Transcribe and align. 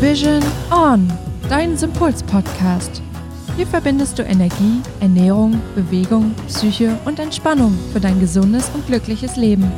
Vision 0.00 0.40
On, 0.70 1.12
dein 1.48 1.76
Sympuls-Podcast. 1.76 3.02
Hier 3.56 3.66
verbindest 3.66 4.16
du 4.16 4.22
Energie, 4.22 4.80
Ernährung, 5.00 5.60
Bewegung, 5.74 6.36
Psyche 6.46 6.96
und 7.04 7.18
Entspannung 7.18 7.76
für 7.92 7.98
dein 7.98 8.20
gesundes 8.20 8.70
und 8.74 8.86
glückliches 8.86 9.34
Leben. 9.34 9.68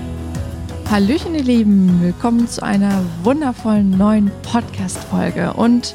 Hallöchen, 0.91 1.35
ihr 1.35 1.43
Lieben, 1.43 2.03
willkommen 2.03 2.46
zu 2.46 2.62
einer 2.62 3.03
wundervollen 3.22 3.97
neuen 3.97 4.31
Podcast-Folge. 4.43 5.54
Und 5.54 5.95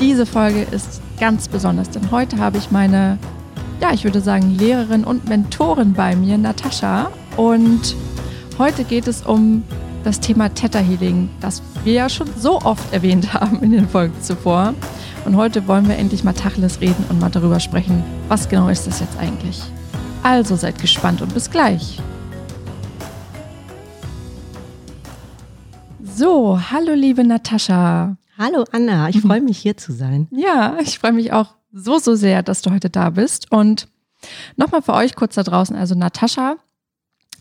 diese 0.00 0.26
Folge 0.26 0.62
ist 0.72 1.00
ganz 1.20 1.46
besonders, 1.46 1.90
denn 1.90 2.10
heute 2.10 2.38
habe 2.38 2.58
ich 2.58 2.72
meine, 2.72 3.18
ja, 3.80 3.92
ich 3.92 4.02
würde 4.02 4.20
sagen, 4.20 4.50
Lehrerin 4.50 5.04
und 5.04 5.28
Mentorin 5.28 5.92
bei 5.92 6.16
mir, 6.16 6.38
Natascha. 6.38 7.12
Und 7.36 7.94
heute 8.58 8.82
geht 8.82 9.06
es 9.06 9.22
um 9.22 9.62
das 10.04 10.20
Thema 10.20 10.48
Theta 10.48 10.78
Healing, 10.78 11.28
das 11.40 11.62
wir 11.84 11.92
ja 11.92 12.08
schon 12.08 12.28
so 12.38 12.60
oft 12.60 12.92
erwähnt 12.92 13.34
haben 13.34 13.62
in 13.62 13.72
den 13.72 13.88
Folgen 13.88 14.14
zuvor. 14.22 14.74
Und 15.24 15.36
heute 15.36 15.66
wollen 15.68 15.88
wir 15.88 15.96
endlich 15.96 16.24
mal 16.24 16.32
Tacheles 16.32 16.80
reden 16.80 17.04
und 17.10 17.20
mal 17.20 17.28
darüber 17.30 17.60
sprechen, 17.60 18.02
was 18.28 18.48
genau 18.48 18.68
ist 18.68 18.86
das 18.86 19.00
jetzt 19.00 19.18
eigentlich. 19.18 19.62
Also 20.22 20.56
seid 20.56 20.80
gespannt 20.80 21.20
und 21.20 21.34
bis 21.34 21.50
gleich. 21.50 22.00
So, 26.02 26.58
hallo 26.70 26.94
liebe 26.94 27.24
Natascha. 27.24 28.16
Hallo 28.38 28.64
Anna, 28.72 29.10
ich 29.10 29.20
freue 29.20 29.42
mich 29.42 29.58
hier 29.58 29.76
zu 29.76 29.92
sein. 29.92 30.28
Ja, 30.30 30.78
ich 30.80 30.98
freue 30.98 31.12
mich 31.12 31.32
auch 31.32 31.54
so, 31.72 31.98
so 31.98 32.14
sehr, 32.14 32.42
dass 32.42 32.62
du 32.62 32.70
heute 32.70 32.88
da 32.88 33.10
bist. 33.10 33.52
Und 33.52 33.86
nochmal 34.56 34.80
für 34.82 34.94
euch 34.94 35.14
kurz 35.14 35.34
da 35.34 35.42
draußen, 35.42 35.76
also 35.76 35.94
Natascha 35.94 36.56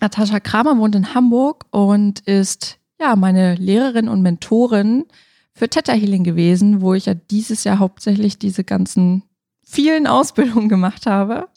Natascha 0.02 0.40
Kramer 0.40 0.78
wohnt 0.78 0.96
in 0.96 1.14
Hamburg 1.14 1.66
und 1.72 2.20
ist 2.22 2.78
ja 3.00 3.16
meine 3.16 3.56
Lehrerin 3.56 4.10
und 4.10 4.22
Mentorin 4.22 5.06
für 5.54 5.70
Theta 5.70 5.94
Healing 5.94 6.24
gewesen, 6.24 6.82
wo 6.82 6.94
ich 6.94 7.06
ja 7.06 7.14
dieses 7.14 7.64
Jahr 7.64 7.80
hauptsächlich 7.80 8.38
diese 8.38 8.64
ganzen 8.64 9.24
vielen 9.64 10.08
Ausbildungen 10.08 10.70
gemacht 10.70 11.06
habe. 11.06 11.48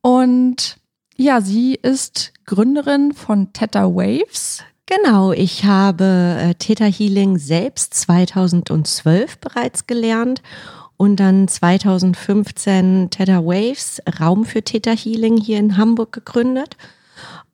Und 0.00 0.78
ja, 1.16 1.40
sie 1.40 1.74
ist 1.74 2.32
Gründerin 2.46 3.12
von 3.12 3.52
Theta 3.52 3.84
Waves. 3.84 4.62
Genau, 4.86 5.32
ich 5.32 5.64
habe 5.64 6.36
äh, 6.38 6.54
Theta 6.54 6.86
Healing 6.86 7.36
selbst 7.36 7.92
2012 7.94 9.38
bereits 9.38 9.86
gelernt 9.86 10.42
und 10.96 11.16
dann 11.16 11.46
2015 11.46 13.10
Theta 13.10 13.44
Waves, 13.44 14.00
Raum 14.18 14.46
für 14.46 14.62
Theta 14.62 14.92
Healing 14.92 15.36
hier 15.36 15.58
in 15.58 15.76
Hamburg 15.76 16.12
gegründet. 16.12 16.76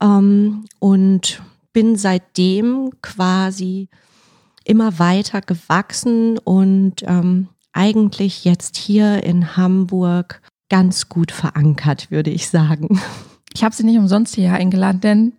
Ähm, 0.00 0.64
und 0.78 1.42
bin 1.72 1.96
seitdem 1.96 2.90
quasi 3.02 3.88
immer 4.64 4.98
weiter 4.98 5.40
gewachsen 5.40 6.38
und 6.38 7.02
ähm, 7.02 7.48
eigentlich 7.72 8.44
jetzt 8.44 8.76
hier 8.76 9.24
in 9.24 9.56
Hamburg 9.56 10.40
ganz 10.70 11.08
gut 11.08 11.32
verankert, 11.32 12.10
würde 12.10 12.30
ich 12.30 12.48
sagen. 12.48 13.00
Ich 13.52 13.62
habe 13.62 13.74
sie 13.74 13.84
nicht 13.84 13.98
umsonst 13.98 14.34
hier 14.34 14.52
eingeladen, 14.52 15.00
denn 15.00 15.32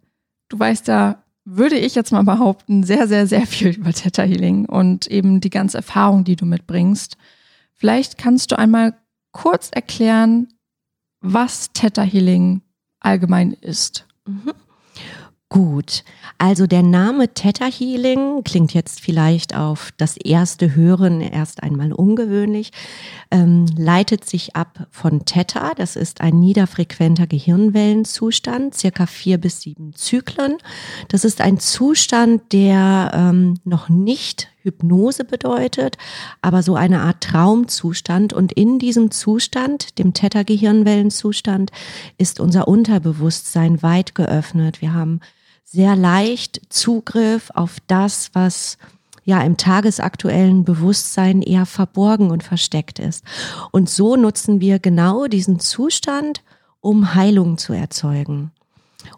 du 0.47 0.57
weißt 0.57 0.87
ja, 0.87 1.23
würde 1.43 1.77
ich 1.77 1.95
jetzt 1.95 2.11
mal 2.11 2.23
behaupten, 2.23 2.83
sehr, 2.83 3.07
sehr, 3.07 3.27
sehr 3.27 3.45
viel 3.45 3.69
über 3.69 3.91
Theta 3.91 4.23
Healing 4.23 4.65
und 4.65 5.07
eben 5.07 5.41
die 5.41 5.49
ganze 5.49 5.77
Erfahrung, 5.77 6.23
die 6.23 6.35
du 6.35 6.45
mitbringst. 6.45 7.17
Vielleicht 7.73 8.17
kannst 8.17 8.51
du 8.51 8.57
einmal 8.57 8.97
kurz 9.31 9.69
erklären, 9.71 10.47
was 11.19 11.71
Theta 11.73 12.03
Healing 12.03 12.61
allgemein 12.99 13.51
ist. 13.51 14.04
Mhm. 14.25 14.53
Gut, 15.47 16.03
also 16.39 16.65
der 16.65 16.81
Name 16.81 17.33
Theta 17.33 17.67
Healing 17.67 18.43
klingt 18.43 18.73
jetzt 18.73 18.99
vielleicht 18.99 19.55
auf 19.55 19.91
das 19.95 20.17
erste 20.17 20.75
Hören 20.75 21.21
erst 21.21 21.61
einmal 21.61 21.93
ungewöhnlich, 21.93 22.71
ähm, 23.29 23.67
leitet 23.77 24.25
sich 24.25 24.55
ab 24.55 24.87
von 24.89 25.23
Theta, 25.23 25.73
das 25.75 25.95
ist 25.95 26.19
ein 26.19 26.39
niederfrequenter 26.39 27.27
Gehirnwellenzustand, 27.27 28.73
circa 28.73 29.05
vier 29.05 29.37
bis 29.37 29.61
sieben 29.61 29.93
Zyklen. 29.93 30.57
Das 31.09 31.23
ist 31.23 31.41
ein 31.41 31.59
Zustand, 31.59 32.51
der 32.51 33.11
ähm, 33.13 33.59
noch 33.63 33.87
nicht 33.87 34.49
Hypnose 34.65 35.23
bedeutet, 35.23 35.97
aber 36.41 36.61
so 36.61 36.75
eine 36.75 37.01
Art 37.01 37.21
Traumzustand. 37.21 38.33
Und 38.33 38.51
in 38.51 38.79
diesem 38.79 39.11
Zustand, 39.11 39.97
dem 39.97 40.13
Theta-Gehirnwellenzustand, 40.13 41.71
ist 42.17 42.39
unser 42.39 42.67
Unterbewusstsein 42.67 43.81
weit 43.81 44.15
geöffnet. 44.15 44.81
Wir 44.81 44.93
haben 44.93 45.21
sehr 45.63 45.95
leicht 45.95 46.61
Zugriff 46.69 47.51
auf 47.53 47.77
das, 47.87 48.31
was 48.33 48.77
ja 49.23 49.41
im 49.41 49.57
tagesaktuellen 49.57 50.63
Bewusstsein 50.63 51.41
eher 51.41 51.65
verborgen 51.65 52.29
und 52.29 52.43
versteckt 52.43 52.99
ist. 52.99 53.23
Und 53.71 53.89
so 53.89 54.15
nutzen 54.15 54.61
wir 54.61 54.79
genau 54.79 55.25
diesen 55.27 55.59
Zustand, 55.59 56.43
um 56.79 57.15
Heilung 57.15 57.57
zu 57.57 57.73
erzeugen. 57.73 58.51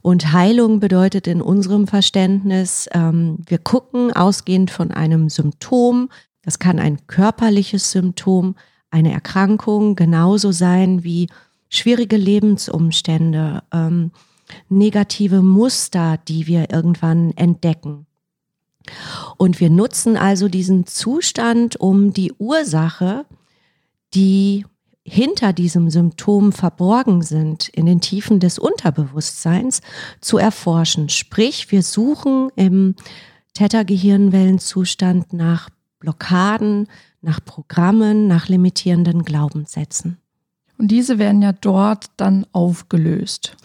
Und 0.02 0.34
Heilung 0.34 0.80
bedeutet 0.80 1.28
in 1.28 1.42
unserem 1.42 1.88
Verständnis, 1.88 2.88
ähm, 2.92 3.38
wir 3.46 3.58
gucken 3.58 4.12
ausgehend 4.14 4.72
von 4.72 4.92
einem 4.92 5.30
Symptom, 5.30 6.10
das 6.44 6.60
kann 6.60 6.80
ein 6.80 7.08
körperliches 7.08 7.92
Symptom, 7.92 8.56
eine 8.90 9.12
Erkrankung 9.12 9.96
genauso 9.96 10.52
sein 10.52 11.04
wie 11.04 11.28
schwierige 11.70 12.18
Lebensumstände, 12.18 13.64
ähm, 13.74 14.12
negative 14.70 15.42
Muster, 15.42 16.18
die 16.28 16.48
wir 16.48 16.72
irgendwann 16.72 17.32
entdecken. 17.36 18.06
Und 19.38 19.60
wir 19.60 19.70
nutzen 19.70 20.16
also 20.16 20.48
diesen 20.48 20.86
Zustand, 20.86 21.78
um 21.80 22.14
die 22.14 22.34
Ursache, 22.38 23.26
die 24.14 24.66
hinter 25.10 25.54
diesem 25.54 25.90
Symptom 25.90 26.52
verborgen 26.52 27.22
sind, 27.22 27.70
in 27.70 27.86
den 27.86 28.02
Tiefen 28.02 28.42
des 28.42 28.60
Unterbewusstseins 28.60 29.82
zu 30.20 30.38
erforschen. 30.38 31.08
Sprich, 31.08 31.72
wir 31.72 31.82
suchen 31.82 32.50
im 32.58 32.96
Theta-Gehirnwellenzustand 33.54 35.32
nach 35.32 35.70
Blockaden, 36.00 36.88
nach 37.22 37.44
Programmen, 37.44 38.28
nach 38.28 38.50
limitierenden 38.50 39.24
Glaubenssätzen. 39.24 40.18
Und 40.78 40.90
diese 40.90 41.18
werden 41.20 41.42
ja 41.42 41.54
dort 41.54 42.08
dann 42.18 42.46
aufgelöst. 42.52 43.56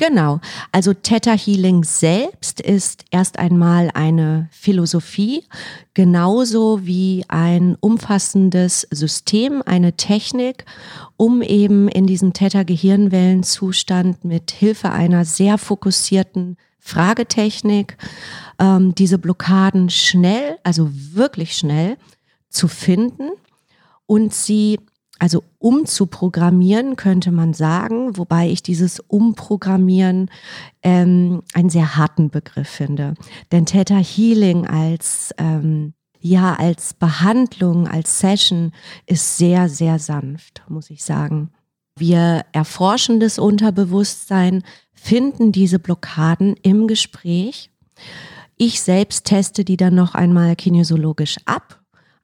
Genau. 0.00 0.40
Also 0.72 0.94
Theta 0.94 1.32
Healing 1.32 1.84
selbst 1.84 2.62
ist 2.62 3.04
erst 3.10 3.38
einmal 3.38 3.90
eine 3.92 4.48
Philosophie, 4.50 5.44
genauso 5.92 6.86
wie 6.86 7.26
ein 7.28 7.76
umfassendes 7.80 8.88
System, 8.90 9.62
eine 9.66 9.98
Technik, 9.98 10.64
um 11.18 11.42
eben 11.42 11.86
in 11.88 12.06
diesen 12.06 12.32
Theta 12.32 12.62
Gehirnwellenzustand 12.62 14.24
mit 14.24 14.52
Hilfe 14.52 14.90
einer 14.90 15.26
sehr 15.26 15.58
fokussierten 15.58 16.56
Fragetechnik 16.78 17.98
ähm, 18.58 18.94
diese 18.94 19.18
Blockaden 19.18 19.90
schnell, 19.90 20.56
also 20.62 20.88
wirklich 21.12 21.52
schnell 21.54 21.98
zu 22.48 22.68
finden 22.68 23.32
und 24.06 24.32
sie 24.32 24.78
also 25.20 25.44
umzuprogrammieren, 25.58 26.96
könnte 26.96 27.30
man 27.30 27.52
sagen, 27.52 28.16
wobei 28.16 28.48
ich 28.48 28.62
dieses 28.62 29.00
Umprogrammieren 29.00 30.30
ähm, 30.82 31.42
einen 31.52 31.70
sehr 31.70 31.96
harten 31.96 32.30
Begriff 32.30 32.68
finde. 32.68 33.14
Denn 33.52 33.66
Theta 33.66 33.98
Healing 33.98 34.66
als 34.66 35.34
ähm, 35.38 35.92
ja 36.20 36.54
als 36.54 36.94
Behandlung, 36.94 37.86
als 37.86 38.18
Session 38.18 38.72
ist 39.06 39.36
sehr, 39.36 39.68
sehr 39.68 39.98
sanft, 39.98 40.62
muss 40.68 40.90
ich 40.90 41.04
sagen. 41.04 41.50
Wir 41.96 42.46
erforschen 42.52 43.20
das 43.20 43.38
Unterbewusstsein, 43.38 44.62
finden 44.94 45.52
diese 45.52 45.78
Blockaden 45.78 46.56
im 46.62 46.88
Gespräch. 46.88 47.70
Ich 48.56 48.80
selbst 48.80 49.26
teste 49.26 49.64
die 49.64 49.76
dann 49.76 49.94
noch 49.94 50.14
einmal 50.14 50.56
kinesiologisch 50.56 51.36
ab 51.44 51.79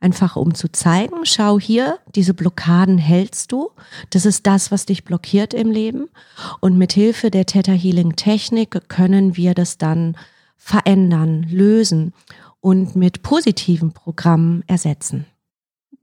einfach 0.07 0.37
um 0.37 0.55
zu 0.55 0.71
zeigen, 0.71 1.25
schau 1.25 1.59
hier, 1.59 1.99
diese 2.15 2.33
Blockaden 2.33 2.97
hältst 2.97 3.51
du. 3.51 3.71
Das 4.11 4.25
ist 4.25 4.47
das, 4.47 4.71
was 4.71 4.87
dich 4.87 5.03
blockiert 5.03 5.53
im 5.53 5.73
Leben. 5.73 6.09
Und 6.61 6.79
mit 6.79 6.93
Hilfe 6.93 7.33
der 7.33 7.45
Theta 7.45 7.73
Healing 7.73 8.15
Technik 8.15 8.89
können 8.89 9.37
wir 9.37 9.55
das 9.55 9.79
dann 9.79 10.17
verändern, 10.57 11.45
lösen 11.51 12.13
und 12.61 12.95
mit 12.95 13.23
positiven 13.23 13.93
Programmen 13.93 14.63
ersetzen. 14.69 15.27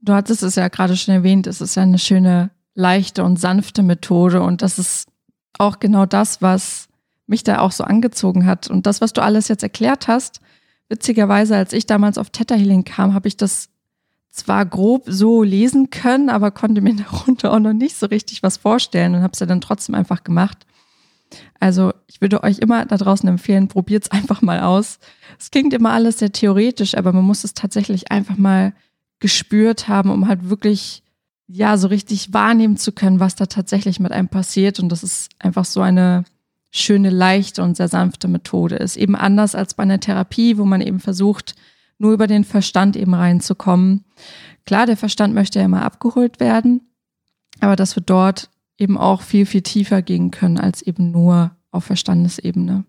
Du 0.02 0.12
hattest 0.12 0.42
es 0.42 0.56
ja 0.56 0.68
gerade 0.68 0.98
schon 0.98 1.14
erwähnt, 1.14 1.46
es 1.46 1.62
ist 1.62 1.74
ja 1.74 1.82
eine 1.82 1.98
schöne, 1.98 2.50
leichte 2.74 3.24
und 3.24 3.40
sanfte 3.40 3.82
Methode 3.82 4.42
und 4.42 4.60
das 4.60 4.78
ist 4.78 5.08
auch 5.58 5.80
genau 5.80 6.04
das, 6.04 6.42
was 6.42 6.88
mich 7.26 7.42
da 7.42 7.60
auch 7.60 7.72
so 7.72 7.84
angezogen 7.84 8.44
hat. 8.44 8.68
Und 8.68 8.84
das, 8.86 9.00
was 9.00 9.14
du 9.14 9.22
alles 9.22 9.48
jetzt 9.48 9.62
erklärt 9.62 10.08
hast, 10.08 10.40
witzigerweise, 10.90 11.56
als 11.56 11.72
ich 11.72 11.86
damals 11.86 12.18
auf 12.18 12.28
Theta 12.28 12.54
Healing 12.54 12.84
kam, 12.84 13.14
habe 13.14 13.28
ich 13.28 13.38
das 13.38 13.70
zwar 14.34 14.66
grob 14.66 15.04
so 15.06 15.44
lesen 15.44 15.90
können, 15.90 16.28
aber 16.28 16.50
konnte 16.50 16.80
mir 16.80 16.94
darunter 17.10 17.52
auch 17.52 17.60
noch 17.60 17.72
nicht 17.72 17.96
so 17.96 18.06
richtig 18.06 18.42
was 18.42 18.56
vorstellen 18.56 19.14
und 19.14 19.22
habe 19.22 19.32
es 19.32 19.40
ja 19.40 19.46
dann 19.46 19.60
trotzdem 19.60 19.94
einfach 19.94 20.24
gemacht. 20.24 20.66
Also 21.60 21.92
ich 22.06 22.20
würde 22.20 22.42
euch 22.42 22.58
immer 22.58 22.84
da 22.84 22.96
draußen 22.96 23.28
empfehlen, 23.28 23.68
probiert 23.68 24.04
es 24.04 24.10
einfach 24.10 24.42
mal 24.42 24.60
aus. 24.60 24.98
Es 25.38 25.50
klingt 25.50 25.72
immer 25.72 25.92
alles 25.92 26.18
sehr 26.18 26.32
theoretisch, 26.32 26.96
aber 26.96 27.12
man 27.12 27.24
muss 27.24 27.44
es 27.44 27.54
tatsächlich 27.54 28.10
einfach 28.10 28.36
mal 28.36 28.72
gespürt 29.20 29.88
haben, 29.88 30.10
um 30.10 30.28
halt 30.28 30.48
wirklich, 30.50 31.02
ja, 31.46 31.76
so 31.76 31.88
richtig 31.88 32.32
wahrnehmen 32.32 32.76
zu 32.76 32.92
können, 32.92 33.20
was 33.20 33.36
da 33.36 33.46
tatsächlich 33.46 34.00
mit 34.00 34.12
einem 34.12 34.28
passiert. 34.28 34.80
Und 34.80 34.90
das 34.90 35.02
ist 35.02 35.30
einfach 35.38 35.64
so 35.64 35.80
eine 35.80 36.24
schöne, 36.70 37.10
leichte 37.10 37.62
und 37.62 37.76
sehr 37.76 37.88
sanfte 37.88 38.26
Methode 38.26 38.76
ist. 38.76 38.96
Eben 38.96 39.14
anders 39.14 39.54
als 39.54 39.74
bei 39.74 39.84
einer 39.84 40.00
Therapie, 40.00 40.58
wo 40.58 40.64
man 40.64 40.80
eben 40.80 41.00
versucht, 41.00 41.54
nur 41.98 42.12
über 42.12 42.26
den 42.26 42.44
Verstand 42.44 42.96
eben 42.96 43.14
reinzukommen. 43.14 44.04
Klar, 44.66 44.86
der 44.86 44.96
Verstand 44.96 45.34
möchte 45.34 45.58
ja 45.58 45.64
immer 45.64 45.82
abgeholt 45.82 46.40
werden, 46.40 46.80
aber 47.60 47.76
dass 47.76 47.96
wir 47.96 48.02
dort 48.02 48.50
eben 48.78 48.98
auch 48.98 49.22
viel, 49.22 49.46
viel 49.46 49.62
tiefer 49.62 50.02
gehen 50.02 50.30
können 50.30 50.58
als 50.58 50.82
eben 50.82 51.10
nur 51.10 51.52
auf 51.70 51.84
Verstandesebene. 51.84 52.84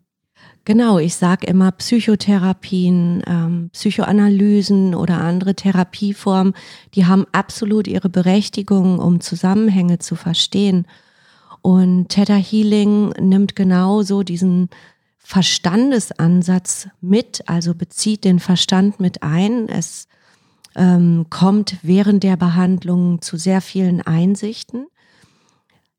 Genau, 0.63 0.97
ich 0.97 1.15
sage 1.15 1.45
immer 1.45 1.71
Psychotherapien, 1.71 3.21
ähm, 3.27 3.69
Psychoanalysen 3.71 4.95
oder 4.95 5.21
andere 5.21 5.53
Therapieformen, 5.53 6.53
die 6.95 7.05
haben 7.05 7.25
absolut 7.31 7.87
ihre 7.87 8.09
Berechtigung, 8.09 8.97
um 8.97 9.21
Zusammenhänge 9.21 9.99
zu 9.99 10.15
verstehen. 10.15 10.87
Und 11.61 12.09
Theta 12.09 12.35
Healing 12.35 13.09
nimmt 13.19 13.55
genauso 13.55 14.23
diesen 14.23 14.69
Verstandesansatz 15.27 16.87
mit, 17.01 17.43
also 17.47 17.73
bezieht 17.73 18.23
den 18.23 18.39
Verstand 18.39 18.99
mit 18.99 19.23
ein. 19.23 19.67
Es 19.67 20.07
ähm, 20.75 21.25
kommt 21.31 21.77
während 21.81 22.21
der 22.21 22.37
Behandlung 22.37 23.23
zu 23.23 23.35
sehr 23.35 23.61
vielen 23.61 24.01
Einsichten. 24.01 24.85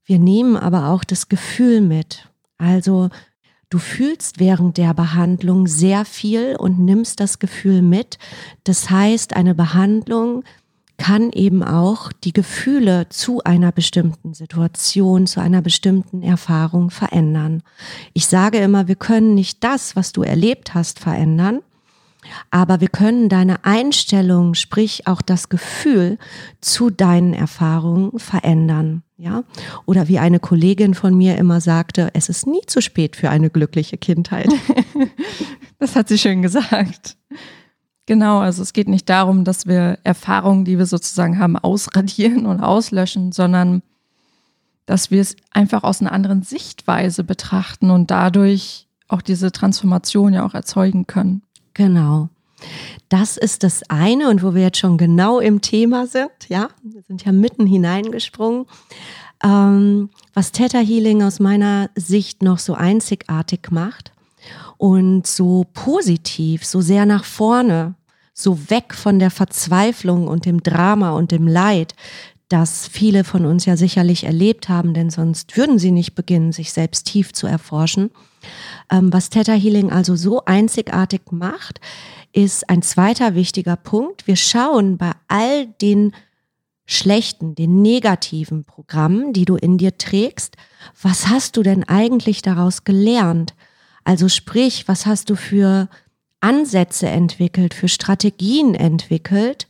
Wir 0.04 0.20
nehmen 0.20 0.56
aber 0.56 0.90
auch 0.90 1.02
das 1.02 1.28
Gefühl 1.28 1.80
mit. 1.80 2.28
Also 2.56 3.10
Du 3.68 3.78
fühlst 3.78 4.38
während 4.38 4.76
der 4.76 4.94
Behandlung 4.94 5.66
sehr 5.66 6.04
viel 6.04 6.54
und 6.54 6.78
nimmst 6.78 7.18
das 7.18 7.40
Gefühl 7.40 7.82
mit. 7.82 8.16
Das 8.62 8.90
heißt, 8.90 9.34
eine 9.34 9.56
Behandlung 9.56 10.44
kann 10.98 11.30
eben 11.32 11.62
auch 11.62 12.12
die 12.12 12.32
Gefühle 12.32 13.08
zu 13.08 13.42
einer 13.44 13.72
bestimmten 13.72 14.34
Situation, 14.34 15.26
zu 15.26 15.40
einer 15.40 15.62
bestimmten 15.62 16.22
Erfahrung 16.22 16.90
verändern. 16.90 17.62
Ich 18.12 18.26
sage 18.26 18.58
immer, 18.58 18.88
wir 18.88 18.96
können 18.96 19.34
nicht 19.34 19.62
das, 19.62 19.96
was 19.96 20.12
du 20.12 20.22
erlebt 20.22 20.74
hast, 20.74 20.98
verändern, 20.98 21.60
aber 22.50 22.80
wir 22.80 22.88
können 22.88 23.28
deine 23.28 23.64
Einstellung, 23.64 24.54
sprich 24.54 25.06
auch 25.06 25.22
das 25.22 25.48
Gefühl 25.48 26.18
zu 26.60 26.90
deinen 26.90 27.34
Erfahrungen 27.34 28.18
verändern. 28.18 29.02
Ja, 29.18 29.44
oder 29.86 30.08
wie 30.08 30.18
eine 30.18 30.40
Kollegin 30.40 30.92
von 30.92 31.16
mir 31.16 31.38
immer 31.38 31.62
sagte, 31.62 32.10
es 32.12 32.28
ist 32.28 32.46
nie 32.46 32.60
zu 32.66 32.82
spät 32.82 33.16
für 33.16 33.30
eine 33.30 33.48
glückliche 33.48 33.96
Kindheit. 33.96 34.48
das 35.78 35.96
hat 35.96 36.08
sie 36.08 36.18
schön 36.18 36.42
gesagt. 36.42 37.16
Genau, 38.06 38.38
also 38.38 38.62
es 38.62 38.72
geht 38.72 38.88
nicht 38.88 39.08
darum, 39.08 39.42
dass 39.42 39.66
wir 39.66 39.98
Erfahrungen, 40.04 40.64
die 40.64 40.78
wir 40.78 40.86
sozusagen 40.86 41.40
haben, 41.40 41.56
ausradieren 41.56 42.46
und 42.46 42.60
auslöschen, 42.60 43.32
sondern 43.32 43.82
dass 44.86 45.10
wir 45.10 45.20
es 45.20 45.34
einfach 45.50 45.82
aus 45.82 46.00
einer 46.00 46.12
anderen 46.12 46.42
Sichtweise 46.42 47.24
betrachten 47.24 47.90
und 47.90 48.12
dadurch 48.12 48.86
auch 49.08 49.22
diese 49.22 49.50
Transformation 49.50 50.32
ja 50.32 50.46
auch 50.46 50.54
erzeugen 50.54 51.08
können. 51.08 51.42
Genau. 51.74 52.28
Das 53.08 53.36
ist 53.36 53.64
das 53.64 53.82
eine 53.90 54.30
und 54.30 54.42
wo 54.42 54.54
wir 54.54 54.62
jetzt 54.62 54.78
schon 54.78 54.96
genau 54.96 55.40
im 55.40 55.60
Thema 55.60 56.06
sind, 56.06 56.30
ja, 56.48 56.68
wir 56.82 57.02
sind 57.02 57.24
ja 57.24 57.32
mitten 57.32 57.66
hineingesprungen. 57.66 58.66
Ähm, 59.44 60.08
was 60.32 60.52
Theta 60.52 60.78
Healing 60.78 61.22
aus 61.22 61.40
meiner 61.40 61.90
Sicht 61.94 62.42
noch 62.42 62.58
so 62.58 62.74
einzigartig 62.74 63.70
macht 63.70 64.12
und 64.78 65.26
so 65.26 65.66
positiv, 65.72 66.64
so 66.64 66.80
sehr 66.80 67.06
nach 67.06 67.24
vorne, 67.24 67.94
so 68.32 68.70
weg 68.70 68.94
von 68.94 69.18
der 69.18 69.30
Verzweiflung 69.30 70.28
und 70.28 70.44
dem 70.44 70.62
Drama 70.62 71.10
und 71.10 71.32
dem 71.32 71.46
Leid, 71.46 71.94
das 72.48 72.86
viele 72.86 73.24
von 73.24 73.44
uns 73.44 73.64
ja 73.64 73.76
sicherlich 73.76 74.24
erlebt 74.24 74.68
haben, 74.68 74.94
denn 74.94 75.10
sonst 75.10 75.56
würden 75.56 75.78
sie 75.78 75.90
nicht 75.90 76.14
beginnen, 76.14 76.52
sich 76.52 76.72
selbst 76.72 77.06
tief 77.06 77.32
zu 77.32 77.46
erforschen. 77.46 78.10
Ähm, 78.90 79.12
was 79.12 79.30
Theta 79.30 79.52
Healing 79.52 79.90
also 79.90 80.14
so 80.14 80.44
einzigartig 80.44 81.22
macht, 81.32 81.80
ist 82.32 82.68
ein 82.68 82.82
zweiter 82.82 83.34
wichtiger 83.34 83.76
Punkt. 83.76 84.26
Wir 84.26 84.36
schauen 84.36 84.96
bei 84.96 85.12
all 85.26 85.66
den 85.80 86.12
schlechten, 86.84 87.56
den 87.56 87.82
negativen 87.82 88.64
Programmen, 88.64 89.32
die 89.32 89.44
du 89.44 89.56
in 89.56 89.76
dir 89.76 89.98
trägst, 89.98 90.56
was 91.02 91.26
hast 91.26 91.56
du 91.56 91.64
denn 91.64 91.82
eigentlich 91.82 92.42
daraus 92.42 92.84
gelernt? 92.84 93.55
Also 94.06 94.28
sprich, 94.28 94.86
was 94.86 95.04
hast 95.04 95.30
du 95.30 95.34
für 95.34 95.88
Ansätze 96.40 97.08
entwickelt, 97.08 97.74
für 97.74 97.88
Strategien 97.88 98.76
entwickelt, 98.76 99.66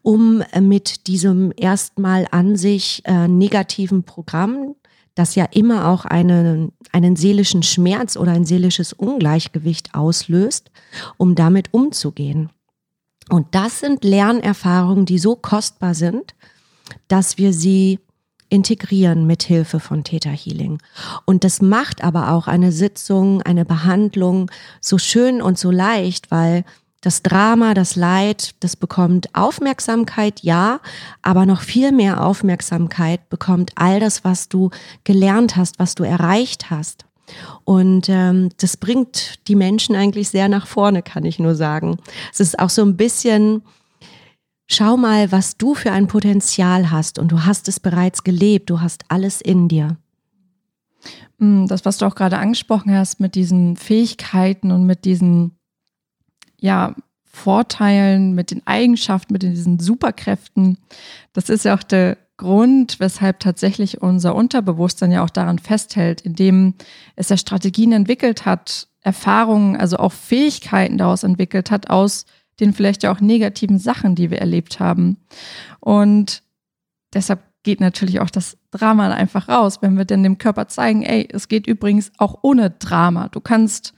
um 0.00 0.44
mit 0.60 1.08
diesem 1.08 1.52
erstmal 1.56 2.28
an 2.30 2.54
sich 2.54 3.02
äh, 3.04 3.26
negativen 3.26 4.04
Programm 4.04 4.76
das 5.16 5.36
ja 5.36 5.44
immer 5.44 5.88
auch 5.88 6.04
einen, 6.04 6.72
einen 6.92 7.14
seelischen 7.14 7.62
Schmerz 7.62 8.16
oder 8.16 8.32
ein 8.32 8.44
seelisches 8.44 8.92
Ungleichgewicht 8.92 9.94
auslöst, 9.94 10.70
um 11.16 11.34
damit 11.36 11.72
umzugehen. 11.72 12.50
Und 13.30 13.54
das 13.54 13.80
sind 13.80 14.02
Lernerfahrungen, 14.04 15.06
die 15.06 15.18
so 15.18 15.36
kostbar 15.36 15.94
sind, 15.94 16.34
dass 17.06 17.38
wir 17.38 17.52
sie 17.52 18.00
integrieren 18.54 19.26
mit 19.26 19.42
Hilfe 19.42 19.80
von 19.80 20.04
Theta 20.04 20.30
Healing. 20.30 20.78
Und 21.24 21.42
das 21.42 21.60
macht 21.60 22.04
aber 22.04 22.30
auch 22.30 22.46
eine 22.46 22.70
Sitzung, 22.70 23.42
eine 23.42 23.64
Behandlung 23.64 24.48
so 24.80 24.96
schön 24.96 25.42
und 25.42 25.58
so 25.58 25.72
leicht, 25.72 26.30
weil 26.30 26.64
das 27.00 27.22
Drama, 27.22 27.74
das 27.74 27.96
Leid, 27.96 28.54
das 28.60 28.76
bekommt 28.76 29.34
Aufmerksamkeit, 29.34 30.40
ja, 30.42 30.80
aber 31.20 31.46
noch 31.46 31.62
viel 31.62 31.90
mehr 31.90 32.24
Aufmerksamkeit 32.24 33.28
bekommt 33.28 33.72
all 33.74 33.98
das, 33.98 34.24
was 34.24 34.48
du 34.48 34.70
gelernt 35.02 35.56
hast, 35.56 35.80
was 35.80 35.96
du 35.96 36.04
erreicht 36.04 36.70
hast. 36.70 37.04
Und 37.64 38.08
ähm, 38.08 38.50
das 38.58 38.76
bringt 38.76 39.48
die 39.48 39.56
Menschen 39.56 39.96
eigentlich 39.96 40.28
sehr 40.28 40.48
nach 40.48 40.68
vorne, 40.68 41.02
kann 41.02 41.24
ich 41.24 41.40
nur 41.40 41.56
sagen. 41.56 41.98
Es 42.32 42.38
ist 42.38 42.58
auch 42.58 42.70
so 42.70 42.82
ein 42.82 42.96
bisschen, 42.96 43.62
schau 44.66 44.96
mal, 44.96 45.30
was 45.32 45.56
du 45.56 45.74
für 45.74 45.92
ein 45.92 46.06
Potenzial 46.06 46.90
hast 46.90 47.18
und 47.18 47.32
du 47.32 47.44
hast 47.44 47.68
es 47.68 47.80
bereits 47.80 48.24
gelebt, 48.24 48.70
du 48.70 48.80
hast 48.80 49.04
alles 49.08 49.40
in 49.40 49.68
dir. 49.68 49.96
Hm, 51.38 51.66
das, 51.66 51.84
was 51.84 51.98
du 51.98 52.06
auch 52.06 52.14
gerade 52.14 52.38
angesprochen 52.38 52.96
hast 52.96 53.20
mit 53.20 53.34
diesen 53.34 53.76
Fähigkeiten 53.76 54.70
und 54.70 54.86
mit 54.86 55.04
diesen 55.04 55.58
ja, 56.60 56.94
Vorteilen, 57.24 58.34
mit 58.34 58.50
den 58.50 58.66
Eigenschaften, 58.66 59.32
mit 59.32 59.42
diesen 59.42 59.80
Superkräften. 59.80 60.78
Das 61.32 61.48
ist 61.48 61.64
ja 61.64 61.74
auch 61.74 61.82
der 61.82 62.16
Grund, 62.36 63.00
weshalb 63.00 63.40
tatsächlich 63.40 64.02
unser 64.02 64.34
Unterbewusstsein 64.34 65.12
ja 65.12 65.22
auch 65.22 65.30
daran 65.30 65.58
festhält, 65.58 66.20
indem 66.20 66.74
es 67.16 67.28
ja 67.28 67.36
Strategien 67.36 67.92
entwickelt 67.92 68.44
hat, 68.44 68.88
Erfahrungen, 69.02 69.76
also 69.76 69.98
auch 69.98 70.12
Fähigkeiten 70.12 70.96
daraus 70.96 71.22
entwickelt 71.22 71.70
hat, 71.70 71.90
aus 71.90 72.24
den 72.60 72.72
vielleicht 72.72 73.02
ja 73.02 73.12
auch 73.12 73.20
negativen 73.20 73.78
Sachen, 73.78 74.14
die 74.14 74.30
wir 74.30 74.38
erlebt 74.38 74.80
haben. 74.80 75.18
Und 75.80 76.42
deshalb 77.12 77.40
geht 77.62 77.80
natürlich 77.80 78.20
auch 78.20 78.30
das 78.30 78.56
Drama 78.70 79.08
einfach 79.10 79.48
raus, 79.48 79.78
wenn 79.80 79.96
wir 79.96 80.04
denn 80.04 80.22
dem 80.22 80.38
Körper 80.38 80.68
zeigen, 80.68 81.02
ey, 81.02 81.28
es 81.32 81.48
geht 81.48 81.66
übrigens 81.66 82.12
auch 82.18 82.38
ohne 82.42 82.70
Drama. 82.70 83.28
Du 83.28 83.40
kannst 83.40 83.94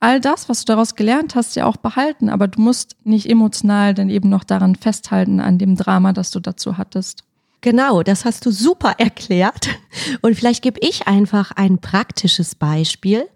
all 0.00 0.20
das, 0.20 0.48
was 0.48 0.64
du 0.64 0.72
daraus 0.72 0.94
gelernt 0.94 1.34
hast, 1.34 1.56
ja 1.56 1.66
auch 1.66 1.76
behalten, 1.76 2.28
aber 2.28 2.48
du 2.48 2.60
musst 2.60 2.96
nicht 3.04 3.28
emotional 3.28 3.94
dann 3.94 4.10
eben 4.10 4.28
noch 4.28 4.44
daran 4.44 4.74
festhalten, 4.74 5.40
an 5.40 5.58
dem 5.58 5.76
Drama, 5.76 6.12
das 6.12 6.30
du 6.30 6.40
dazu 6.40 6.78
hattest. 6.78 7.24
Genau, 7.60 8.02
das 8.02 8.24
hast 8.24 8.46
du 8.46 8.50
super 8.50 8.94
erklärt. 8.98 9.68
Und 10.22 10.36
vielleicht 10.36 10.62
gebe 10.62 10.78
ich 10.80 11.08
einfach 11.08 11.52
ein 11.52 11.78
praktisches 11.78 12.54
Beispiel. 12.54 13.26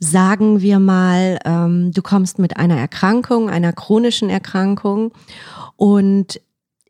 Sagen 0.00 0.60
wir 0.60 0.78
mal, 0.78 1.38
ähm, 1.44 1.92
du 1.92 2.02
kommst 2.02 2.38
mit 2.38 2.56
einer 2.56 2.76
Erkrankung, 2.76 3.50
einer 3.50 3.72
chronischen 3.72 4.30
Erkrankung 4.30 5.12
und 5.76 6.40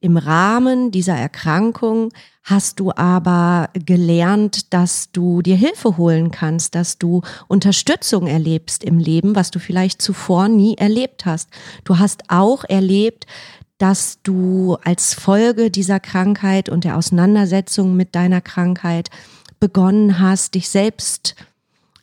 im 0.00 0.16
Rahmen 0.16 0.90
dieser 0.90 1.16
Erkrankung 1.16 2.10
hast 2.44 2.80
du 2.80 2.92
aber 2.92 3.70
gelernt, 3.74 4.72
dass 4.72 5.10
du 5.10 5.42
dir 5.42 5.56
Hilfe 5.56 5.96
holen 5.96 6.30
kannst, 6.30 6.74
dass 6.74 6.98
du 6.98 7.22
Unterstützung 7.48 8.26
erlebst 8.26 8.84
im 8.84 8.98
Leben, 8.98 9.34
was 9.34 9.50
du 9.50 9.58
vielleicht 9.58 10.00
zuvor 10.00 10.48
nie 10.48 10.76
erlebt 10.76 11.26
hast. 11.26 11.50
Du 11.84 11.98
hast 11.98 12.24
auch 12.28 12.64
erlebt, 12.64 13.26
dass 13.78 14.20
du 14.22 14.76
als 14.84 15.14
Folge 15.14 15.70
dieser 15.70 16.00
Krankheit 16.00 16.68
und 16.68 16.84
der 16.84 16.96
Auseinandersetzung 16.96 17.96
mit 17.96 18.14
deiner 18.14 18.40
Krankheit 18.40 19.10
begonnen 19.60 20.20
hast, 20.20 20.54
dich 20.54 20.68
selbst 20.68 21.34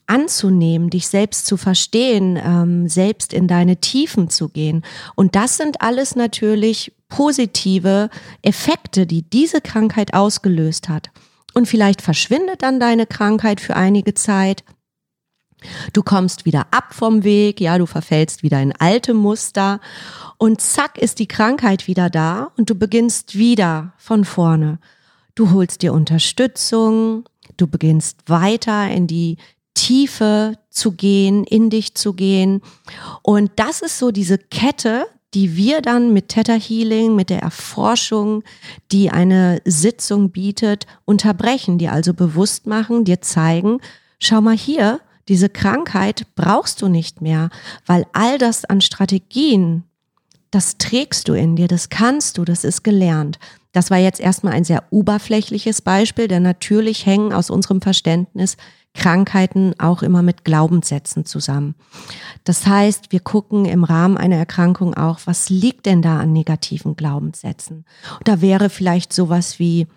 anzunehmen, 0.07 0.89
dich 0.89 1.07
selbst 1.07 1.45
zu 1.45 1.57
verstehen, 1.57 2.39
ähm, 2.43 2.87
selbst 2.87 3.33
in 3.33 3.47
deine 3.47 3.77
Tiefen 3.77 4.29
zu 4.29 4.49
gehen. 4.49 4.83
Und 5.15 5.35
das 5.35 5.57
sind 5.57 5.81
alles 5.81 6.15
natürlich 6.15 6.93
positive 7.07 8.09
Effekte, 8.41 9.05
die 9.05 9.23
diese 9.23 9.61
Krankheit 9.61 10.13
ausgelöst 10.13 10.89
hat. 10.89 11.09
Und 11.53 11.67
vielleicht 11.67 12.01
verschwindet 12.01 12.61
dann 12.61 12.79
deine 12.79 13.05
Krankheit 13.05 13.61
für 13.61 13.75
einige 13.75 14.13
Zeit. 14.13 14.63
Du 15.93 16.03
kommst 16.03 16.45
wieder 16.45 16.67
ab 16.71 16.93
vom 16.93 17.23
Weg, 17.23 17.59
ja, 17.61 17.77
du 17.77 17.85
verfällst 17.85 18.43
wieder 18.43 18.61
in 18.61 18.73
alte 18.77 19.13
Muster 19.13 19.79
und 20.37 20.61
zack 20.61 20.97
ist 20.97 21.19
die 21.19 21.27
Krankheit 21.27 21.87
wieder 21.87 22.09
da 22.09 22.51
und 22.57 22.69
du 22.69 22.75
beginnst 22.75 23.35
wieder 23.37 23.93
von 23.97 24.25
vorne. 24.25 24.79
Du 25.33 25.51
holst 25.51 25.81
dir 25.81 25.93
Unterstützung, 25.93 27.25
du 27.57 27.67
beginnst 27.67 28.29
weiter 28.29 28.89
in 28.89 29.07
die 29.07 29.37
Tiefe 29.75 30.57
zu 30.71 30.93
gehen, 30.93 31.43
in 31.43 31.69
dich 31.69 31.93
zu 31.93 32.13
gehen. 32.13 32.61
Und 33.21 33.51
das 33.57 33.81
ist 33.81 33.99
so 33.99 34.11
diese 34.11 34.39
Kette, 34.39 35.05
die 35.35 35.55
wir 35.55 35.81
dann 35.81 36.13
mit 36.13 36.29
Theta 36.29 36.53
Healing, 36.53 37.13
mit 37.13 37.29
der 37.29 37.41
Erforschung, 37.41 38.43
die 38.91 39.11
eine 39.11 39.61
Sitzung 39.65 40.31
bietet, 40.31 40.87
unterbrechen, 41.03 41.77
die 41.77 41.89
also 41.89 42.13
bewusst 42.13 42.65
machen, 42.67 43.03
dir 43.03 43.21
zeigen, 43.21 43.79
schau 44.17 44.41
mal 44.41 44.57
hier, 44.57 45.01
diese 45.27 45.49
Krankheit 45.49 46.25
brauchst 46.35 46.81
du 46.81 46.87
nicht 46.87 47.21
mehr, 47.21 47.49
weil 47.85 48.05
all 48.13 48.37
das 48.37 48.63
an 48.63 48.79
Strategien, 48.79 49.83
das 50.51 50.77
trägst 50.77 51.27
du 51.27 51.33
in 51.33 51.57
dir, 51.57 51.67
das 51.67 51.89
kannst 51.89 52.37
du, 52.37 52.45
das 52.45 52.63
ist 52.63 52.83
gelernt. 52.83 53.37
Das 53.73 53.91
war 53.91 53.97
jetzt 53.97 54.21
erstmal 54.21 54.53
ein 54.53 54.63
sehr 54.63 54.83
oberflächliches 54.91 55.81
Beispiel, 55.81 56.29
denn 56.29 56.43
natürlich 56.43 57.05
hängen 57.05 57.33
aus 57.33 57.49
unserem 57.49 57.81
Verständnis 57.81 58.55
Krankheiten 58.95 59.73
auch 59.77 60.01
immer 60.01 60.21
mit 60.21 60.45
Glaubenssätzen 60.45 61.25
zusammen. 61.25 61.75
Das 62.43 62.65
heißt, 62.65 63.11
wir 63.11 63.19
gucken 63.19 63.65
im 63.65 63.83
Rahmen 63.83 64.17
einer 64.17 64.37
Erkrankung 64.37 64.93
auch, 64.93 65.19
was 65.25 65.49
liegt 65.49 65.85
denn 65.85 66.01
da 66.01 66.19
an 66.19 66.33
negativen 66.33 66.95
Glaubenssätzen? 66.95 67.85
Da 68.23 68.41
wäre 68.41 68.69
vielleicht 68.69 69.13
sowas 69.13 69.59
wie, 69.59 69.87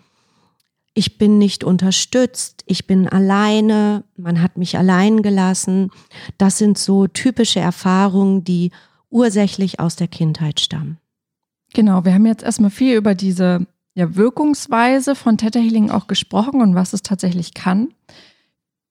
ich 0.93 1.17
bin 1.17 1.37
nicht 1.37 1.63
unterstützt, 1.63 2.63
ich 2.65 2.85
bin 2.87 3.07
alleine, 3.07 4.03
man 4.17 4.41
hat 4.41 4.57
mich 4.57 4.77
allein 4.77 5.21
gelassen. 5.21 5.91
Das 6.37 6.57
sind 6.57 6.77
so 6.77 7.07
typische 7.07 7.59
Erfahrungen, 7.59 8.43
die 8.43 8.71
ursächlich 9.09 9.79
aus 9.79 9.95
der 9.95 10.07
Kindheit 10.07 10.59
stammen. 10.59 10.97
Genau, 11.73 12.03
wir 12.03 12.13
haben 12.13 12.25
jetzt 12.25 12.43
erstmal 12.43 12.71
viel 12.71 12.95
über 12.95 13.15
diese 13.15 13.65
ja, 13.93 14.15
Wirkungsweise 14.15 15.15
von 15.15 15.37
Theta 15.37 15.59
Healing 15.59 15.89
auch 15.89 16.07
gesprochen 16.07 16.61
und 16.61 16.75
was 16.75 16.93
es 16.93 17.01
tatsächlich 17.01 17.53
kann. 17.53 17.89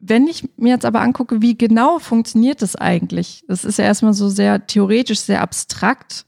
Wenn 0.00 0.28
ich 0.28 0.48
mir 0.56 0.70
jetzt 0.70 0.84
aber 0.84 1.00
angucke, 1.00 1.42
wie 1.42 1.58
genau 1.58 1.98
funktioniert 1.98 2.62
das 2.62 2.76
eigentlich? 2.76 3.44
Das 3.48 3.64
ist 3.64 3.78
ja 3.78 3.84
erstmal 3.84 4.14
so 4.14 4.28
sehr 4.28 4.66
theoretisch, 4.66 5.20
sehr 5.20 5.42
abstrakt. 5.42 6.24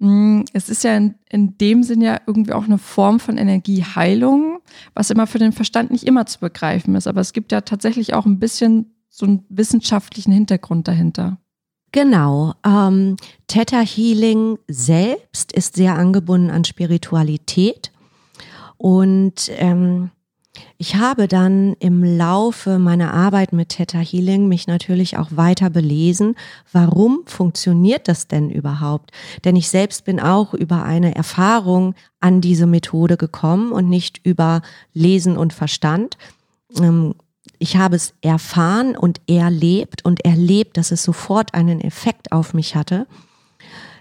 Hm, 0.00 0.44
es 0.52 0.68
ist 0.68 0.82
ja 0.82 0.96
in, 0.96 1.14
in 1.30 1.56
dem 1.58 1.84
Sinn 1.84 2.00
ja 2.00 2.20
irgendwie 2.26 2.52
auch 2.52 2.64
eine 2.64 2.78
Form 2.78 3.20
von 3.20 3.38
Energieheilung, 3.38 4.58
was 4.94 5.10
immer 5.10 5.26
für 5.26 5.38
den 5.38 5.52
Verstand 5.52 5.92
nicht 5.92 6.04
immer 6.04 6.26
zu 6.26 6.40
begreifen 6.40 6.96
ist. 6.96 7.06
Aber 7.06 7.20
es 7.20 7.32
gibt 7.32 7.52
ja 7.52 7.60
tatsächlich 7.60 8.14
auch 8.14 8.26
ein 8.26 8.40
bisschen 8.40 8.94
so 9.08 9.26
einen 9.26 9.44
wissenschaftlichen 9.48 10.32
Hintergrund 10.32 10.88
dahinter. 10.88 11.38
Genau. 11.92 12.54
Ähm, 12.66 13.16
Theta 13.46 13.80
Healing 13.80 14.58
selbst 14.66 15.52
ist 15.52 15.76
sehr 15.76 15.94
angebunden 15.94 16.50
an 16.50 16.64
Spiritualität. 16.64 17.92
Und 18.76 19.52
ähm, 19.58 20.10
ich 20.84 20.96
habe 20.96 21.28
dann 21.28 21.72
im 21.80 22.04
Laufe 22.04 22.78
meiner 22.78 23.14
Arbeit 23.14 23.54
mit 23.54 23.70
Theta 23.70 24.00
Healing 24.00 24.48
mich 24.48 24.66
natürlich 24.66 25.16
auch 25.16 25.30
weiter 25.30 25.70
belesen, 25.70 26.34
warum 26.72 27.22
funktioniert 27.24 28.06
das 28.06 28.28
denn 28.28 28.50
überhaupt? 28.50 29.10
Denn 29.46 29.56
ich 29.56 29.70
selbst 29.70 30.04
bin 30.04 30.20
auch 30.20 30.52
über 30.52 30.82
eine 30.82 31.14
Erfahrung 31.14 31.94
an 32.20 32.42
diese 32.42 32.66
Methode 32.66 33.16
gekommen 33.16 33.72
und 33.72 33.88
nicht 33.88 34.20
über 34.24 34.60
Lesen 34.92 35.38
und 35.38 35.54
Verstand. 35.54 36.18
Ähm, 36.78 37.14
ich 37.58 37.78
habe 37.78 37.96
es 37.96 38.12
erfahren 38.20 38.94
und 38.94 39.22
erlebt 39.26 40.04
und 40.04 40.22
erlebt, 40.22 40.76
dass 40.76 40.90
es 40.90 41.02
sofort 41.02 41.54
einen 41.54 41.80
Effekt 41.80 42.30
auf 42.30 42.52
mich 42.52 42.76
hatte. 42.76 43.06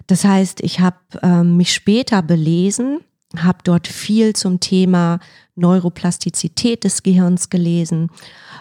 Das 0.08 0.26
heißt, 0.26 0.60
ich 0.60 0.82
habe 0.82 0.98
äh, 1.22 1.44
mich 1.44 1.74
später 1.74 2.22
belesen, 2.22 3.00
habe 3.38 3.60
dort 3.64 3.88
viel 3.88 4.34
zum 4.36 4.60
Thema 4.60 5.20
Neuroplastizität 5.56 6.84
des 6.84 7.04
Gehirns 7.04 7.50
gelesen, 7.50 8.10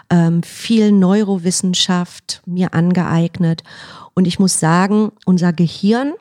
ähm, 0.09 0.43
viel 0.43 0.91
Neurowissenschaft 0.91 2.41
mir 2.45 2.73
angeeignet. 2.73 3.63
Und 4.13 4.27
ich 4.27 4.39
muss 4.39 4.59
sagen, 4.59 5.11
unser 5.25 5.53
Gehirn 5.53 6.13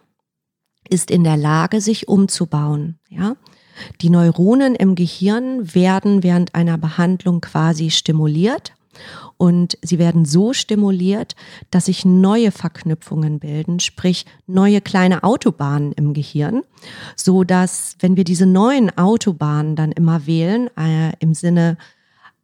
ist 0.88 1.10
in 1.10 1.24
der 1.24 1.36
Lage, 1.36 1.80
sich 1.80 2.08
umzubauen. 2.08 2.98
Ja, 3.08 3.36
die 4.00 4.10
Neuronen 4.10 4.74
im 4.74 4.94
Gehirn 4.94 5.74
werden 5.74 6.22
während 6.22 6.54
einer 6.54 6.78
Behandlung 6.78 7.40
quasi 7.40 7.90
stimuliert 7.90 8.72
und 9.36 9.76
sie 9.82 9.98
werden 9.98 10.24
so 10.24 10.52
stimuliert, 10.52 11.34
dass 11.70 11.86
sich 11.86 12.04
neue 12.04 12.50
Verknüpfungen 12.52 13.38
bilden, 13.38 13.80
sprich 13.80 14.26
neue 14.46 14.80
kleine 14.80 15.22
Autobahnen 15.24 15.92
im 15.92 16.14
Gehirn, 16.14 16.62
so 17.16 17.44
dass 17.44 17.96
wenn 18.00 18.16
wir 18.16 18.24
diese 18.24 18.46
neuen 18.46 18.96
Autobahnen 18.96 19.76
dann 19.76 19.92
immer 19.92 20.26
wählen, 20.26 20.68
äh, 20.76 21.12
im 21.18 21.34
Sinne 21.34 21.76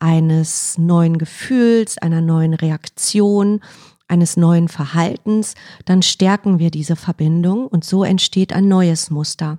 eines 0.00 0.78
neuen 0.78 1.18
Gefühls, 1.18 1.98
einer 1.98 2.20
neuen 2.20 2.54
Reaktion, 2.54 3.60
eines 4.06 4.36
neuen 4.36 4.68
Verhaltens, 4.68 5.54
dann 5.84 6.02
stärken 6.02 6.58
wir 6.58 6.70
diese 6.70 6.96
Verbindung 6.96 7.66
und 7.66 7.84
so 7.84 8.04
entsteht 8.04 8.52
ein 8.52 8.68
neues 8.68 9.10
Muster. 9.10 9.58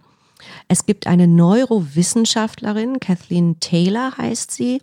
Es 0.67 0.85
gibt 0.85 1.05
eine 1.05 1.27
Neurowissenschaftlerin, 1.27 2.99
Kathleen 2.99 3.59
Taylor 3.59 4.17
heißt 4.17 4.51
sie, 4.51 4.81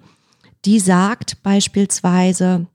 die 0.66 0.80
sagt 0.80 1.42
beispielsweise, 1.44 2.66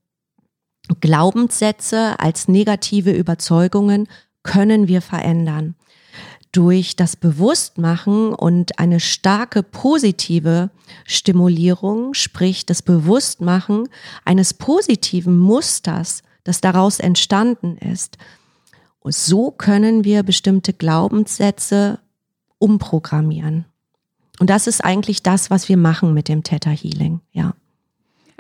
Glaubenssätze 1.02 2.20
als 2.20 2.48
negative 2.48 3.12
Überzeugungen 3.12 4.08
können 4.44 4.88
wir 4.88 5.02
verändern. 5.02 5.76
Durch 6.54 6.96
das 6.96 7.16
Bewusstmachen 7.16 8.34
und 8.34 8.80
eine 8.80 9.00
starke 9.00 9.62
positive 9.62 10.70
Stimulierung, 11.06 12.14
sprich 12.14 12.66
das 12.66 12.82
Bewusstmachen 12.82 13.88
eines 14.26 14.54
positiven 14.54 15.38
Musters, 15.38 16.24
das 16.44 16.62
daraus 16.62 17.00
entstanden 17.00 17.78
ist. 17.78 18.18
so 19.04 19.52
können 19.52 20.04
wir 20.04 20.24
bestimmte 20.24 20.74
Glaubenssätze 20.74 22.00
umprogrammieren. 22.58 23.66
Und 24.40 24.50
das 24.50 24.68
ist 24.68 24.84
eigentlich 24.84 25.24
das, 25.24 25.50
was 25.50 25.70
wir 25.70 25.78
machen 25.78 26.14
mit 26.14 26.28
dem 26.28 26.44
Theta 26.44 26.70
Healing, 26.70 27.22
ja. 27.32 27.54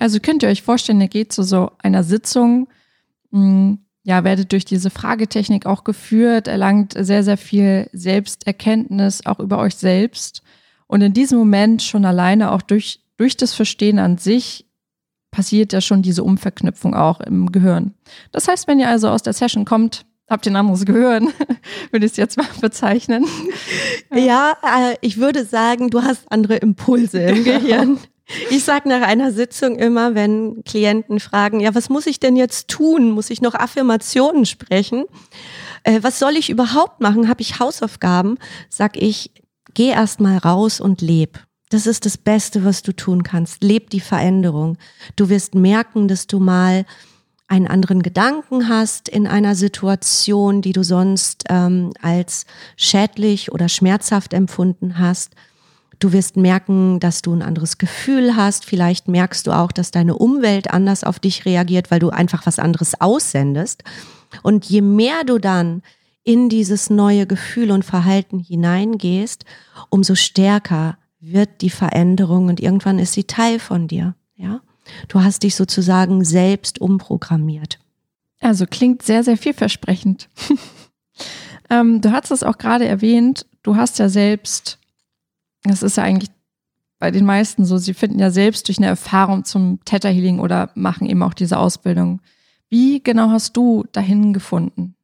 Also 0.01 0.19
könnt 0.19 0.41
ihr 0.41 0.49
euch 0.49 0.63
vorstellen, 0.63 0.99
ihr 0.99 1.09
geht 1.09 1.31
zu 1.31 1.43
so 1.43 1.73
einer 1.77 2.03
Sitzung, 2.03 2.67
hm, 3.31 3.77
ja, 4.01 4.23
werdet 4.23 4.51
durch 4.51 4.65
diese 4.65 4.89
Fragetechnik 4.89 5.67
auch 5.67 5.83
geführt, 5.83 6.47
erlangt 6.47 6.95
sehr, 6.97 7.23
sehr 7.23 7.37
viel 7.37 7.87
Selbsterkenntnis 7.93 9.27
auch 9.27 9.39
über 9.39 9.59
euch 9.59 9.75
selbst. 9.75 10.41
Und 10.87 11.01
in 11.01 11.13
diesem 11.13 11.37
Moment 11.37 11.83
schon 11.83 12.03
alleine 12.03 12.51
auch 12.51 12.63
durch, 12.63 13.01
durch 13.17 13.37
das 13.37 13.53
Verstehen 13.53 13.99
an 13.99 14.17
sich 14.17 14.65
passiert 15.29 15.71
ja 15.71 15.81
schon 15.81 16.01
diese 16.01 16.23
Umverknüpfung 16.23 16.95
auch 16.95 17.21
im 17.21 17.51
Gehirn. 17.51 17.93
Das 18.31 18.47
heißt, 18.47 18.67
wenn 18.67 18.79
ihr 18.79 18.89
also 18.89 19.07
aus 19.07 19.21
der 19.21 19.33
Session 19.33 19.65
kommt, 19.65 20.07
habt 20.27 20.47
ihr 20.47 20.51
ein 20.51 20.55
anderes 20.55 20.83
Gehirn, 20.83 21.31
würde 21.91 22.07
ich 22.07 22.13
es 22.13 22.17
jetzt 22.17 22.37
mal 22.37 22.47
bezeichnen. 22.59 23.27
Ja, 24.11 24.53
äh, 24.63 24.95
ich 25.01 25.17
würde 25.17 25.45
sagen, 25.45 25.91
du 25.91 26.01
hast 26.01 26.31
andere 26.31 26.55
Impulse 26.55 27.21
im 27.21 27.43
genau. 27.43 27.59
Gehirn. 27.59 27.99
Ich 28.49 28.63
sage 28.63 28.89
nach 28.89 29.01
einer 29.01 29.31
Sitzung 29.31 29.77
immer, 29.77 30.15
wenn 30.15 30.63
Klienten 30.63 31.19
fragen, 31.19 31.59
ja, 31.59 31.75
was 31.75 31.89
muss 31.89 32.07
ich 32.07 32.19
denn 32.19 32.35
jetzt 32.35 32.67
tun? 32.67 33.11
Muss 33.11 33.29
ich 33.29 33.41
noch 33.41 33.53
Affirmationen 33.53 34.45
sprechen? 34.45 35.05
Äh, 35.83 35.99
was 36.01 36.19
soll 36.19 36.37
ich 36.37 36.49
überhaupt 36.49 37.01
machen? 37.01 37.27
Habe 37.27 37.41
ich 37.41 37.59
Hausaufgaben? 37.59 38.37
Sag 38.69 38.97
ich, 38.97 39.31
geh 39.73 39.89
erst 39.89 40.19
mal 40.19 40.37
raus 40.37 40.79
und 40.79 41.01
leb. 41.01 41.39
Das 41.69 41.87
ist 41.87 42.05
das 42.05 42.17
Beste, 42.17 42.65
was 42.65 42.81
du 42.81 42.93
tun 42.93 43.23
kannst. 43.23 43.63
Leb 43.63 43.89
die 43.89 44.01
Veränderung. 44.01 44.77
Du 45.15 45.29
wirst 45.29 45.55
merken, 45.55 46.07
dass 46.07 46.27
du 46.27 46.39
mal 46.39 46.85
einen 47.47 47.67
anderen 47.67 48.01
Gedanken 48.01 48.69
hast 48.69 49.09
in 49.09 49.27
einer 49.27 49.55
Situation, 49.55 50.61
die 50.61 50.71
du 50.71 50.83
sonst 50.83 51.45
ähm, 51.49 51.91
als 52.01 52.45
schädlich 52.77 53.51
oder 53.51 53.67
schmerzhaft 53.67 54.33
empfunden 54.33 54.99
hast. 54.99 55.33
Du 56.01 56.13
wirst 56.13 56.35
merken, 56.35 56.99
dass 56.99 57.21
du 57.21 57.31
ein 57.31 57.43
anderes 57.43 57.77
Gefühl 57.77 58.35
hast. 58.35 58.65
Vielleicht 58.65 59.07
merkst 59.07 59.45
du 59.45 59.51
auch, 59.51 59.71
dass 59.71 59.91
deine 59.91 60.17
Umwelt 60.17 60.71
anders 60.71 61.03
auf 61.03 61.19
dich 61.19 61.45
reagiert, 61.45 61.91
weil 61.91 61.99
du 61.99 62.09
einfach 62.09 62.47
was 62.47 62.57
anderes 62.57 62.99
aussendest. 62.99 63.83
Und 64.41 64.65
je 64.65 64.81
mehr 64.81 65.23
du 65.23 65.37
dann 65.37 65.83
in 66.23 66.49
dieses 66.49 66.89
neue 66.89 67.27
Gefühl 67.27 67.69
und 67.69 67.85
Verhalten 67.85 68.39
hineingehst, 68.39 69.45
umso 69.89 70.15
stärker 70.15 70.97
wird 71.19 71.61
die 71.61 71.69
Veränderung 71.69 72.47
und 72.47 72.59
irgendwann 72.59 72.97
ist 72.97 73.13
sie 73.13 73.25
Teil 73.25 73.59
von 73.59 73.87
dir. 73.87 74.15
Ja? 74.35 74.61
Du 75.07 75.23
hast 75.23 75.43
dich 75.43 75.53
sozusagen 75.53 76.25
selbst 76.25 76.81
umprogrammiert. 76.81 77.77
Also 78.39 78.65
klingt 78.65 79.03
sehr, 79.03 79.23
sehr 79.23 79.37
vielversprechend. 79.37 80.29
ähm, 81.69 82.01
du 82.01 82.11
hast 82.11 82.31
es 82.31 82.41
auch 82.41 82.57
gerade 82.57 82.85
erwähnt, 82.85 83.45
du 83.61 83.75
hast 83.75 83.99
ja 83.99 84.09
selbst, 84.09 84.79
das 85.63 85.83
ist 85.83 85.97
ja 85.97 86.03
eigentlich 86.03 86.31
bei 86.99 87.11
den 87.11 87.25
meisten 87.25 87.65
so, 87.65 87.77
sie 87.77 87.93
finden 87.95 88.19
ja 88.19 88.29
selbst 88.29 88.67
durch 88.67 88.77
eine 88.77 88.87
Erfahrung 88.87 89.43
zum 89.43 89.79
Theta 89.85 90.09
Healing 90.09 90.39
oder 90.39 90.69
machen 90.75 91.09
eben 91.09 91.23
auch 91.23 91.33
diese 91.33 91.57
Ausbildung 91.57 92.21
Wie 92.69 93.01
genau 93.01 93.31
hast 93.31 93.57
du 93.57 93.85
dahin 93.91 94.33
gefunden? 94.33 94.95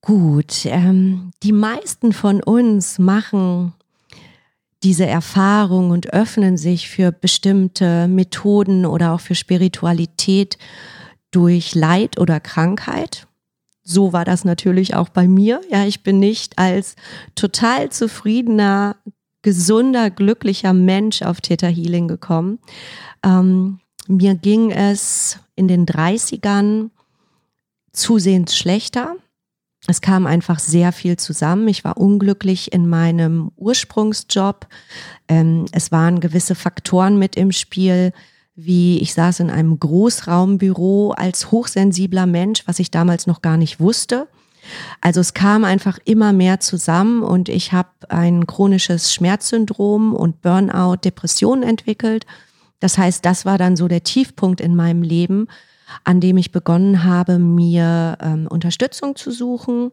Gut, 0.00 0.66
ähm, 0.66 1.30
die 1.42 1.52
meisten 1.52 2.12
von 2.12 2.42
uns 2.42 2.98
machen 2.98 3.72
diese 4.82 5.06
Erfahrung 5.06 5.90
und 5.90 6.12
öffnen 6.12 6.56
sich 6.56 6.88
für 6.88 7.10
bestimmte 7.12 8.06
Methoden 8.08 8.86
oder 8.86 9.12
auch 9.12 9.20
für 9.20 9.34
Spiritualität 9.34 10.56
durch 11.30 11.74
Leid 11.74 12.18
oder 12.18 12.40
Krankheit. 12.40 13.26
So 13.82 14.12
war 14.12 14.24
das 14.24 14.44
natürlich 14.44 14.94
auch 14.94 15.08
bei 15.08 15.26
mir. 15.26 15.60
Ja, 15.70 15.84
ich 15.84 16.02
bin 16.02 16.18
nicht 16.18 16.58
als 16.58 16.94
total 17.34 17.90
zufriedener, 17.90 18.96
gesunder, 19.42 20.10
glücklicher 20.10 20.72
Mensch 20.72 21.22
auf 21.22 21.40
Theta 21.40 21.68
Healing 21.68 22.08
gekommen. 22.08 22.58
Ähm, 23.24 23.80
mir 24.06 24.34
ging 24.34 24.70
es 24.70 25.38
in 25.54 25.68
den 25.68 25.86
30ern 25.86 26.90
zusehends 27.92 28.56
schlechter. 28.56 29.16
Es 29.86 30.00
kam 30.00 30.26
einfach 30.26 30.58
sehr 30.58 30.92
viel 30.92 31.16
zusammen. 31.16 31.68
Ich 31.68 31.84
war 31.84 31.96
unglücklich 31.96 32.72
in 32.72 32.88
meinem 32.88 33.52
Ursprungsjob. 33.56 34.66
Ähm, 35.28 35.66
es 35.72 35.92
waren 35.92 36.20
gewisse 36.20 36.54
Faktoren 36.54 37.18
mit 37.18 37.36
im 37.36 37.52
Spiel, 37.52 38.12
wie 38.54 38.98
ich 38.98 39.14
saß 39.14 39.40
in 39.40 39.50
einem 39.50 39.78
Großraumbüro 39.78 41.12
als 41.12 41.52
hochsensibler 41.52 42.26
Mensch, 42.26 42.64
was 42.66 42.80
ich 42.80 42.90
damals 42.90 43.26
noch 43.26 43.40
gar 43.40 43.56
nicht 43.56 43.78
wusste. 43.78 44.26
Also 45.00 45.20
es 45.20 45.34
kam 45.34 45.64
einfach 45.64 45.98
immer 46.04 46.32
mehr 46.32 46.60
zusammen 46.60 47.22
und 47.22 47.48
ich 47.48 47.72
habe 47.72 47.88
ein 48.08 48.46
chronisches 48.46 49.12
Schmerzsyndrom 49.12 50.14
und 50.14 50.42
Burnout, 50.42 50.96
Depression 51.04 51.62
entwickelt. 51.62 52.26
Das 52.80 52.98
heißt, 52.98 53.24
das 53.24 53.44
war 53.44 53.58
dann 53.58 53.76
so 53.76 53.88
der 53.88 54.04
Tiefpunkt 54.04 54.60
in 54.60 54.76
meinem 54.76 55.02
Leben, 55.02 55.48
an 56.04 56.20
dem 56.20 56.36
ich 56.36 56.52
begonnen 56.52 57.04
habe, 57.04 57.38
mir 57.38 58.18
ähm, 58.20 58.46
Unterstützung 58.48 59.16
zu 59.16 59.30
suchen, 59.30 59.90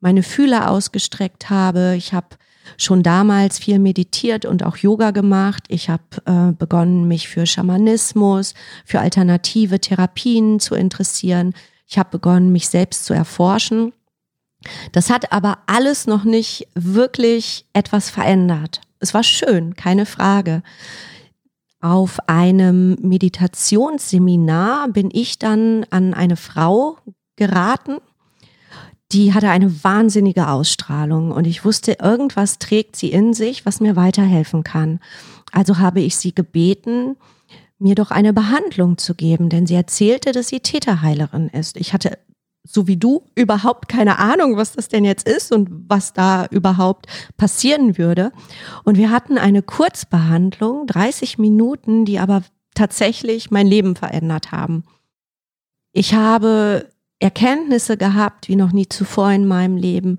meine 0.00 0.22
Fühler 0.22 0.70
ausgestreckt 0.70 1.50
habe. 1.50 1.94
Ich 1.96 2.12
habe 2.12 2.36
schon 2.76 3.02
damals 3.02 3.58
viel 3.58 3.78
meditiert 3.78 4.44
und 4.44 4.64
auch 4.64 4.76
Yoga 4.76 5.10
gemacht. 5.10 5.64
Ich 5.68 5.88
habe 5.88 6.02
äh, 6.26 6.52
begonnen, 6.52 7.06
mich 7.06 7.28
für 7.28 7.46
Schamanismus, 7.46 8.54
für 8.84 9.00
alternative 9.00 9.80
Therapien 9.80 10.60
zu 10.60 10.74
interessieren. 10.74 11.54
Ich 11.86 11.98
habe 11.98 12.10
begonnen, 12.10 12.52
mich 12.52 12.68
selbst 12.68 13.04
zu 13.04 13.14
erforschen. 13.14 13.92
Das 14.92 15.10
hat 15.10 15.32
aber 15.32 15.58
alles 15.66 16.06
noch 16.06 16.24
nicht 16.24 16.68
wirklich 16.74 17.66
etwas 17.72 18.10
verändert. 18.10 18.80
Es 19.00 19.14
war 19.14 19.22
schön, 19.22 19.74
keine 19.76 20.06
Frage 20.06 20.62
auf 21.84 22.18
einem 22.28 22.96
Meditationsseminar 23.02 24.88
bin 24.88 25.10
ich 25.12 25.38
dann 25.38 25.84
an 25.90 26.14
eine 26.14 26.36
Frau 26.36 26.96
geraten, 27.36 27.98
die 29.12 29.34
hatte 29.34 29.50
eine 29.50 29.84
wahnsinnige 29.84 30.48
Ausstrahlung 30.48 31.30
und 31.30 31.46
ich 31.46 31.62
wusste, 31.62 31.98
irgendwas 32.00 32.58
trägt 32.58 32.96
sie 32.96 33.12
in 33.12 33.34
sich, 33.34 33.66
was 33.66 33.80
mir 33.80 33.96
weiterhelfen 33.96 34.64
kann. 34.64 34.98
Also 35.52 35.76
habe 35.76 36.00
ich 36.00 36.16
sie 36.16 36.34
gebeten, 36.34 37.16
mir 37.78 37.94
doch 37.94 38.10
eine 38.10 38.32
Behandlung 38.32 38.96
zu 38.96 39.14
geben, 39.14 39.50
denn 39.50 39.66
sie 39.66 39.74
erzählte, 39.74 40.32
dass 40.32 40.48
sie 40.48 40.60
Täterheilerin 40.60 41.50
ist. 41.50 41.76
Ich 41.76 41.92
hatte 41.92 42.16
so 42.66 42.86
wie 42.86 42.96
du, 42.96 43.22
überhaupt 43.34 43.88
keine 43.88 44.18
Ahnung, 44.18 44.56
was 44.56 44.72
das 44.72 44.88
denn 44.88 45.04
jetzt 45.04 45.28
ist 45.28 45.52
und 45.52 45.68
was 45.88 46.14
da 46.14 46.46
überhaupt 46.46 47.06
passieren 47.36 47.98
würde. 47.98 48.32
Und 48.84 48.96
wir 48.96 49.10
hatten 49.10 49.36
eine 49.36 49.62
Kurzbehandlung, 49.62 50.86
30 50.86 51.38
Minuten, 51.38 52.04
die 52.06 52.18
aber 52.18 52.42
tatsächlich 52.74 53.50
mein 53.50 53.66
Leben 53.66 53.96
verändert 53.96 54.50
haben. 54.50 54.84
Ich 55.92 56.14
habe 56.14 56.88
Erkenntnisse 57.20 57.96
gehabt 57.96 58.48
wie 58.48 58.56
noch 58.56 58.72
nie 58.72 58.88
zuvor 58.88 59.30
in 59.30 59.46
meinem 59.46 59.76
Leben. 59.76 60.18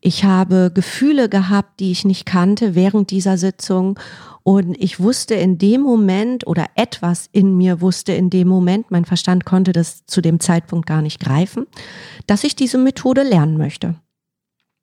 Ich 0.00 0.24
habe 0.24 0.70
Gefühle 0.72 1.28
gehabt, 1.28 1.80
die 1.80 1.90
ich 1.90 2.04
nicht 2.04 2.26
kannte 2.26 2.74
während 2.74 3.10
dieser 3.10 3.36
Sitzung 3.36 3.98
und 4.46 4.80
ich 4.80 5.00
wusste 5.00 5.34
in 5.34 5.58
dem 5.58 5.80
Moment 5.80 6.46
oder 6.46 6.66
etwas 6.76 7.28
in 7.32 7.56
mir 7.56 7.80
wusste 7.80 8.12
in 8.12 8.30
dem 8.30 8.46
Moment, 8.46 8.92
mein 8.92 9.04
Verstand 9.04 9.44
konnte 9.44 9.72
das 9.72 10.06
zu 10.06 10.20
dem 10.20 10.38
Zeitpunkt 10.38 10.86
gar 10.86 11.02
nicht 11.02 11.18
greifen, 11.18 11.66
dass 12.28 12.44
ich 12.44 12.54
diese 12.54 12.78
Methode 12.78 13.24
lernen 13.24 13.56
möchte. 13.56 13.96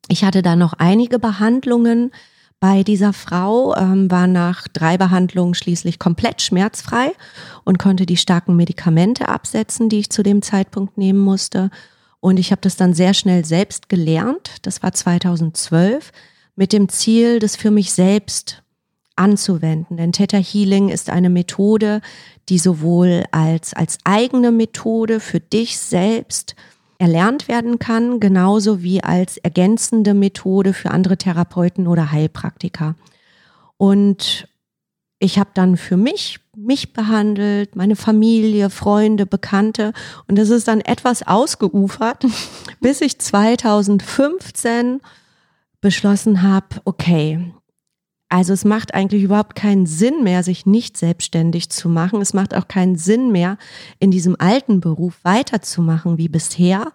Ich 0.09 0.25
hatte 0.25 0.41
da 0.41 0.57
noch 0.57 0.73
einige 0.73 1.17
Behandlungen 1.17 2.11
bei 2.59 2.83
dieser 2.83 3.13
Frau, 3.13 3.73
ähm, 3.77 4.11
war 4.11 4.27
nach 4.27 4.67
drei 4.67 4.97
Behandlungen 4.97 5.53
schließlich 5.53 5.97
komplett 5.97 6.41
schmerzfrei 6.41 7.13
und 7.63 7.79
konnte 7.79 8.05
die 8.05 8.17
starken 8.17 8.57
Medikamente 8.57 9.29
absetzen, 9.29 9.87
die 9.87 9.99
ich 9.99 10.09
zu 10.09 10.23
dem 10.23 10.41
Zeitpunkt 10.41 10.97
nehmen 10.97 11.19
musste. 11.19 11.69
Und 12.19 12.37
ich 12.37 12.51
habe 12.51 12.59
das 12.59 12.75
dann 12.75 12.93
sehr 12.93 13.13
schnell 13.13 13.45
selbst 13.45 13.87
gelernt. 13.87 14.57
Das 14.63 14.83
war 14.83 14.91
2012 14.91 16.11
mit 16.57 16.73
dem 16.73 16.89
Ziel, 16.89 17.39
das 17.39 17.55
für 17.55 17.71
mich 17.71 17.93
selbst 17.93 18.62
anzuwenden. 19.15 19.97
Denn 19.97 20.11
Theta 20.11 20.37
Healing 20.37 20.89
ist 20.89 21.09
eine 21.09 21.29
Methode, 21.29 22.01
die 22.49 22.57
sowohl 22.57 23.23
als, 23.31 23.73
als 23.73 23.97
eigene 24.03 24.51
Methode 24.51 25.19
für 25.19 25.39
dich 25.39 25.77
selbst 25.77 26.55
erlernt 26.97 27.47
werden 27.47 27.79
kann, 27.79 28.19
genauso 28.19 28.81
wie 28.81 29.03
als 29.03 29.37
ergänzende 29.37 30.13
Methode 30.13 30.73
für 30.73 30.91
andere 30.91 31.17
Therapeuten 31.17 31.87
oder 31.87 32.11
Heilpraktiker. 32.11 32.95
Und 33.77 34.47
ich 35.19 35.39
habe 35.39 35.49
dann 35.53 35.77
für 35.77 35.97
mich 35.97 36.39
mich 36.55 36.93
behandelt, 36.93 37.75
meine 37.75 37.95
Familie, 37.95 38.69
Freunde, 38.69 39.25
Bekannte 39.25 39.93
und 40.27 40.37
es 40.37 40.49
ist 40.49 40.67
dann 40.67 40.81
etwas 40.81 41.25
ausgeufert, 41.25 42.25
bis 42.79 43.01
ich 43.01 43.19
2015 43.19 45.01
beschlossen 45.81 46.43
habe, 46.43 46.67
okay, 46.85 47.53
also 48.33 48.51
es 48.51 48.65
macht 48.65 48.95
eigentlich 48.95 49.21
überhaupt 49.21 49.53
keinen 49.53 49.85
Sinn 49.85 50.23
mehr, 50.23 50.41
sich 50.41 50.65
nicht 50.65 50.97
selbstständig 50.97 51.69
zu 51.69 51.87
machen. 51.87 52.19
Es 52.19 52.33
macht 52.33 52.55
auch 52.55 52.67
keinen 52.67 52.95
Sinn 52.95 53.31
mehr, 53.31 53.59
in 53.99 54.09
diesem 54.09 54.35
alten 54.39 54.79
Beruf 54.79 55.19
weiterzumachen 55.21 56.17
wie 56.17 56.29
bisher. 56.29 56.93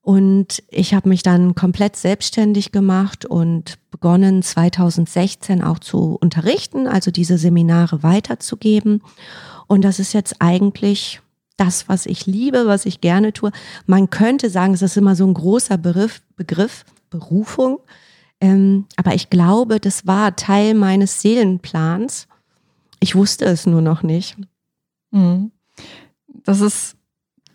Und 0.00 0.62
ich 0.70 0.94
habe 0.94 1.10
mich 1.10 1.22
dann 1.22 1.54
komplett 1.54 1.94
selbstständig 1.94 2.72
gemacht 2.72 3.26
und 3.26 3.74
begonnen 3.90 4.42
2016 4.42 5.62
auch 5.62 5.78
zu 5.78 6.16
unterrichten, 6.18 6.86
also 6.86 7.10
diese 7.10 7.36
Seminare 7.36 8.02
weiterzugeben. 8.02 9.02
Und 9.66 9.82
das 9.82 9.98
ist 9.98 10.14
jetzt 10.14 10.36
eigentlich 10.38 11.20
das, 11.58 11.86
was 11.90 12.06
ich 12.06 12.24
liebe, 12.24 12.66
was 12.66 12.86
ich 12.86 13.02
gerne 13.02 13.34
tue. 13.34 13.52
Man 13.84 14.08
könnte 14.08 14.48
sagen, 14.48 14.72
es 14.72 14.80
ist 14.80 14.96
immer 14.96 15.16
so 15.16 15.26
ein 15.26 15.34
großer 15.34 15.76
Begriff, 15.76 16.22
Begriff 16.36 16.86
Berufung. 17.10 17.80
Ähm, 18.40 18.86
aber 18.96 19.14
ich 19.14 19.30
glaube, 19.30 19.80
das 19.80 20.06
war 20.06 20.34
Teil 20.36 20.74
meines 20.74 21.20
Seelenplans. 21.20 22.26
Ich 22.98 23.14
wusste 23.14 23.44
es 23.44 23.66
nur 23.66 23.82
noch 23.82 24.02
nicht. 24.02 24.36
Mhm. 25.10 25.50
Das 26.44 26.60
ist, 26.60 26.96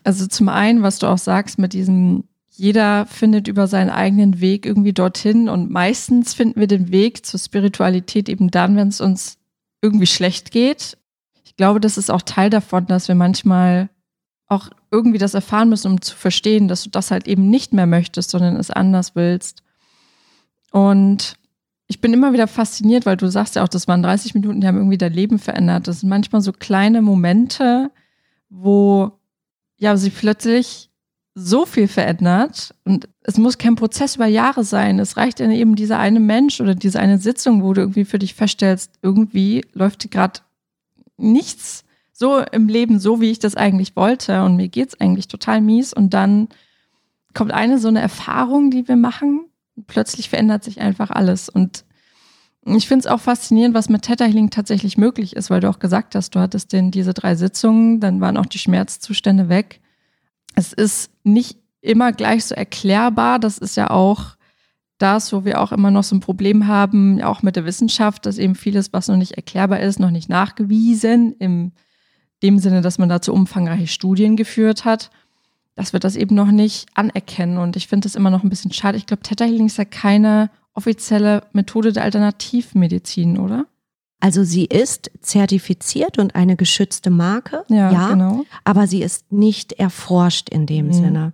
also 0.04 0.26
zum 0.26 0.48
einen, 0.48 0.82
was 0.82 0.98
du 0.98 1.08
auch 1.08 1.18
sagst 1.18 1.58
mit 1.58 1.72
diesem, 1.72 2.24
jeder 2.50 3.06
findet 3.06 3.48
über 3.48 3.66
seinen 3.66 3.90
eigenen 3.90 4.40
Weg 4.40 4.64
irgendwie 4.64 4.92
dorthin 4.92 5.48
und 5.48 5.70
meistens 5.70 6.34
finden 6.34 6.60
wir 6.60 6.68
den 6.68 6.90
Weg 6.90 7.26
zur 7.26 7.40
Spiritualität 7.40 8.28
eben 8.28 8.50
dann, 8.50 8.76
wenn 8.76 8.88
es 8.88 9.00
uns 9.00 9.38
irgendwie 9.82 10.06
schlecht 10.06 10.52
geht. 10.52 10.96
Ich 11.44 11.56
glaube, 11.56 11.80
das 11.80 11.98
ist 11.98 12.10
auch 12.10 12.22
Teil 12.22 12.48
davon, 12.48 12.86
dass 12.86 13.08
wir 13.08 13.14
manchmal 13.14 13.90
auch 14.48 14.70
irgendwie 14.90 15.18
das 15.18 15.34
erfahren 15.34 15.68
müssen, 15.68 15.90
um 15.90 16.00
zu 16.00 16.14
verstehen, 16.14 16.68
dass 16.68 16.84
du 16.84 16.90
das 16.90 17.10
halt 17.10 17.26
eben 17.26 17.50
nicht 17.50 17.72
mehr 17.72 17.86
möchtest, 17.86 18.30
sondern 18.30 18.56
es 18.56 18.70
anders 18.70 19.16
willst. 19.16 19.62
Und 20.76 21.38
ich 21.86 22.02
bin 22.02 22.12
immer 22.12 22.34
wieder 22.34 22.46
fasziniert, 22.46 23.06
weil 23.06 23.16
du 23.16 23.30
sagst 23.30 23.56
ja 23.56 23.64
auch, 23.64 23.68
das 23.68 23.88
waren 23.88 24.02
30 24.02 24.34
Minuten, 24.34 24.60
die 24.60 24.66
haben 24.66 24.76
irgendwie 24.76 24.98
dein 24.98 25.14
Leben 25.14 25.38
verändert. 25.38 25.88
Das 25.88 26.00
sind 26.00 26.10
manchmal 26.10 26.42
so 26.42 26.52
kleine 26.52 27.00
Momente, 27.00 27.90
wo 28.50 29.12
ja 29.78 29.96
sich 29.96 30.14
plötzlich 30.14 30.90
so 31.34 31.64
viel 31.64 31.88
verändert 31.88 32.74
und 32.84 33.08
es 33.22 33.38
muss 33.38 33.56
kein 33.56 33.74
Prozess 33.74 34.16
über 34.16 34.26
Jahre 34.26 34.64
sein. 34.64 34.98
Es 34.98 35.16
reicht 35.16 35.40
dann 35.40 35.50
eben 35.50 35.76
dieser 35.76 35.98
eine 35.98 36.20
Mensch 36.20 36.60
oder 36.60 36.74
diese 36.74 37.00
eine 37.00 37.16
Sitzung, 37.16 37.62
wo 37.62 37.72
du 37.72 37.80
irgendwie 37.80 38.04
für 38.04 38.18
dich 38.18 38.34
feststellst, 38.34 38.98
irgendwie 39.00 39.64
läuft 39.72 40.10
gerade 40.10 40.40
nichts 41.16 41.84
so 42.12 42.40
im 42.52 42.68
Leben 42.68 42.98
so, 42.98 43.22
wie 43.22 43.30
ich 43.30 43.38
das 43.38 43.54
eigentlich 43.54 43.96
wollte 43.96 44.44
und 44.44 44.56
mir 44.56 44.68
geht's 44.68 45.00
eigentlich 45.00 45.28
total 45.28 45.62
mies 45.62 45.94
und 45.94 46.12
dann 46.12 46.48
kommt 47.32 47.52
eine 47.52 47.78
so 47.78 47.88
eine 47.88 48.00
Erfahrung, 48.02 48.70
die 48.70 48.86
wir 48.86 48.96
machen 48.96 49.46
plötzlich 49.86 50.28
verändert 50.28 50.64
sich 50.64 50.80
einfach 50.80 51.10
alles. 51.10 51.48
Und 51.48 51.84
ich 52.64 52.88
finde 52.88 53.06
es 53.06 53.12
auch 53.12 53.20
faszinierend, 53.20 53.74
was 53.74 53.88
mit 53.88 54.02
Theta 54.02 54.24
Healing 54.24 54.50
tatsächlich 54.50 54.98
möglich 54.98 55.36
ist, 55.36 55.50
weil 55.50 55.60
du 55.60 55.68
auch 55.68 55.78
gesagt 55.78 56.14
hast, 56.14 56.34
du 56.34 56.40
hattest 56.40 56.72
denn 56.72 56.90
diese 56.90 57.14
drei 57.14 57.34
Sitzungen, 57.36 58.00
dann 58.00 58.20
waren 58.20 58.36
auch 58.36 58.46
die 58.46 58.58
Schmerzzustände 58.58 59.48
weg. 59.48 59.80
Es 60.54 60.72
ist 60.72 61.10
nicht 61.22 61.58
immer 61.80 62.12
gleich 62.12 62.44
so 62.44 62.54
erklärbar. 62.54 63.38
Das 63.38 63.58
ist 63.58 63.76
ja 63.76 63.90
auch 63.90 64.36
das, 64.98 65.32
wo 65.32 65.44
wir 65.44 65.60
auch 65.60 65.72
immer 65.72 65.90
noch 65.90 66.04
so 66.04 66.16
ein 66.16 66.20
Problem 66.20 66.66
haben, 66.66 67.22
auch 67.22 67.42
mit 67.42 67.54
der 67.54 67.66
Wissenschaft, 67.66 68.26
dass 68.26 68.38
eben 68.38 68.54
vieles, 68.54 68.92
was 68.92 69.08
noch 69.08 69.16
nicht 69.16 69.32
erklärbar 69.32 69.80
ist, 69.80 70.00
noch 70.00 70.10
nicht 70.10 70.28
nachgewiesen, 70.28 71.36
im 71.38 71.72
dem 72.42 72.58
Sinne, 72.58 72.82
dass 72.82 72.98
man 72.98 73.08
dazu 73.08 73.32
umfangreiche 73.32 73.86
Studien 73.86 74.36
geführt 74.36 74.84
hat. 74.84 75.10
Dass 75.76 75.92
wir 75.92 76.00
das 76.00 76.16
eben 76.16 76.34
noch 76.34 76.50
nicht 76.50 76.86
anerkennen. 76.94 77.58
Und 77.58 77.76
ich 77.76 77.86
finde 77.86 78.06
das 78.06 78.16
immer 78.16 78.30
noch 78.30 78.42
ein 78.42 78.48
bisschen 78.48 78.72
schade. 78.72 78.98
Ich 78.98 79.06
glaube, 79.06 79.22
Theta 79.22 79.44
Healing 79.44 79.66
ist 79.66 79.78
ja 79.78 79.84
keine 79.84 80.50
offizielle 80.74 81.42
Methode 81.52 81.92
der 81.92 82.02
Alternativmedizin, 82.02 83.38
oder? 83.38 83.66
Also 84.26 84.42
sie 84.42 84.64
ist 84.64 85.12
zertifiziert 85.20 86.18
und 86.18 86.34
eine 86.34 86.56
geschützte 86.56 87.10
Marke, 87.10 87.62
ja, 87.68 87.92
ja 87.92 88.08
genau. 88.08 88.44
aber 88.64 88.88
sie 88.88 89.00
ist 89.00 89.30
nicht 89.30 89.74
erforscht 89.74 90.48
in 90.48 90.66
dem 90.66 90.86
mhm. 90.86 90.92
Sinne. 90.92 91.32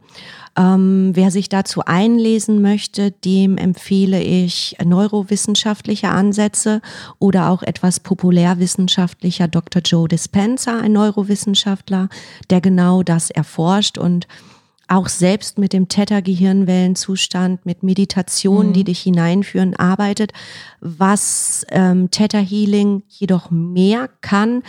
Ähm, 0.58 1.12
wer 1.14 1.30
sich 1.30 1.48
dazu 1.48 1.80
einlesen 1.86 2.60
möchte, 2.60 3.10
dem 3.10 3.56
empfehle 3.56 4.22
ich 4.22 4.76
neurowissenschaftliche 4.84 6.10
Ansätze 6.10 6.82
oder 7.18 7.48
auch 7.48 7.62
etwas 7.62 7.98
populärwissenschaftlicher 7.98 9.48
Dr. 9.48 9.80
Joe 9.80 10.06
Dispenza, 10.06 10.78
ein 10.78 10.92
Neurowissenschaftler, 10.92 12.10
der 12.50 12.60
genau 12.60 13.02
das 13.02 13.30
erforscht 13.30 13.96
und 13.96 14.28
auch 14.92 15.08
selbst 15.08 15.58
mit 15.58 15.72
dem 15.72 15.88
Theta-Gehirnwellenzustand, 15.88 17.64
mit 17.64 17.82
Meditationen, 17.82 18.68
mhm. 18.68 18.72
die 18.74 18.84
dich 18.84 19.00
hineinführen, 19.00 19.74
arbeitet. 19.74 20.32
Was 20.80 21.64
ähm, 21.70 22.10
Theta 22.10 22.38
Healing 22.38 23.02
jedoch 23.08 23.50
mehr 23.50 24.08
kann 24.20 24.62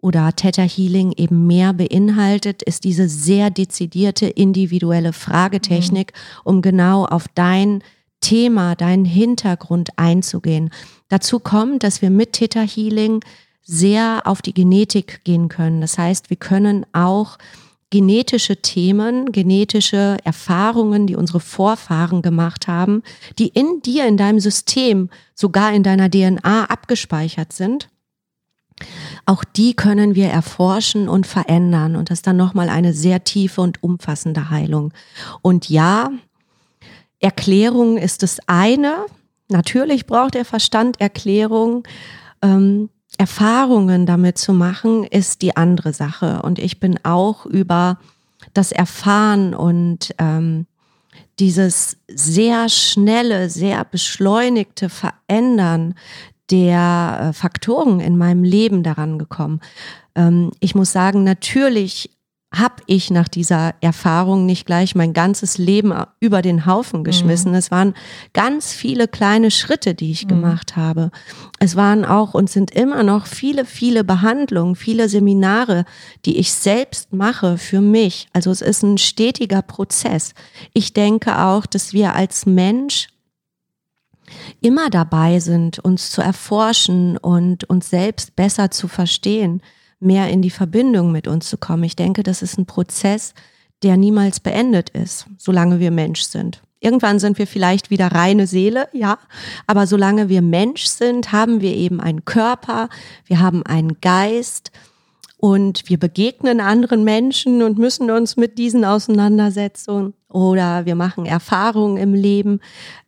oder 0.00 0.34
Theta 0.34 0.62
Healing 0.62 1.12
eben 1.16 1.46
mehr 1.46 1.72
beinhaltet, 1.72 2.62
ist 2.62 2.84
diese 2.84 3.08
sehr 3.08 3.50
dezidierte 3.50 4.26
individuelle 4.26 5.12
Fragetechnik, 5.12 6.12
mhm. 6.12 6.40
um 6.44 6.62
genau 6.62 7.06
auf 7.06 7.26
dein 7.34 7.82
Thema, 8.20 8.74
deinen 8.74 9.06
Hintergrund 9.06 9.90
einzugehen. 9.96 10.70
Dazu 11.08 11.40
kommt, 11.40 11.82
dass 11.82 12.02
wir 12.02 12.10
mit 12.10 12.34
Theta 12.34 12.60
Healing 12.60 13.20
sehr 13.62 14.22
auf 14.26 14.42
die 14.42 14.52
Genetik 14.52 15.24
gehen 15.24 15.48
können. 15.48 15.80
Das 15.80 15.96
heißt, 15.96 16.28
wir 16.28 16.36
können 16.36 16.84
auch 16.92 17.38
genetische 17.90 18.56
Themen, 18.56 19.32
genetische 19.32 20.16
Erfahrungen, 20.24 21.06
die 21.06 21.16
unsere 21.16 21.40
Vorfahren 21.40 22.22
gemacht 22.22 22.68
haben, 22.68 23.02
die 23.38 23.48
in 23.48 23.82
dir, 23.82 24.06
in 24.06 24.16
deinem 24.16 24.40
System, 24.40 25.10
sogar 25.34 25.72
in 25.72 25.82
deiner 25.82 26.08
DNA 26.08 26.64
abgespeichert 26.66 27.52
sind. 27.52 27.88
Auch 29.26 29.44
die 29.44 29.74
können 29.74 30.14
wir 30.14 30.28
erforschen 30.28 31.08
und 31.08 31.26
verändern. 31.26 31.96
Und 31.96 32.10
das 32.10 32.20
ist 32.20 32.26
dann 32.26 32.36
nochmal 32.36 32.68
eine 32.68 32.94
sehr 32.94 33.24
tiefe 33.24 33.60
und 33.60 33.82
umfassende 33.82 34.50
Heilung. 34.50 34.92
Und 35.42 35.68
ja, 35.68 36.10
Erklärung 37.18 37.98
ist 37.98 38.22
das 38.22 38.38
eine. 38.46 39.04
Natürlich 39.48 40.06
braucht 40.06 40.34
der 40.34 40.44
Verstand 40.44 41.00
Erklärung. 41.00 41.86
Ähm, 42.40 42.88
Erfahrungen 43.20 44.06
damit 44.06 44.38
zu 44.38 44.54
machen, 44.54 45.04
ist 45.04 45.42
die 45.42 45.54
andere 45.54 45.92
Sache. 45.92 46.40
Und 46.40 46.58
ich 46.58 46.80
bin 46.80 46.98
auch 47.02 47.44
über 47.44 47.98
das 48.54 48.72
Erfahren 48.72 49.54
und 49.54 50.14
ähm, 50.16 50.64
dieses 51.38 51.98
sehr 52.08 52.70
schnelle, 52.70 53.50
sehr 53.50 53.84
beschleunigte 53.84 54.88
Verändern 54.88 55.96
der 56.50 57.20
äh, 57.20 57.32
Faktoren 57.34 58.00
in 58.00 58.16
meinem 58.16 58.42
Leben 58.42 58.82
daran 58.82 59.18
gekommen. 59.18 59.60
Ähm, 60.14 60.52
ich 60.60 60.74
muss 60.74 60.90
sagen, 60.90 61.22
natürlich 61.22 62.08
habe 62.52 62.82
ich 62.86 63.10
nach 63.10 63.28
dieser 63.28 63.74
Erfahrung 63.80 64.44
nicht 64.44 64.66
gleich 64.66 64.96
mein 64.96 65.12
ganzes 65.12 65.56
Leben 65.56 65.94
über 66.18 66.42
den 66.42 66.66
Haufen 66.66 67.04
geschmissen. 67.04 67.52
Mhm. 67.52 67.58
Es 67.58 67.70
waren 67.70 67.94
ganz 68.32 68.72
viele 68.72 69.06
kleine 69.06 69.52
Schritte, 69.52 69.94
die 69.94 70.10
ich 70.10 70.24
mhm. 70.24 70.30
gemacht 70.30 70.74
habe. 70.74 71.12
Es 71.60 71.76
waren 71.76 72.04
auch 72.04 72.34
und 72.34 72.50
sind 72.50 72.72
immer 72.72 73.04
noch 73.04 73.26
viele, 73.26 73.64
viele 73.64 74.02
Behandlungen, 74.02 74.74
viele 74.74 75.08
Seminare, 75.08 75.84
die 76.24 76.38
ich 76.38 76.52
selbst 76.52 77.12
mache 77.12 77.56
für 77.56 77.80
mich. 77.80 78.26
Also 78.32 78.50
es 78.50 78.62
ist 78.62 78.82
ein 78.82 78.98
stetiger 78.98 79.62
Prozess. 79.62 80.34
Ich 80.74 80.92
denke 80.92 81.38
auch, 81.38 81.66
dass 81.66 81.92
wir 81.92 82.16
als 82.16 82.46
Mensch 82.46 83.08
immer 84.60 84.90
dabei 84.90 85.38
sind, 85.38 85.78
uns 85.78 86.10
zu 86.10 86.20
erforschen 86.20 87.16
und 87.16 87.64
uns 87.70 87.90
selbst 87.90 88.34
besser 88.34 88.72
zu 88.72 88.88
verstehen 88.88 89.62
mehr 90.00 90.28
in 90.30 90.42
die 90.42 90.50
Verbindung 90.50 91.12
mit 91.12 91.28
uns 91.28 91.48
zu 91.48 91.58
kommen. 91.58 91.84
Ich 91.84 91.96
denke, 91.96 92.22
das 92.22 92.42
ist 92.42 92.58
ein 92.58 92.66
Prozess, 92.66 93.34
der 93.82 93.96
niemals 93.96 94.40
beendet 94.40 94.90
ist, 94.90 95.26
solange 95.38 95.78
wir 95.78 95.90
Mensch 95.90 96.22
sind. 96.22 96.62
Irgendwann 96.80 97.18
sind 97.18 97.38
wir 97.38 97.46
vielleicht 97.46 97.90
wieder 97.90 98.06
reine 98.08 98.46
Seele, 98.46 98.88
ja, 98.92 99.18
aber 99.66 99.86
solange 99.86 100.30
wir 100.30 100.40
Mensch 100.40 100.86
sind, 100.86 101.30
haben 101.30 101.60
wir 101.60 101.74
eben 101.74 102.00
einen 102.00 102.24
Körper, 102.24 102.88
wir 103.26 103.40
haben 103.40 103.64
einen 103.66 104.00
Geist 104.00 104.72
und 105.36 105.88
wir 105.90 105.98
begegnen 105.98 106.60
anderen 106.60 107.04
Menschen 107.04 107.62
und 107.62 107.78
müssen 107.78 108.10
uns 108.10 108.36
mit 108.36 108.56
diesen 108.56 108.86
auseinandersetzen 108.86 110.14
oder 110.28 110.86
wir 110.86 110.94
machen 110.94 111.26
Erfahrungen 111.26 111.98
im 111.98 112.14
Leben, 112.14 112.60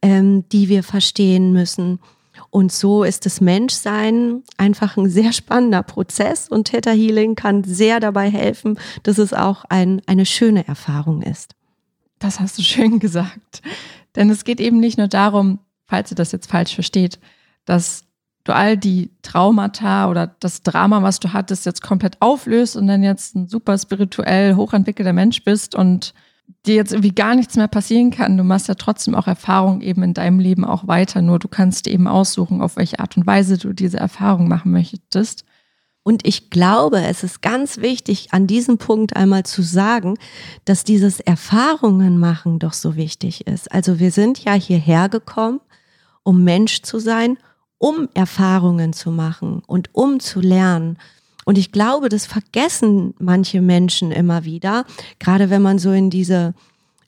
ähm, 0.02 0.46
die 0.50 0.68
wir 0.68 0.83
verstehen 0.83 1.52
müssen. 1.52 1.98
Und 2.53 2.71
so 2.71 3.03
ist 3.03 3.25
das 3.25 3.41
Menschsein 3.41 4.43
einfach 4.59 4.99
ein 4.99 5.09
sehr 5.09 5.33
spannender 5.33 5.83
Prozess 5.83 6.51
und 6.51 6.65
Theta 6.65 6.91
Healing 6.91 7.35
kann 7.35 7.65
sehr 7.65 7.99
dabei 7.99 8.31
helfen, 8.31 8.79
dass 9.05 9.17
es 9.17 9.33
auch 9.33 9.65
ein, 9.71 10.03
eine 10.05 10.27
schöne 10.27 10.69
Erfahrung 10.69 11.23
ist. 11.23 11.55
Das 12.19 12.41
hast 12.41 12.59
du 12.59 12.62
schön 12.62 12.99
gesagt. 13.01 13.62
Denn 14.17 14.29
es 14.29 14.45
geht 14.45 14.61
eben 14.61 14.81
nicht 14.81 14.99
nur 14.99 15.09
darum, 15.09 15.61
falls 15.87 16.12
ihr 16.12 16.15
das 16.15 16.31
jetzt 16.31 16.51
falsch 16.51 16.75
versteht, 16.75 17.19
dass 17.65 18.05
du 18.45 18.55
all 18.55 18.77
die 18.77 19.11
Traumata 19.23 20.11
oder 20.11 20.27
das 20.27 20.62
Drama, 20.62 21.03
was 21.03 21.21
du 21.21 21.33
hattest, 21.33 21.65
jetzt 21.65 21.81
komplett 21.81 22.21
auflöst 22.21 22.77
und 22.77 22.87
dann 22.87 23.03
jetzt 23.03 23.35
ein 23.35 23.49
super 23.49 23.79
spirituell 23.79 24.57
hochentwickelter 24.57 25.15
Mensch 25.15 25.43
bist 25.43 25.75
und 25.75 26.12
dir 26.66 26.76
jetzt 26.76 26.92
irgendwie 26.92 27.14
gar 27.14 27.35
nichts 27.35 27.57
mehr 27.57 27.68
passieren 27.68 28.11
kann. 28.11 28.37
Du 28.37 28.44
machst 28.44 28.68
ja 28.68 28.74
trotzdem 28.74 29.14
auch 29.14 29.26
Erfahrungen 29.26 29.81
eben 29.81 30.02
in 30.02 30.14
deinem 30.14 30.38
Leben 30.38 30.64
auch 30.64 30.87
weiter. 30.87 31.22
Nur 31.22 31.38
du 31.38 31.48
kannst 31.48 31.87
eben 31.88 32.07
aussuchen, 32.07 32.61
auf 32.61 32.76
welche 32.76 33.00
Art 33.00 33.16
und 33.16 33.26
Weise 33.26 33.59
du 33.59 33.72
diese 33.72 33.98
Erfahrung 33.98 34.48
machen 34.48 34.72
möchtest. 34.72 35.44
Und 36.05 36.26
ich 36.26 36.50
glaube, 36.50 37.00
es 37.00 37.22
ist 37.22 37.42
ganz 37.42 37.78
wichtig, 37.78 38.28
an 38.33 38.46
diesem 38.48 38.78
Punkt 38.78 39.14
einmal 39.14 39.44
zu 39.44 39.62
sagen, 39.62 40.18
dass 40.64 40.83
dieses 40.83 41.20
Erfahrungen 41.20 42.18
machen 42.18 42.59
doch 42.59 42.72
so 42.72 42.96
wichtig 42.96 43.46
ist. 43.46 43.70
Also 43.70 44.00
wir 44.00 44.11
sind 44.11 44.42
ja 44.42 44.55
hierher 44.55 45.09
gekommen, 45.09 45.61
um 46.24 46.42
Mensch 46.42 46.83
zu 46.83 46.98
sein, 46.98 47.38
um 47.78 48.09
Erfahrungen 48.14 48.92
zu 48.92 49.11
machen 49.11 49.62
und 49.66 49.90
um 49.92 50.18
zu 50.18 50.40
lernen. 50.40 50.98
Und 51.44 51.59
ich 51.59 51.72
glaube, 51.72 52.09
das 52.09 52.26
vergessen 52.26 53.14
manche 53.18 53.61
Menschen 53.61 54.12
immer 54.12 54.44
wieder, 54.44 54.85
gerade 55.18 55.50
wenn 55.50 55.62
man 55.62 55.78
so 55.78 55.92
in 55.92 56.11
diese 56.11 56.55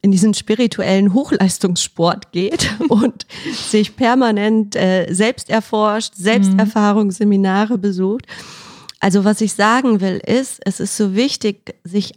in 0.03 0.13
diesen 0.13 0.35
spirituellen 0.35 1.15
Hochleistungssport 1.15 2.31
geht 2.31 2.71
und 2.91 3.27
sich 3.55 3.97
permanent 3.97 4.77
äh, 4.77 5.11
selbst 5.11 5.49
erforscht, 5.49 6.13
Selbsterfahrungsseminare 6.15 7.79
besucht. 7.79 8.27
Also 9.01 9.25
was 9.25 9.41
ich 9.41 9.55
sagen 9.55 10.03
will, 10.03 10.21
ist, 10.27 10.61
es 10.67 10.79
ist 10.79 10.99
so 10.99 11.15
wichtig, 11.15 11.75
sich 11.85 12.13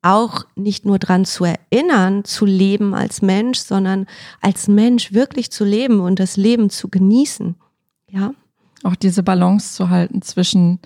auch 0.00 0.44
nicht 0.54 0.84
nur 0.84 1.00
dran 1.00 1.24
zu 1.24 1.44
erinnern, 1.44 2.24
zu 2.24 2.44
leben 2.44 2.94
als 2.94 3.20
Mensch, 3.20 3.58
sondern 3.58 4.06
als 4.40 4.68
Mensch 4.68 5.12
wirklich 5.12 5.50
zu 5.50 5.64
leben 5.64 5.98
und 5.98 6.20
das 6.20 6.36
Leben 6.36 6.70
zu 6.70 6.88
genießen. 6.88 7.56
Ja. 8.10 8.32
Auch 8.84 8.94
diese 8.94 9.24
Balance 9.24 9.74
zu 9.74 9.88
halten 9.88 10.22
zwischen 10.22 10.78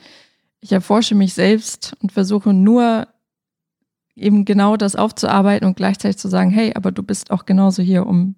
ich 0.60 0.72
erforsche 0.72 1.14
mich 1.14 1.34
selbst 1.34 1.96
und 2.02 2.12
versuche 2.12 2.52
nur 2.52 3.08
eben 4.16 4.44
genau 4.44 4.76
das 4.76 4.96
aufzuarbeiten 4.96 5.66
und 5.66 5.76
gleichzeitig 5.76 6.18
zu 6.18 6.28
sagen, 6.28 6.50
hey, 6.50 6.72
aber 6.74 6.90
du 6.90 7.02
bist 7.02 7.30
auch 7.30 7.46
genauso 7.46 7.82
hier, 7.82 8.06
um 8.06 8.34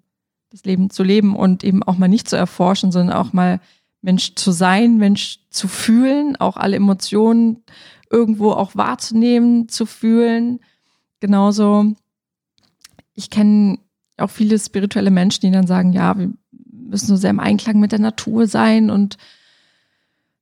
das 0.51 0.63
Leben 0.63 0.89
zu 0.89 1.03
leben 1.03 1.35
und 1.35 1.63
eben 1.63 1.81
auch 1.83 1.97
mal 1.97 2.07
nicht 2.07 2.29
zu 2.29 2.35
erforschen, 2.35 2.91
sondern 2.91 3.15
auch 3.15 3.33
mal 3.33 3.59
Mensch 4.01 4.35
zu 4.35 4.51
sein, 4.51 4.97
Mensch 4.97 5.39
zu 5.49 5.67
fühlen, 5.67 6.35
auch 6.35 6.57
alle 6.57 6.75
Emotionen 6.75 7.63
irgendwo 8.09 8.51
auch 8.51 8.75
wahrzunehmen, 8.75 9.69
zu 9.69 9.85
fühlen. 9.85 10.59
Genauso, 11.19 11.93
ich 13.13 13.29
kenne 13.29 13.79
auch 14.17 14.29
viele 14.29 14.59
spirituelle 14.59 15.11
Menschen, 15.11 15.41
die 15.41 15.51
dann 15.51 15.67
sagen, 15.67 15.93
ja, 15.93 16.17
wir 16.17 16.31
müssen 16.71 17.07
so 17.07 17.15
sehr 17.15 17.29
im 17.29 17.39
Einklang 17.39 17.79
mit 17.79 17.91
der 17.91 17.99
Natur 17.99 18.47
sein 18.47 18.89
und 18.89 19.17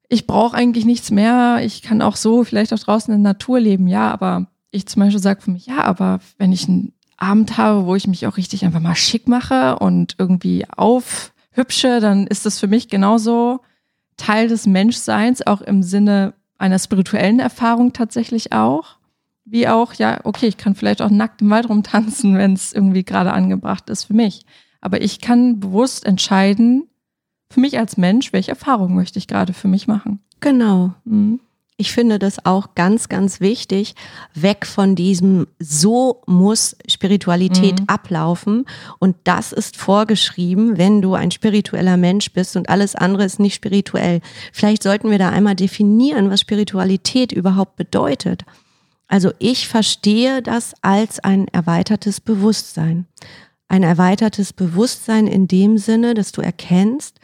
ich 0.09 0.25
brauche 0.25 0.57
eigentlich 0.57 0.85
nichts 0.85 1.11
mehr. 1.11 1.59
Ich 1.63 1.81
kann 1.83 2.01
auch 2.01 2.15
so 2.15 2.43
vielleicht 2.43 2.73
auch 2.73 2.79
draußen 2.79 3.13
in 3.13 3.23
der 3.23 3.33
Natur 3.33 3.59
leben, 3.59 3.87
ja, 3.87 4.11
aber 4.11 4.47
ich 4.71 4.87
zum 4.87 5.01
Beispiel 5.01 5.21
sage 5.21 5.41
für 5.41 5.51
mich, 5.51 5.67
ja, 5.67 5.83
aber 5.83 6.19
wenn 6.37 6.51
ich 6.51 6.67
einen 6.67 6.93
Abend 7.17 7.57
habe, 7.57 7.85
wo 7.85 7.95
ich 7.95 8.07
mich 8.07 8.25
auch 8.27 8.37
richtig 8.37 8.65
einfach 8.65 8.79
mal 8.79 8.95
schick 8.95 9.27
mache 9.27 9.77
und 9.79 10.15
irgendwie 10.17 10.65
aufhübsche, 10.75 11.99
dann 11.99 12.27
ist 12.27 12.45
das 12.45 12.59
für 12.59 12.67
mich 12.67 12.89
genauso 12.89 13.61
Teil 14.17 14.47
des 14.47 14.65
Menschseins, 14.65 15.45
auch 15.45 15.61
im 15.61 15.83
Sinne 15.83 16.33
einer 16.57 16.79
spirituellen 16.79 17.39
Erfahrung 17.39 17.93
tatsächlich 17.93 18.51
auch. 18.51 18.97
Wie 19.45 19.67
auch, 19.67 19.93
ja, 19.93 20.19
okay, 20.23 20.47
ich 20.47 20.57
kann 20.57 20.75
vielleicht 20.75 21.01
auch 21.01 21.09
nackt 21.09 21.41
im 21.41 21.49
Wald 21.49 21.69
rumtanzen, 21.69 22.37
wenn 22.37 22.53
es 22.53 22.73
irgendwie 22.73 23.03
gerade 23.03 23.31
angebracht 23.31 23.89
ist 23.89 24.05
für 24.05 24.13
mich. 24.13 24.45
Aber 24.81 25.01
ich 25.01 25.21
kann 25.21 25.59
bewusst 25.59 26.05
entscheiden, 26.05 26.89
für 27.51 27.59
mich 27.59 27.79
als 27.79 27.97
Mensch, 27.97 28.33
welche 28.33 28.51
Erfahrungen 28.51 28.95
möchte 28.95 29.19
ich 29.19 29.27
gerade 29.27 29.53
für 29.53 29.67
mich 29.67 29.87
machen? 29.87 30.19
Genau. 30.39 30.93
Mhm. 31.05 31.39
Ich 31.81 31.93
finde 31.93 32.19
das 32.19 32.45
auch 32.45 32.75
ganz, 32.75 33.07
ganz 33.07 33.39
wichtig, 33.39 33.95
weg 34.35 34.65
von 34.65 34.95
diesem, 34.97 35.47
so 35.59 36.21
muss 36.25 36.75
Spiritualität 36.89 37.79
mhm. 37.79 37.85
ablaufen. 37.87 38.65
Und 38.99 39.15
das 39.23 39.53
ist 39.53 39.77
vorgeschrieben, 39.77 40.77
wenn 40.77 41.01
du 41.01 41.13
ein 41.13 41.31
spiritueller 41.31 41.95
Mensch 41.95 42.33
bist 42.33 42.57
und 42.57 42.67
alles 42.67 42.95
andere 42.95 43.23
ist 43.23 43.39
nicht 43.39 43.55
spirituell. 43.55 44.19
Vielleicht 44.51 44.83
sollten 44.83 45.09
wir 45.09 45.19
da 45.19 45.29
einmal 45.29 45.55
definieren, 45.55 46.29
was 46.29 46.41
Spiritualität 46.41 47.31
überhaupt 47.31 47.77
bedeutet. 47.77 48.43
Also 49.07 49.31
ich 49.39 49.69
verstehe 49.69 50.41
das 50.41 50.73
als 50.81 51.21
ein 51.21 51.47
erweitertes 51.47 52.19
Bewusstsein. 52.19 53.07
Ein 53.69 53.83
erweitertes 53.83 54.51
Bewusstsein 54.51 55.27
in 55.27 55.47
dem 55.47 55.77
Sinne, 55.77 56.13
dass 56.13 56.33
du 56.33 56.41
erkennst, 56.41 57.18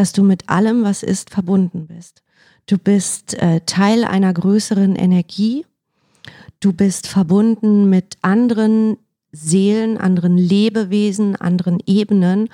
dass 0.00 0.12
du 0.12 0.22
mit 0.22 0.48
allem, 0.48 0.82
was 0.82 1.02
ist, 1.02 1.28
verbunden 1.28 1.86
bist. 1.86 2.22
Du 2.64 2.78
bist 2.78 3.34
äh, 3.34 3.60
Teil 3.66 4.04
einer 4.04 4.32
größeren 4.32 4.96
Energie. 4.96 5.66
Du 6.58 6.72
bist 6.72 7.06
verbunden 7.06 7.90
mit 7.90 8.16
anderen 8.22 8.96
Seelen, 9.30 9.98
anderen 9.98 10.38
Lebewesen, 10.38 11.36
anderen 11.36 11.80
Ebenen 11.84 12.48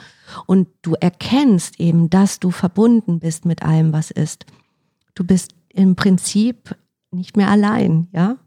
und 0.46 0.66
du 0.82 0.94
erkennst 0.94 1.78
eben, 1.78 2.10
dass 2.10 2.40
du 2.40 2.50
verbunden 2.50 3.20
bist 3.20 3.44
mit 3.44 3.62
allem, 3.62 3.92
was 3.92 4.10
ist. 4.10 4.44
Du 5.14 5.22
bist 5.22 5.54
im 5.68 5.94
Prinzip 5.94 6.74
nicht 7.12 7.36
mehr 7.36 7.48
allein, 7.48 8.08
ja. 8.12 8.38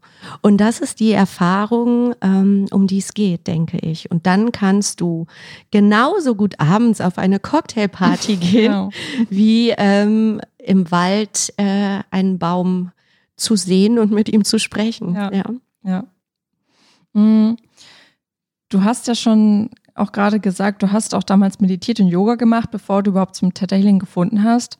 Und 0.42 0.58
das 0.58 0.80
ist 0.80 1.00
die 1.00 1.12
Erfahrung, 1.12 2.14
ähm, 2.20 2.66
um 2.70 2.86
die 2.86 2.98
es 2.98 3.14
geht, 3.14 3.46
denke 3.46 3.78
ich. 3.78 4.10
Und 4.10 4.26
dann 4.26 4.52
kannst 4.52 5.00
du 5.00 5.26
genauso 5.70 6.34
gut 6.34 6.58
abends 6.58 7.00
auf 7.00 7.18
eine 7.18 7.38
Cocktailparty 7.38 8.36
gehen, 8.36 8.72
genau. 8.72 8.90
wie 9.28 9.70
ähm, 9.76 10.40
im 10.58 10.90
Wald 10.90 11.52
äh, 11.56 12.00
einen 12.10 12.38
Baum 12.38 12.92
zu 13.36 13.56
sehen 13.56 13.98
und 13.98 14.12
mit 14.12 14.28
ihm 14.28 14.44
zu 14.44 14.58
sprechen. 14.58 15.14
Ja. 15.14 15.32
ja. 15.32 15.44
ja. 15.82 16.04
Mhm. 17.12 17.56
Du 18.68 18.84
hast 18.84 19.08
ja 19.08 19.14
schon 19.14 19.70
auch 19.94 20.12
gerade 20.12 20.40
gesagt, 20.40 20.82
du 20.82 20.92
hast 20.92 21.14
auch 21.14 21.24
damals 21.24 21.60
meditiert 21.60 22.00
und 22.00 22.08
Yoga 22.08 22.36
gemacht, 22.36 22.70
bevor 22.70 23.02
du 23.02 23.10
überhaupt 23.10 23.34
zum 23.34 23.52
Theta 23.52 23.76
Healing 23.76 23.98
gefunden 23.98 24.44
hast. 24.44 24.78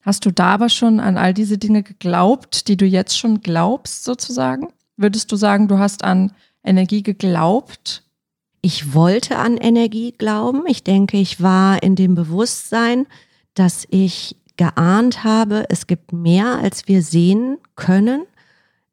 Hast 0.00 0.24
du 0.24 0.30
da 0.30 0.54
aber 0.54 0.68
schon 0.68 1.00
an 1.00 1.16
all 1.16 1.34
diese 1.34 1.58
Dinge 1.58 1.82
geglaubt, 1.82 2.68
die 2.68 2.76
du 2.76 2.86
jetzt 2.86 3.18
schon 3.18 3.40
glaubst, 3.40 4.04
sozusagen? 4.04 4.68
Würdest 4.96 5.30
du 5.32 5.36
sagen, 5.36 5.68
du 5.68 5.78
hast 5.78 6.04
an 6.04 6.32
Energie 6.64 7.02
geglaubt? 7.02 8.04
Ich 8.60 8.94
wollte 8.94 9.38
an 9.38 9.56
Energie 9.56 10.12
glauben. 10.12 10.64
Ich 10.66 10.82
denke, 10.82 11.16
ich 11.16 11.40
war 11.42 11.82
in 11.82 11.94
dem 11.94 12.14
Bewusstsein, 12.14 13.06
dass 13.54 13.86
ich 13.90 14.36
geahnt 14.56 15.24
habe, 15.24 15.66
es 15.68 15.86
gibt 15.86 16.12
mehr, 16.12 16.58
als 16.58 16.88
wir 16.88 17.02
sehen 17.02 17.58
können. 17.76 18.24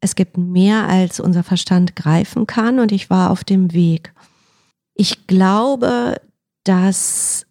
Es 0.00 0.14
gibt 0.14 0.38
mehr, 0.38 0.88
als 0.88 1.20
unser 1.20 1.42
Verstand 1.42 1.96
greifen 1.96 2.46
kann. 2.46 2.78
Und 2.78 2.92
ich 2.92 3.10
war 3.10 3.30
auf 3.30 3.44
dem 3.44 3.72
Weg. 3.72 4.14
Ich 4.94 5.26
glaube, 5.26 6.20
dass 6.64 7.46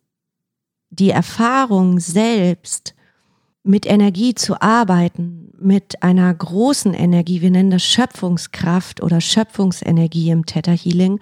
die 0.90 1.10
Erfahrung 1.10 2.00
selbst 2.00 2.95
mit 3.66 3.86
Energie 3.88 4.36
zu 4.36 4.62
arbeiten, 4.62 5.52
mit 5.60 6.04
einer 6.04 6.32
großen 6.34 6.94
Energie, 6.94 7.42
wir 7.42 7.50
nennen 7.50 7.72
das 7.72 7.84
Schöpfungskraft 7.84 9.02
oder 9.02 9.22
Schöpfungsenergie 9.22 10.30
im 10.30 10.46
Theta 10.46 10.72
Healing, 10.72 11.20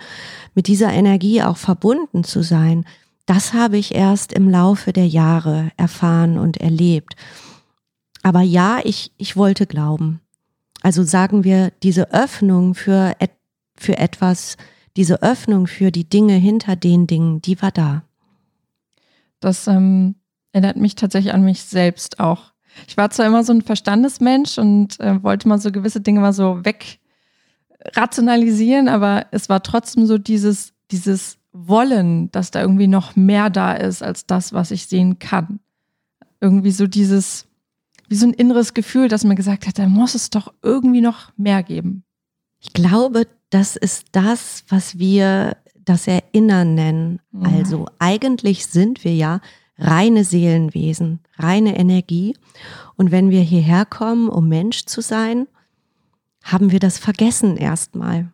mit 0.54 0.68
dieser 0.68 0.92
Energie 0.92 1.42
auch 1.42 1.58
verbunden 1.58 2.24
zu 2.24 2.44
sein, 2.44 2.86
das 3.26 3.54
habe 3.54 3.78
ich 3.78 3.96
erst 3.96 4.34
im 4.34 4.50
Laufe 4.50 4.92
der 4.92 5.08
Jahre 5.08 5.72
erfahren 5.78 6.38
und 6.38 6.58
erlebt. 6.58 7.16
Aber 8.22 8.42
ja, 8.42 8.82
ich, 8.84 9.14
ich 9.18 9.38
wollte 9.38 9.66
glauben. 9.66 10.20
Also 10.82 11.04
sagen 11.04 11.46
wir, 11.46 11.72
diese 11.82 12.12
Öffnung 12.12 12.76
für, 12.76 13.16
für 13.78 13.98
etwas, 13.98 14.58
diese 14.98 15.22
Öffnung 15.22 15.68
für 15.68 15.92
die 15.92 16.10
Dinge 16.10 16.34
hinter 16.34 16.76
den 16.76 17.08
Dingen, 17.08 17.42
die 17.42 17.62
war 17.62 17.72
da. 17.72 18.04
Das 19.40 19.68
ähm, 19.68 20.16
erinnert 20.54 20.78
mich 20.78 20.96
tatsächlich 20.96 21.34
an 21.34 21.44
mich 21.44 21.64
selbst 21.64 22.22
auch. 22.22 22.54
Ich 22.88 22.96
war 22.96 23.10
zwar 23.10 23.26
immer 23.26 23.44
so 23.44 23.54
ein 23.54 23.62
Verstandesmensch 23.62 24.58
und 24.58 25.00
äh, 25.00 25.22
wollte 25.22 25.48
mal 25.48 25.60
so 25.60 25.72
gewisse 25.72 26.02
Dinge 26.02 26.22
mal 26.22 26.34
so 26.34 26.62
wegrationalisieren, 26.64 28.88
aber 28.88 29.28
es 29.32 29.50
war 29.50 29.62
trotzdem 29.62 30.06
so 30.06 30.18
dieses, 30.18 30.74
dieses 30.92 31.38
Wollen, 31.52 32.32
dass 32.32 32.52
da 32.52 32.62
irgendwie 32.62 32.88
noch 32.88 33.16
mehr 33.16 33.50
da 33.50 33.74
ist 33.74 34.02
als 34.02 34.26
das, 34.26 34.54
was 34.54 34.72
ich 34.72 34.88
sehen 34.88 35.20
kann. 35.20 35.60
Irgendwie 36.42 36.72
so 36.72 36.88
dieses, 36.88 37.46
wie 38.10 38.16
so 38.16 38.26
ein 38.26 38.34
inneres 38.34 38.74
Gefühl, 38.74 39.08
dass 39.08 39.24
mir 39.24 39.36
gesagt 39.36 39.68
hat, 39.68 39.78
da 39.78 39.88
muss 39.88 40.16
es 40.16 40.30
doch 40.30 40.54
irgendwie 40.62 41.02
noch 41.02 41.32
mehr 41.38 41.64
geben. 41.64 42.04
Ich 42.60 42.74
glaube, 42.74 43.28
das 43.50 43.76
ist 43.76 44.08
das, 44.14 44.64
was 44.70 44.98
wir 44.98 45.58
das 45.86 46.08
Erinnern 46.08 46.76
nennen. 46.76 47.20
Mhm. 47.32 47.46
Also 47.46 47.86
eigentlich 48.00 48.66
sind 48.66 49.04
wir 49.04 49.16
ja 49.16 49.42
reine 49.78 50.24
Seelenwesen, 50.24 51.20
reine 51.38 51.78
Energie. 51.78 52.36
Und 52.96 53.12
wenn 53.12 53.30
wir 53.30 53.42
hierher 53.42 53.86
kommen, 53.86 54.30
um 54.30 54.48
Mensch 54.48 54.86
zu 54.86 55.02
sein, 55.02 55.48
haben 56.44 56.72
wir 56.72 56.80
das 56.80 56.98
vergessen 56.98 57.58
erstmal. 57.58 58.32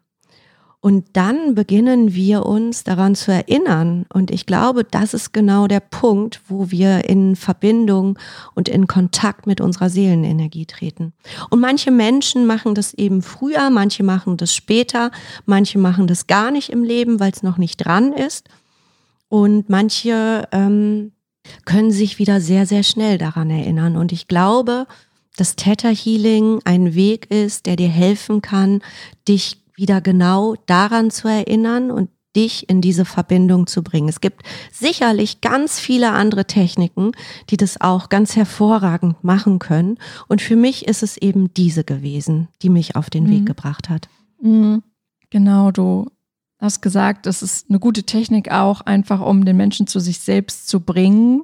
Und 0.81 1.17
dann 1.17 1.55
beginnen 1.55 2.13
wir 2.13 2.45
uns 2.45 2.85
daran 2.85 3.13
zu 3.13 3.33
erinnern. 3.33 4.05
Und 4.13 4.31
ich 4.31 4.45
glaube, 4.45 4.85
das 4.85 5.13
ist 5.13 5.33
genau 5.33 5.67
der 5.67 5.81
Punkt, 5.81 6.39
wo 6.47 6.71
wir 6.71 7.09
in 7.09 7.35
Verbindung 7.35 8.17
und 8.55 8.69
in 8.69 8.87
Kontakt 8.87 9.45
mit 9.45 9.59
unserer 9.59 9.89
Seelenenergie 9.89 10.65
treten. 10.65 11.11
Und 11.49 11.59
manche 11.59 11.91
Menschen 11.91 12.45
machen 12.45 12.75
das 12.75 12.93
eben 12.93 13.21
früher, 13.21 13.69
manche 13.69 14.03
machen 14.03 14.37
das 14.37 14.55
später, 14.55 15.11
manche 15.45 15.79
machen 15.79 16.07
das 16.07 16.27
gar 16.27 16.49
nicht 16.49 16.69
im 16.69 16.83
Leben, 16.83 17.19
weil 17.19 17.31
es 17.31 17.43
noch 17.43 17.57
nicht 17.57 17.77
dran 17.77 18.13
ist. 18.13 18.47
Und 19.27 19.69
manche 19.69 20.47
ähm, 20.53 21.11
können 21.65 21.91
sich 21.91 22.19
wieder 22.19 22.41
sehr, 22.41 22.65
sehr 22.65 22.83
schnell 22.83 23.17
daran 23.17 23.49
erinnern. 23.49 23.95
Und 23.95 24.11
ich 24.11 24.27
glaube, 24.27 24.87
dass 25.37 25.55
Theta 25.55 25.89
Healing 25.89 26.59
ein 26.65 26.95
Weg 26.95 27.31
ist, 27.31 27.65
der 27.65 27.75
dir 27.75 27.87
helfen 27.87 28.41
kann, 28.41 28.81
dich 29.27 29.63
wieder 29.75 30.01
genau 30.01 30.55
daran 30.65 31.11
zu 31.11 31.27
erinnern 31.27 31.91
und 31.91 32.09
dich 32.35 32.69
in 32.69 32.81
diese 32.81 33.05
Verbindung 33.05 33.65
zu 33.65 33.81
bringen. 33.81 34.07
Es 34.07 34.21
gibt 34.21 34.43
sicherlich 34.71 35.41
ganz 35.41 35.79
viele 35.79 36.11
andere 36.11 36.45
Techniken, 36.45 37.11
die 37.49 37.57
das 37.57 37.81
auch 37.81 38.09
ganz 38.09 38.35
hervorragend 38.35 39.23
machen 39.23 39.59
können. 39.59 39.97
Und 40.27 40.41
für 40.41 40.55
mich 40.55 40.87
ist 40.87 41.01
es 41.01 41.17
eben 41.17 41.53
diese 41.53 41.83
gewesen, 41.83 42.49
die 42.61 42.69
mich 42.69 42.95
auf 42.95 43.09
den 43.09 43.23
mhm. 43.23 43.29
Weg 43.31 43.45
gebracht 43.45 43.89
hat. 43.89 44.09
Mhm. 44.41 44.83
Genau, 45.31 45.71
du 45.71 46.07
hast 46.59 46.81
gesagt, 46.81 47.25
es 47.25 47.41
ist 47.41 47.69
eine 47.69 47.79
gute 47.79 48.03
Technik 48.03 48.51
auch, 48.51 48.81
einfach 48.81 49.21
um 49.21 49.45
den 49.45 49.57
Menschen 49.57 49.87
zu 49.87 49.99
sich 49.99 50.19
selbst 50.19 50.67
zu 50.67 50.81
bringen. 50.81 51.43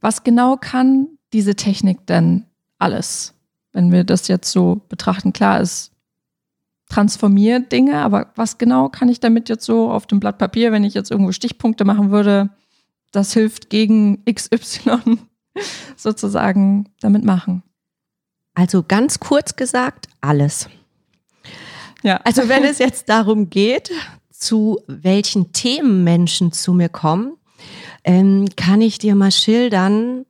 Was 0.00 0.24
genau 0.24 0.56
kann 0.56 1.08
diese 1.32 1.56
Technik 1.56 2.06
denn 2.06 2.46
alles? 2.78 3.34
Wenn 3.72 3.92
wir 3.92 4.04
das 4.04 4.28
jetzt 4.28 4.50
so 4.50 4.80
betrachten, 4.88 5.32
klar, 5.32 5.60
es 5.60 5.90
transformiert 6.88 7.70
Dinge, 7.70 7.98
aber 7.98 8.32
was 8.34 8.58
genau 8.58 8.88
kann 8.88 9.08
ich 9.08 9.20
damit 9.20 9.48
jetzt 9.48 9.64
so 9.64 9.90
auf 9.90 10.06
dem 10.06 10.20
Blatt 10.20 10.38
Papier, 10.38 10.72
wenn 10.72 10.84
ich 10.84 10.94
jetzt 10.94 11.10
irgendwo 11.10 11.32
Stichpunkte 11.32 11.84
machen 11.84 12.10
würde, 12.10 12.50
das 13.12 13.32
hilft 13.32 13.70
gegen 13.70 14.24
XY 14.24 15.18
sozusagen 15.96 16.88
damit 17.00 17.24
machen? 17.24 17.62
Also 18.54 18.82
ganz 18.82 19.20
kurz 19.20 19.56
gesagt, 19.56 20.08
alles. 20.20 20.68
Ja. 22.02 22.16
Also 22.24 22.48
wenn 22.48 22.64
es 22.64 22.78
jetzt 22.78 23.08
darum 23.08 23.50
geht, 23.50 23.90
zu 24.40 24.80
welchen 24.86 25.52
Themen 25.52 26.02
Menschen 26.02 26.50
zu 26.52 26.72
mir 26.72 26.88
kommen, 26.88 27.34
ähm, 28.04 28.48
kann 28.56 28.80
ich 28.80 28.98
dir 28.98 29.14
mal 29.14 29.30
schildern, 29.30 30.24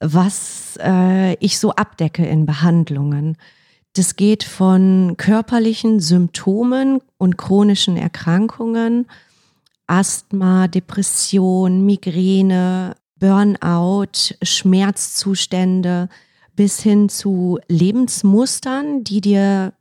was 0.00 0.78
äh, 0.82 1.34
ich 1.34 1.58
so 1.58 1.72
abdecke 1.72 2.24
in 2.24 2.46
Behandlungen. 2.46 3.36
Das 3.94 4.16
geht 4.16 4.42
von 4.44 5.16
körperlichen 5.18 6.00
Symptomen 6.00 7.00
und 7.18 7.36
chronischen 7.36 7.96
Erkrankungen, 7.96 9.06
Asthma, 9.86 10.68
Depression, 10.68 11.84
Migräne, 11.84 12.96
Burnout, 13.18 14.34
Schmerzzustände 14.42 16.08
bis 16.54 16.80
hin 16.80 17.08
zu 17.08 17.58
Lebensmustern, 17.68 19.04
die 19.04 19.20
dir 19.20 19.72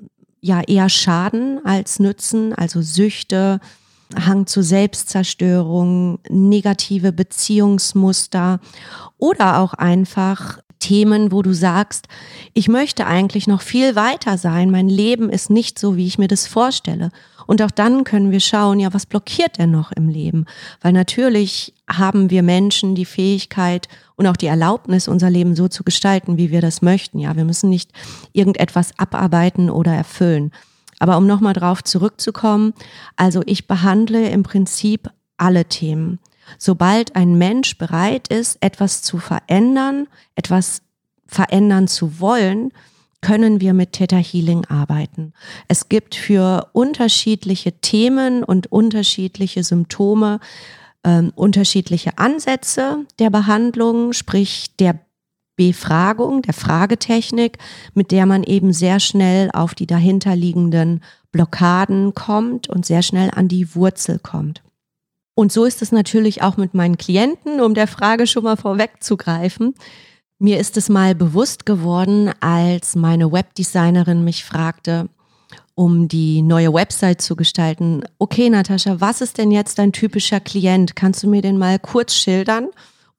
ja 0.41 0.61
eher 0.61 0.89
schaden 0.89 1.63
als 1.65 1.99
nützen, 1.99 2.53
also 2.53 2.81
Süchte, 2.81 3.59
Hang 4.15 4.45
zu 4.45 4.61
Selbstzerstörung, 4.61 6.19
negative 6.29 7.13
Beziehungsmuster 7.13 8.59
oder 9.17 9.59
auch 9.59 9.73
einfach 9.73 10.59
Themen, 10.79 11.31
wo 11.31 11.43
du 11.43 11.53
sagst, 11.53 12.07
ich 12.53 12.67
möchte 12.67 13.05
eigentlich 13.05 13.47
noch 13.47 13.61
viel 13.61 13.95
weiter 13.95 14.37
sein, 14.37 14.71
mein 14.71 14.89
Leben 14.89 15.29
ist 15.29 15.49
nicht 15.49 15.79
so, 15.79 15.95
wie 15.95 16.07
ich 16.07 16.17
mir 16.17 16.27
das 16.27 16.47
vorstelle. 16.47 17.11
Und 17.51 17.61
auch 17.61 17.71
dann 17.71 18.05
können 18.05 18.31
wir 18.31 18.39
schauen, 18.39 18.79
ja, 18.79 18.93
was 18.93 19.05
blockiert 19.05 19.57
denn 19.57 19.71
noch 19.71 19.91
im 19.91 20.07
Leben? 20.07 20.45
Weil 20.79 20.93
natürlich 20.93 21.73
haben 21.85 22.29
wir 22.29 22.43
Menschen 22.43 22.95
die 22.95 23.03
Fähigkeit 23.03 23.89
und 24.15 24.25
auch 24.25 24.37
die 24.37 24.45
Erlaubnis, 24.45 25.09
unser 25.09 25.29
Leben 25.29 25.53
so 25.53 25.67
zu 25.67 25.83
gestalten, 25.83 26.37
wie 26.37 26.49
wir 26.49 26.61
das 26.61 26.81
möchten. 26.81 27.19
Ja, 27.19 27.35
wir 27.35 27.43
müssen 27.43 27.69
nicht 27.69 27.91
irgendetwas 28.31 28.97
abarbeiten 28.97 29.69
oder 29.69 29.91
erfüllen. 29.91 30.51
Aber 30.97 31.17
um 31.17 31.27
nochmal 31.27 31.51
drauf 31.51 31.83
zurückzukommen, 31.83 32.73
also 33.17 33.41
ich 33.45 33.67
behandle 33.67 34.29
im 34.29 34.43
Prinzip 34.43 35.09
alle 35.35 35.65
Themen. 35.65 36.19
Sobald 36.57 37.17
ein 37.17 37.37
Mensch 37.37 37.77
bereit 37.77 38.29
ist, 38.29 38.59
etwas 38.61 39.01
zu 39.01 39.17
verändern, 39.17 40.07
etwas 40.35 40.83
verändern 41.27 41.89
zu 41.89 42.21
wollen, 42.21 42.71
können 43.21 43.61
wir 43.61 43.73
mit 43.73 43.93
Theta 43.93 44.17
Healing 44.17 44.65
arbeiten. 44.65 45.33
Es 45.67 45.89
gibt 45.89 46.15
für 46.15 46.69
unterschiedliche 46.73 47.73
Themen 47.73 48.43
und 48.43 48.71
unterschiedliche 48.71 49.63
Symptome 49.63 50.39
ähm, 51.03 51.31
unterschiedliche 51.35 52.17
Ansätze 52.17 53.05
der 53.19 53.29
Behandlung, 53.29 54.13
sprich 54.13 54.75
der 54.77 54.99
Befragung, 55.55 56.41
der 56.41 56.53
Fragetechnik, 56.53 57.57
mit 57.93 58.11
der 58.11 58.25
man 58.25 58.43
eben 58.43 58.73
sehr 58.73 58.99
schnell 58.99 59.49
auf 59.51 59.75
die 59.75 59.87
dahinterliegenden 59.87 61.03
Blockaden 61.31 62.13
kommt 62.13 62.69
und 62.69 62.85
sehr 62.85 63.01
schnell 63.01 63.29
an 63.31 63.47
die 63.47 63.75
Wurzel 63.75 64.19
kommt. 64.19 64.63
Und 65.33 65.51
so 65.51 65.65
ist 65.65 65.81
es 65.81 65.91
natürlich 65.91 66.41
auch 66.41 66.57
mit 66.57 66.73
meinen 66.73 66.97
Klienten, 66.97 67.61
um 67.61 67.73
der 67.73 67.87
Frage 67.87 68.27
schon 68.27 68.43
mal 68.43 68.57
vorwegzugreifen. 68.57 69.75
Mir 70.43 70.59
ist 70.59 70.75
es 70.75 70.89
mal 70.89 71.13
bewusst 71.13 71.67
geworden, 71.67 72.31
als 72.39 72.95
meine 72.95 73.31
Webdesignerin 73.31 74.23
mich 74.23 74.43
fragte, 74.43 75.07
um 75.75 76.07
die 76.07 76.41
neue 76.41 76.73
Website 76.73 77.21
zu 77.21 77.35
gestalten. 77.35 78.01
Okay, 78.17 78.49
Natascha, 78.49 78.99
was 78.99 79.21
ist 79.21 79.37
denn 79.37 79.51
jetzt 79.51 79.77
dein 79.77 79.91
typischer 79.91 80.39
Klient? 80.39 80.95
Kannst 80.95 81.21
du 81.21 81.29
mir 81.29 81.43
den 81.43 81.59
mal 81.59 81.77
kurz 81.77 82.15
schildern? 82.15 82.69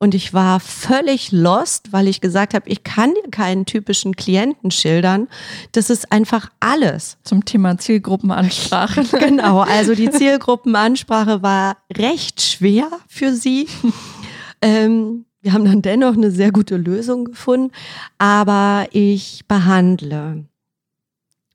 Und 0.00 0.16
ich 0.16 0.34
war 0.34 0.58
völlig 0.58 1.30
lost, 1.30 1.92
weil 1.92 2.08
ich 2.08 2.20
gesagt 2.20 2.54
habe, 2.54 2.68
ich 2.68 2.82
kann 2.82 3.14
dir 3.14 3.30
keinen 3.30 3.66
typischen 3.66 4.16
Klienten 4.16 4.72
schildern. 4.72 5.28
Das 5.70 5.90
ist 5.90 6.10
einfach 6.10 6.50
alles. 6.58 7.18
Zum 7.22 7.44
Thema 7.44 7.78
Zielgruppenansprache. 7.78 9.04
genau, 9.20 9.60
also 9.60 9.94
die 9.94 10.10
Zielgruppenansprache 10.10 11.40
war 11.40 11.76
recht 11.96 12.42
schwer 12.42 12.88
für 13.06 13.32
sie. 13.32 13.68
ähm, 14.60 15.24
wir 15.42 15.52
haben 15.52 15.64
dann 15.64 15.82
dennoch 15.82 16.14
eine 16.14 16.30
sehr 16.30 16.52
gute 16.52 16.76
Lösung 16.76 17.26
gefunden, 17.26 17.72
aber 18.18 18.86
ich 18.92 19.44
behandle 19.48 20.44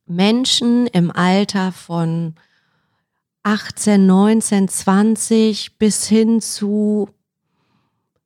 Menschen 0.05 0.87
im 0.87 1.09
Alter 1.11 1.71
von 1.71 2.35
18, 3.43 4.05
19, 4.05 4.67
20 4.67 5.77
bis 5.77 6.05
hin 6.07 6.41
zu 6.41 7.09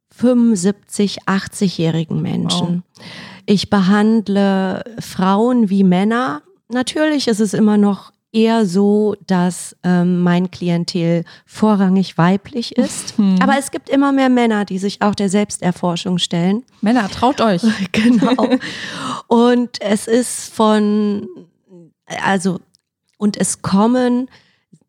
75, 0.09 1.23
80-jährigen 1.23 2.21
Menschen. 2.21 2.83
Wow. 2.95 3.05
Ich 3.45 3.69
behandle 3.69 4.83
Frauen 4.99 5.69
wie 5.69 5.83
Männer. 5.83 6.41
Natürlich 6.69 7.27
ist 7.27 7.39
es 7.39 7.53
immer 7.53 7.77
noch 7.77 8.11
eher 8.31 8.65
so, 8.65 9.15
dass 9.27 9.75
ähm, 9.83 10.21
mein 10.21 10.51
Klientel 10.51 11.23
vorrangig 11.45 12.17
weiblich 12.17 12.77
ist. 12.77 13.17
Hm. 13.17 13.37
Aber 13.41 13.57
es 13.57 13.71
gibt 13.71 13.89
immer 13.89 14.13
mehr 14.13 14.29
Männer, 14.29 14.63
die 14.63 14.77
sich 14.77 15.01
auch 15.01 15.15
der 15.15 15.29
Selbsterforschung 15.29 16.17
stellen. 16.17 16.63
Männer, 16.79 17.09
traut 17.09 17.41
euch. 17.41 17.61
genau. 17.91 18.47
Und 19.27 19.81
es 19.81 20.07
ist 20.07 20.53
von, 20.53 21.27
also, 22.23 22.59
und 23.17 23.35
es 23.35 23.61
kommen 23.61 24.29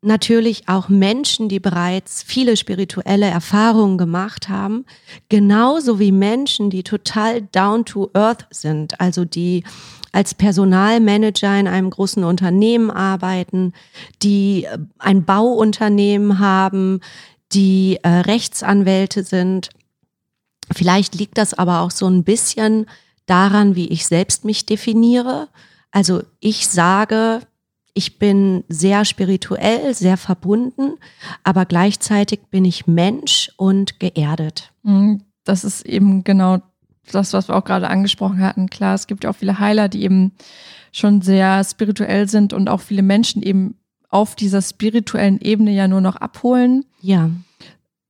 natürlich 0.02 0.68
auch 0.68 0.88
Menschen, 0.88 1.48
die 1.48 1.60
bereits 1.60 2.22
viele 2.22 2.56
spirituelle 2.56 3.26
Erfahrungen 3.26 3.98
gemacht 3.98 4.48
haben, 4.48 4.84
genauso 5.28 5.98
wie 5.98 6.12
Menschen, 6.12 6.70
die 6.70 6.82
total 6.82 7.42
down 7.42 7.84
to 7.84 8.10
earth 8.14 8.46
sind, 8.50 9.00
also 9.00 9.24
die 9.24 9.64
als 10.12 10.34
Personalmanager 10.34 11.58
in 11.58 11.66
einem 11.66 11.90
großen 11.90 12.22
Unternehmen 12.22 12.90
arbeiten, 12.90 13.72
die 14.22 14.64
äh, 14.64 14.78
ein 14.98 15.24
Bauunternehmen 15.24 16.38
haben, 16.38 17.00
die 17.52 17.98
äh, 18.02 18.08
Rechtsanwälte 18.08 19.24
sind. 19.24 19.70
Vielleicht 20.70 21.14
liegt 21.14 21.38
das 21.38 21.54
aber 21.54 21.80
auch 21.80 21.90
so 21.90 22.06
ein 22.06 22.24
bisschen 22.24 22.86
daran, 23.26 23.74
wie 23.74 23.88
ich 23.88 24.06
selbst 24.06 24.44
mich 24.44 24.66
definiere. 24.66 25.48
Also 25.90 26.22
ich 26.40 26.68
sage, 26.68 27.40
ich 27.94 28.18
bin 28.18 28.64
sehr 28.68 29.04
spirituell, 29.04 29.94
sehr 29.94 30.16
verbunden, 30.16 30.94
aber 31.44 31.66
gleichzeitig 31.66 32.40
bin 32.50 32.64
ich 32.64 32.86
Mensch 32.86 33.50
und 33.56 34.00
geerdet. 34.00 34.72
Mhm. 34.82 35.22
Das 35.44 35.64
ist 35.64 35.84
eben 35.84 36.24
genau 36.24 36.58
das, 37.10 37.32
was 37.32 37.48
wir 37.48 37.56
auch 37.56 37.64
gerade 37.64 37.88
angesprochen 37.88 38.40
hatten. 38.40 38.70
Klar, 38.70 38.94
es 38.94 39.06
gibt 39.06 39.24
ja 39.24 39.30
auch 39.30 39.36
viele 39.36 39.58
Heiler, 39.58 39.88
die 39.88 40.02
eben 40.02 40.32
schon 40.92 41.22
sehr 41.22 41.64
spirituell 41.64 42.28
sind 42.28 42.52
und 42.52 42.68
auch 42.68 42.80
viele 42.80 43.02
Menschen 43.02 43.42
eben 43.42 43.76
auf 44.08 44.36
dieser 44.36 44.60
spirituellen 44.60 45.40
Ebene 45.40 45.72
ja 45.72 45.88
nur 45.88 46.02
noch 46.02 46.16
abholen. 46.16 46.84
Ja. 47.00 47.30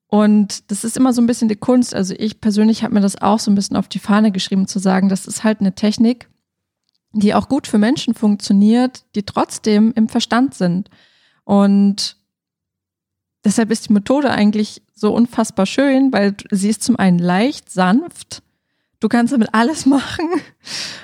Und 0.09 0.71
das 0.71 0.85
ist 0.85 0.97
immer 0.97 1.13
so 1.13 1.23
ein 1.23 1.27
bisschen 1.27 1.49
die 1.49 1.57
Kunst. 1.57 1.95
Also 1.95 2.15
ich 2.19 2.41
persönlich 2.41 2.83
habe 2.83 2.93
mir 2.93 3.01
das 3.01 3.23
auch 3.23 3.39
so 3.39 3.51
ein 3.51 3.55
bisschen 3.55 3.77
auf 3.77 3.89
die 3.89 4.01
Fahne 4.01 4.31
geschrieben, 4.33 4.67
zu 4.67 4.79
sagen, 4.79 5.09
das 5.09 5.27
ist 5.27 5.45
halt 5.45 5.61
eine 5.61 5.75
Technik, 5.75 6.29
die 7.13 7.35
auch 7.35 7.49
gut 7.49 7.67
für 7.67 7.79
Menschen 7.79 8.15
funktioniert, 8.15 9.05
die 9.15 9.23
trotzdem 9.23 9.93
im 9.95 10.09
Verstand 10.09 10.55
sind. 10.55 10.91
Und 11.45 12.17
deshalb 13.45 13.71
ist 13.71 13.89
die 13.89 13.93
Methode 13.93 14.31
eigentlich 14.31 14.83
so 14.95 15.15
unfassbar 15.15 15.67
schön, 15.67 16.13
weil 16.13 16.35
sie 16.51 16.69
ist 16.69 16.83
zum 16.83 16.97
einen 16.97 17.19
leicht, 17.19 17.71
sanft, 17.71 18.43
Du 19.03 19.09
kannst 19.09 19.33
damit 19.33 19.49
alles 19.53 19.85
machen 19.97 20.29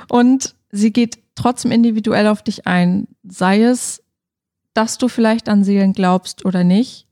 und 0.08 0.54
sie 0.70 0.92
geht 0.92 1.18
trotzdem 1.34 1.72
individuell 1.72 2.28
auf 2.28 2.42
dich 2.42 2.66
ein. 2.66 3.08
Sei 3.24 3.62
es, 3.62 4.02
dass 4.72 4.98
du 4.98 5.08
vielleicht 5.08 5.48
an 5.48 5.64
Seelen 5.64 5.92
glaubst 5.92 6.44
oder 6.44 6.62
nicht, 6.62 7.08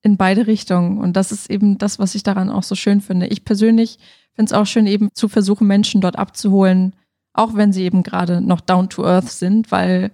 in 0.00 0.16
beide 0.16 0.46
Richtungen. 0.46 0.98
Und 0.98 1.16
das 1.16 1.32
ist 1.32 1.50
eben 1.50 1.76
das, 1.76 1.98
was 1.98 2.14
ich 2.14 2.22
daran 2.22 2.48
auch 2.48 2.62
so 2.62 2.74
schön 2.74 3.02
finde. 3.02 3.26
Ich 3.26 3.44
persönlich 3.44 3.98
finde 4.34 4.48
es 4.48 4.58
auch 4.58 4.64
schön, 4.64 4.86
eben 4.86 5.10
zu 5.12 5.28
versuchen, 5.28 5.66
Menschen 5.66 6.00
dort 6.00 6.18
abzuholen, 6.18 6.94
auch 7.34 7.54
wenn 7.54 7.74
sie 7.74 7.82
eben 7.82 8.02
gerade 8.02 8.40
noch 8.40 8.62
down 8.62 8.88
to 8.88 9.04
earth 9.04 9.30
sind, 9.30 9.70
weil 9.70 10.12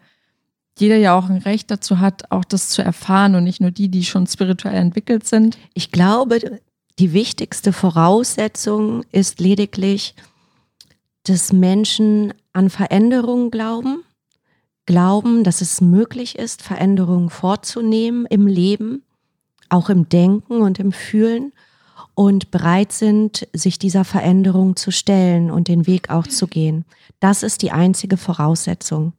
jeder 0.76 0.96
ja 0.96 1.16
auch 1.16 1.30
ein 1.30 1.38
Recht 1.38 1.70
dazu 1.70 2.00
hat, 2.00 2.32
auch 2.32 2.44
das 2.44 2.70
zu 2.70 2.82
erfahren 2.82 3.36
und 3.36 3.44
nicht 3.44 3.60
nur 3.60 3.70
die, 3.70 3.88
die 3.88 4.04
schon 4.04 4.26
spirituell 4.26 4.74
entwickelt 4.74 5.26
sind. 5.26 5.58
Ich 5.74 5.92
glaube, 5.92 6.60
die 6.98 7.12
wichtigste 7.12 7.72
Voraussetzung 7.72 9.04
ist 9.12 9.40
lediglich, 9.40 10.14
dass 11.24 11.52
Menschen 11.52 12.34
an 12.52 12.70
Veränderungen 12.70 13.50
glauben, 13.50 14.02
glauben, 14.86 15.44
dass 15.44 15.60
es 15.60 15.80
möglich 15.80 16.38
ist, 16.38 16.62
Veränderungen 16.62 17.30
vorzunehmen 17.30 18.26
im 18.26 18.46
Leben, 18.46 19.04
auch 19.68 19.90
im 19.90 20.08
Denken 20.08 20.62
und 20.62 20.78
im 20.78 20.92
Fühlen 20.92 21.52
und 22.14 22.50
bereit 22.50 22.90
sind, 22.90 23.46
sich 23.52 23.78
dieser 23.78 24.04
Veränderung 24.04 24.74
zu 24.74 24.90
stellen 24.90 25.50
und 25.50 25.68
den 25.68 25.86
Weg 25.86 26.10
auch 26.10 26.26
zu 26.26 26.48
gehen. 26.48 26.84
Das 27.20 27.42
ist 27.42 27.62
die 27.62 27.70
einzige 27.70 28.16
Voraussetzung. 28.16 29.12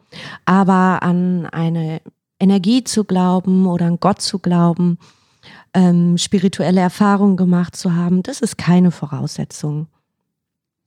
Aber 0.44 1.04
an 1.04 1.46
eine 1.46 2.02
Energie 2.40 2.84
zu 2.84 3.04
glauben 3.06 3.68
oder 3.68 3.86
an 3.86 4.00
Gott 4.00 4.22
zu 4.22 4.40
glauben, 4.40 4.98
ähm, 5.74 6.18
spirituelle 6.18 6.82
Erfahrungen 6.82 7.38
gemacht 7.38 7.76
zu 7.76 7.96
haben, 7.96 8.24
das 8.24 8.42
ist 8.42 8.58
keine 8.58 8.92
Voraussetzung. 8.92 9.88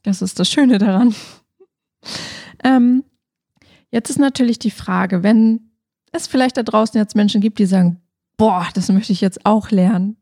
Das 0.02 0.22
ist 0.22 0.38
das 0.38 0.50
Schöne 0.50 0.78
daran. 0.78 1.14
ähm, 2.64 3.04
jetzt 3.90 4.10
ist 4.10 4.18
natürlich 4.18 4.58
die 4.58 4.70
Frage, 4.70 5.22
wenn 5.22 5.70
es 6.12 6.26
vielleicht 6.26 6.56
da 6.56 6.62
draußen 6.62 6.98
jetzt 6.98 7.16
Menschen 7.16 7.40
gibt, 7.40 7.58
die 7.58 7.66
sagen, 7.66 8.00
boah, 8.36 8.68
das 8.74 8.88
möchte 8.90 9.12
ich 9.12 9.20
jetzt 9.20 9.46
auch 9.46 9.70
lernen. 9.70 10.16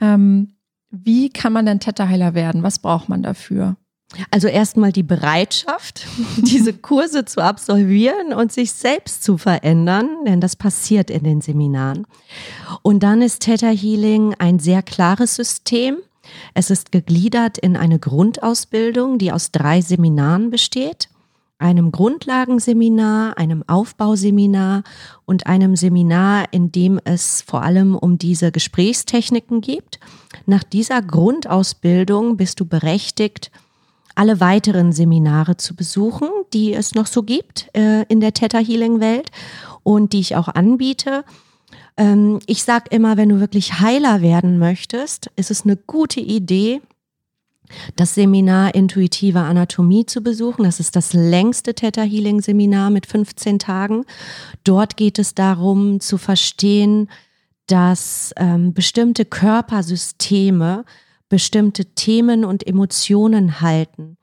Ähm, 0.00 0.54
wie 0.90 1.28
kann 1.28 1.52
man 1.52 1.66
denn 1.66 1.80
Theta-Heiler 1.80 2.34
werden? 2.34 2.62
Was 2.62 2.78
braucht 2.78 3.08
man 3.08 3.22
dafür? 3.22 3.76
Also 4.30 4.48
erstmal 4.48 4.90
die 4.90 5.02
Bereitschaft, 5.02 6.06
diese 6.38 6.72
Kurse 6.72 7.26
zu 7.26 7.42
absolvieren 7.42 8.32
und 8.32 8.52
sich 8.52 8.72
selbst 8.72 9.22
zu 9.22 9.36
verändern, 9.36 10.08
denn 10.26 10.40
das 10.40 10.56
passiert 10.56 11.10
in 11.10 11.24
den 11.24 11.40
Seminaren. 11.42 12.06
Und 12.82 13.02
dann 13.02 13.20
ist 13.20 13.40
Theta 13.40 13.68
Healing 13.68 14.34
ein 14.38 14.58
sehr 14.58 14.82
klares 14.82 15.36
System. 15.36 15.98
Es 16.54 16.70
ist 16.70 16.90
gegliedert 16.90 17.58
in 17.58 17.76
eine 17.76 17.98
Grundausbildung, 17.98 19.18
die 19.18 19.30
aus 19.30 19.52
drei 19.52 19.82
Seminaren 19.82 20.50
besteht. 20.50 21.08
Einem 21.58 21.90
Grundlagenseminar, 21.90 23.36
einem 23.36 23.64
Aufbauseminar 23.66 24.84
und 25.26 25.46
einem 25.46 25.74
Seminar, 25.74 26.44
in 26.52 26.70
dem 26.70 27.00
es 27.04 27.42
vor 27.42 27.62
allem 27.62 27.96
um 27.96 28.16
diese 28.16 28.52
Gesprächstechniken 28.52 29.60
geht. 29.60 29.98
Nach 30.46 30.62
dieser 30.62 31.02
Grundausbildung 31.02 32.36
bist 32.36 32.60
du 32.60 32.64
berechtigt, 32.64 33.50
alle 34.18 34.40
weiteren 34.40 34.92
Seminare 34.92 35.56
zu 35.56 35.76
besuchen, 35.76 36.28
die 36.52 36.74
es 36.74 36.94
noch 36.94 37.06
so 37.06 37.22
gibt 37.22 37.68
äh, 37.76 38.02
in 38.08 38.20
der 38.20 38.32
Theta 38.32 38.58
Healing 38.58 39.00
Welt 39.00 39.30
und 39.84 40.12
die 40.12 40.20
ich 40.20 40.34
auch 40.34 40.48
anbiete. 40.48 41.24
Ähm, 41.96 42.40
ich 42.46 42.64
sage 42.64 42.86
immer, 42.90 43.16
wenn 43.16 43.28
du 43.28 43.38
wirklich 43.38 43.80
Heiler 43.80 44.20
werden 44.20 44.58
möchtest, 44.58 45.30
ist 45.36 45.50
es 45.52 45.64
eine 45.64 45.76
gute 45.76 46.20
Idee, 46.20 46.80
das 47.94 48.14
Seminar 48.14 48.74
Intuitive 48.74 49.40
Anatomie 49.40 50.06
zu 50.06 50.20
besuchen. 50.20 50.64
Das 50.64 50.80
ist 50.80 50.96
das 50.96 51.12
längste 51.12 51.74
Theta 51.74 52.02
Healing 52.02 52.40
Seminar 52.40 52.90
mit 52.90 53.06
15 53.06 53.60
Tagen. 53.60 54.04
Dort 54.64 54.96
geht 54.96 55.18
es 55.18 55.34
darum 55.34 56.00
zu 56.00 56.18
verstehen, 56.18 57.08
dass 57.66 58.32
ähm, 58.36 58.72
bestimmte 58.72 59.24
Körpersysteme 59.24 60.84
bestimmte 61.28 61.84
Themen 61.84 62.44
und 62.44 62.66
Emotionen 62.66 63.60
halten. 63.60 64.16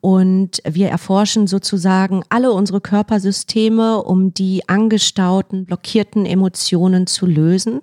Und 0.00 0.62
wir 0.66 0.88
erforschen 0.88 1.46
sozusagen 1.46 2.22
alle 2.28 2.52
unsere 2.52 2.80
Körpersysteme, 2.80 4.02
um 4.02 4.32
die 4.32 4.68
angestauten, 4.68 5.66
blockierten 5.66 6.24
Emotionen 6.24 7.06
zu 7.06 7.26
lösen 7.26 7.80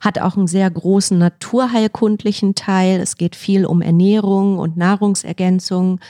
hat 0.00 0.18
auch 0.18 0.36
einen 0.36 0.46
sehr 0.46 0.70
großen 0.70 1.18
naturheilkundlichen 1.18 2.54
Teil. 2.54 3.00
Es 3.00 3.16
geht 3.16 3.36
viel 3.36 3.64
um 3.64 3.82
Ernährung 3.82 4.58
und 4.58 4.76
Nahrungsergänzung. 4.76 6.00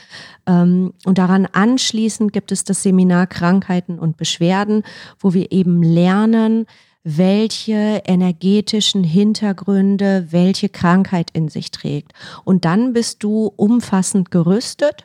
Ähm, 0.47 0.93
und 1.05 1.19
daran 1.19 1.47
anschließend 1.47 2.33
gibt 2.33 2.53
es 2.53 2.65
das 2.65 2.83
Seminar 2.83 3.27
Krankheiten 3.27 3.99
und 3.99 4.17
Beschwerden, 4.17 4.83
wo 5.19 5.33
wir 5.33 5.53
eben 5.53 5.83
lernen, 5.83 6.67
welche 7.05 8.03
energetischen 8.05 9.03
Hintergründe 9.05 10.29
welche 10.31 10.69
Krankheit 10.69 11.31
in 11.33 11.49
sich 11.49 11.71
trägt. 11.71 12.13
Und 12.45 12.65
dann 12.65 12.93
bist 12.93 13.23
du 13.23 13.53
umfassend 13.57 14.31
gerüstet 14.31 15.05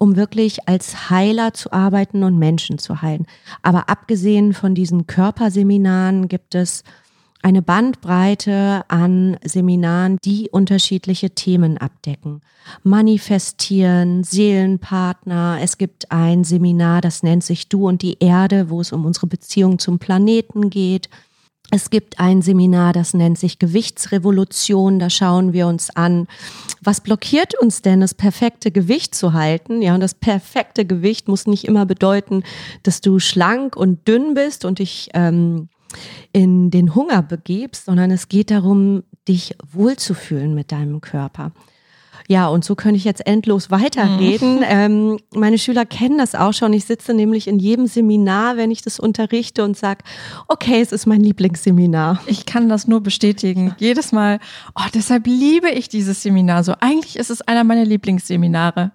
um 0.00 0.14
wirklich 0.14 0.68
als 0.68 1.10
Heiler 1.10 1.52
zu 1.52 1.72
arbeiten 1.72 2.22
und 2.22 2.38
Menschen 2.38 2.78
zu 2.78 3.02
heilen. 3.02 3.26
Aber 3.62 3.90
abgesehen 3.90 4.54
von 4.54 4.74
diesen 4.74 5.08
Körperseminaren 5.08 6.28
gibt 6.28 6.54
es 6.54 6.84
eine 7.42 7.62
Bandbreite 7.62 8.84
an 8.88 9.36
Seminaren, 9.44 10.18
die 10.24 10.48
unterschiedliche 10.50 11.30
Themen 11.30 11.78
abdecken. 11.78 12.40
Manifestieren, 12.82 14.24
Seelenpartner. 14.24 15.58
Es 15.62 15.78
gibt 15.78 16.10
ein 16.10 16.44
Seminar, 16.44 17.00
das 17.00 17.22
nennt 17.22 17.44
sich 17.44 17.68
Du 17.68 17.86
und 17.86 18.02
die 18.02 18.18
Erde, 18.20 18.70
wo 18.70 18.80
es 18.80 18.92
um 18.92 19.04
unsere 19.04 19.28
Beziehung 19.28 19.78
zum 19.78 19.98
Planeten 19.98 20.68
geht. 20.68 21.08
Es 21.70 21.90
gibt 21.90 22.18
ein 22.18 22.40
Seminar, 22.40 22.94
das 22.94 23.12
nennt 23.12 23.38
sich 23.38 23.58
Gewichtsrevolution. 23.58 24.98
Da 24.98 25.10
schauen 25.10 25.52
wir 25.52 25.66
uns 25.66 25.90
an, 25.90 26.26
was 26.82 27.02
blockiert 27.02 27.60
uns 27.60 27.82
denn, 27.82 28.00
das 28.00 28.14
perfekte 28.14 28.70
Gewicht 28.70 29.14
zu 29.14 29.34
halten? 29.34 29.82
Ja, 29.82 29.94
und 29.94 30.00
das 30.00 30.14
perfekte 30.14 30.86
Gewicht 30.86 31.28
muss 31.28 31.46
nicht 31.46 31.66
immer 31.66 31.84
bedeuten, 31.84 32.42
dass 32.84 33.02
du 33.02 33.18
schlank 33.18 33.76
und 33.76 34.08
dünn 34.08 34.32
bist 34.32 34.64
und 34.64 34.78
dich 34.78 35.10
ähm, 35.12 35.68
in 36.32 36.70
den 36.70 36.94
Hunger 36.94 37.22
begibst, 37.22 37.84
sondern 37.84 38.10
es 38.10 38.28
geht 38.28 38.50
darum, 38.50 39.02
dich 39.26 39.54
wohlzufühlen 39.70 40.54
mit 40.54 40.72
deinem 40.72 41.02
Körper. 41.02 41.52
Ja, 42.30 42.48
und 42.48 42.62
so 42.62 42.74
könnte 42.74 42.98
ich 42.98 43.04
jetzt 43.04 43.26
endlos 43.26 43.70
weiterreden. 43.70 44.56
Mhm. 44.56 44.64
Ähm, 44.68 45.18
meine 45.34 45.56
Schüler 45.56 45.86
kennen 45.86 46.18
das 46.18 46.34
auch 46.34 46.52
schon. 46.52 46.74
Ich 46.74 46.84
sitze 46.84 47.14
nämlich 47.14 47.48
in 47.48 47.58
jedem 47.58 47.86
Seminar, 47.86 48.58
wenn 48.58 48.70
ich 48.70 48.82
das 48.82 49.00
unterrichte 49.00 49.64
und 49.64 49.78
sage, 49.78 50.04
okay, 50.46 50.82
es 50.82 50.92
ist 50.92 51.06
mein 51.06 51.22
Lieblingsseminar. 51.22 52.20
Ich 52.26 52.44
kann 52.44 52.68
das 52.68 52.86
nur 52.86 53.00
bestätigen. 53.00 53.74
Jedes 53.78 54.12
Mal, 54.12 54.40
oh, 54.78 54.84
deshalb 54.92 55.26
liebe 55.26 55.70
ich 55.70 55.88
dieses 55.88 56.22
Seminar 56.22 56.64
so. 56.64 56.74
Eigentlich 56.80 57.16
ist 57.16 57.30
es 57.30 57.40
einer 57.40 57.64
meiner 57.64 57.86
Lieblingsseminare. 57.86 58.92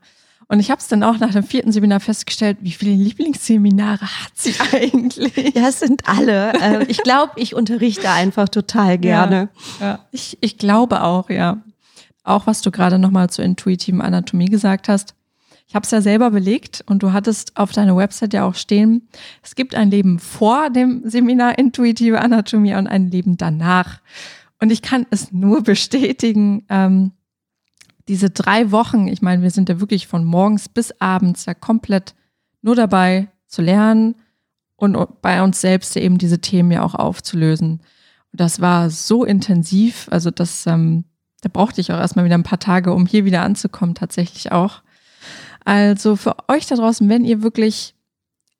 Und 0.48 0.60
ich 0.60 0.70
habe 0.70 0.80
es 0.80 0.88
dann 0.88 1.02
auch 1.02 1.18
nach 1.18 1.32
dem 1.32 1.44
vierten 1.44 1.72
Seminar 1.72 2.00
festgestellt, 2.00 2.58
wie 2.62 2.72
viele 2.72 2.94
Lieblingsseminare 2.94 4.06
hat 4.06 4.32
sie 4.36 4.54
eigentlich? 4.72 5.56
Ja, 5.56 5.70
es 5.70 5.80
sind 5.80 6.08
alle. 6.08 6.54
Äh, 6.62 6.86
ich 6.88 7.00
glaube, 7.00 7.32
ich 7.38 7.56
unterrichte 7.56 8.12
einfach 8.12 8.48
total 8.48 9.00
gerne. 9.00 9.50
Ja, 9.80 9.86
ja. 9.86 10.00
Ich, 10.12 10.38
ich 10.42 10.60
glaube 10.60 11.02
auch, 11.02 11.32
ja. 11.32 11.64
Auch 12.24 12.48
was 12.48 12.62
du 12.62 12.72
gerade 12.72 13.00
nochmal 13.00 13.30
zur 13.30 13.46
intuitiven 13.46 14.02
Anatomie 14.02 14.46
gesagt 14.46 14.88
hast. 14.88 15.16
Ich 15.68 15.76
habe 15.76 15.86
es 15.86 15.92
ja 15.92 16.02
selber 16.02 16.32
belegt 16.32 16.84
und 16.88 17.04
du 17.04 17.14
hattest 17.14 17.58
auf 17.58 17.72
deiner 17.72 17.96
Website 17.96 18.34
ja 18.34 18.46
auch 18.46 18.56
stehen, 18.56 19.08
es 19.42 19.56
gibt 19.56 19.76
ein 19.76 19.90
Leben 19.90 20.20
vor 20.20 20.70
dem 20.70 21.02
Seminar 21.10 21.58
Intuitive 21.58 22.20
Anatomie 22.22 22.76
und 22.76 22.88
ein 22.88 23.10
Leben 23.10 23.38
danach. 23.38 24.02
Und 24.60 24.72
ich 24.72 24.82
kann 24.82 25.06
es 25.10 25.32
nur 25.32 25.64
bestätigen, 25.64 26.66
ähm, 26.70 27.12
diese 28.08 28.30
drei 28.30 28.72
Wochen, 28.72 29.08
ich 29.08 29.22
meine, 29.22 29.42
wir 29.42 29.52
sind 29.52 29.70
ja 29.70 29.80
wirklich 29.80 30.08
von 30.08 30.26
morgens 30.26 30.68
bis 30.70 30.92
abends 31.00 31.46
ja 31.46 31.54
komplett 31.54 32.16
nur 32.62 32.76
dabei 32.76 33.30
zu 33.48 33.62
lernen 33.62 34.16
und 34.76 34.98
bei 35.22 35.42
uns 35.42 35.62
selbst 35.62 35.96
eben 35.96 36.18
diese 36.18 36.40
Themen 36.40 36.72
ja 36.72 36.84
auch 36.84 36.96
aufzulösen. 36.96 37.82
Und 38.32 38.40
das 38.40 38.60
war 38.60 38.90
so 38.90 39.24
intensiv, 39.24 40.08
also 40.12 40.32
das, 40.32 40.68
ähm, 40.68 41.06
da 41.44 41.50
brauchte 41.52 41.82
ich 41.82 41.91
auch 41.91 42.00
erstmal 42.00 42.24
wieder 42.24 42.38
ein 42.38 42.44
paar 42.44 42.60
Tage, 42.60 42.94
um 42.94 43.06
hier 43.06 43.26
wieder 43.26 43.41
anzukommen, 43.41 43.96
tatsächlich 43.96 44.54
auch. 44.54 44.82
Also 45.66 46.16
für 46.16 46.38
euch 46.48 46.66
da 46.68 46.76
draußen, 46.76 47.08
wenn 47.10 47.26
ihr 47.26 47.44
wirklich 47.44 47.96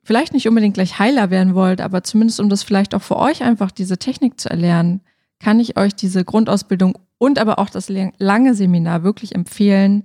vielleicht 0.04 0.34
nicht 0.34 0.50
unbedingt 0.50 0.74
gleich 0.74 1.00
Heiler 1.00 1.30
werden 1.30 1.56
wollt, 1.56 1.80
aber 1.80 2.04
zumindest 2.04 2.42
um 2.42 2.50
das 2.50 2.62
vielleicht 2.62 2.94
auch 2.94 3.02
für 3.02 3.18
euch 3.18 3.42
einfach 3.42 3.72
diese 3.72 3.98
Technik 3.98 4.38
zu 4.38 4.50
erlernen, 4.50 5.00
kann 5.40 5.62
ich 5.62 5.78
euch 5.78 5.96
diese 5.96 6.26
Grundausbildung 6.26 6.98
und 7.18 7.40
aber 7.40 7.58
auch 7.58 7.70
das 7.70 7.90
lange 8.18 8.54
Seminar 8.54 9.04
wirklich 9.04 9.34
empfehlen, 9.34 10.04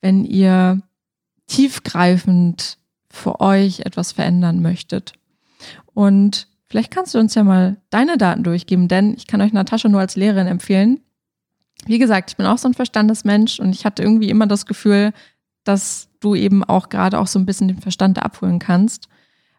wenn 0.00 0.24
ihr 0.24 0.82
tiefgreifend 1.46 2.78
für 3.08 3.40
euch 3.40 3.80
etwas 3.80 4.10
verändern 4.10 4.62
möchtet. 4.62 5.12
Und 5.94 6.48
vielleicht 6.68 6.90
kannst 6.90 7.14
du 7.14 7.20
uns 7.20 7.36
ja 7.36 7.44
mal 7.44 7.76
deine 7.90 8.18
Daten 8.18 8.42
durchgeben, 8.42 8.88
denn 8.88 9.14
ich 9.14 9.28
kann 9.28 9.40
euch 9.40 9.52
Natascha 9.52 9.88
nur 9.88 10.00
als 10.00 10.16
Lehrerin 10.16 10.48
empfehlen. 10.48 11.00
Wie 11.86 11.98
gesagt, 11.98 12.30
ich 12.30 12.36
bin 12.36 12.46
auch 12.46 12.58
so 12.58 12.68
ein 12.68 12.74
Verstandesmensch 12.74 13.60
und 13.60 13.70
ich 13.70 13.84
hatte 13.84 14.02
irgendwie 14.02 14.28
immer 14.28 14.46
das 14.46 14.66
Gefühl, 14.66 15.12
dass 15.64 16.08
du 16.20 16.34
eben 16.34 16.64
auch 16.64 16.88
gerade 16.88 17.18
auch 17.18 17.26
so 17.26 17.38
ein 17.38 17.46
bisschen 17.46 17.68
den 17.68 17.80
Verstand 17.80 18.22
abholen 18.22 18.58
kannst. 18.58 19.08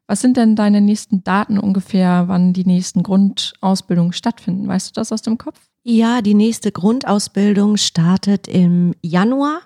Was 0.07 0.21
sind 0.21 0.37
denn 0.37 0.55
deine 0.55 0.79
nächsten 0.79 1.23
Daten 1.23 1.59
ungefähr, 1.59 2.25
wann 2.27 2.53
die 2.53 2.65
nächsten 2.65 3.03
Grundausbildungen 3.03 4.13
stattfinden? 4.13 4.67
Weißt 4.67 4.89
du 4.89 4.93
das 4.93 5.11
aus 5.11 5.21
dem 5.21 5.37
Kopf? 5.37 5.59
Ja, 5.83 6.21
die 6.21 6.33
nächste 6.33 6.71
Grundausbildung 6.71 7.77
startet 7.77 8.47
im 8.47 8.93
Januar, 9.01 9.61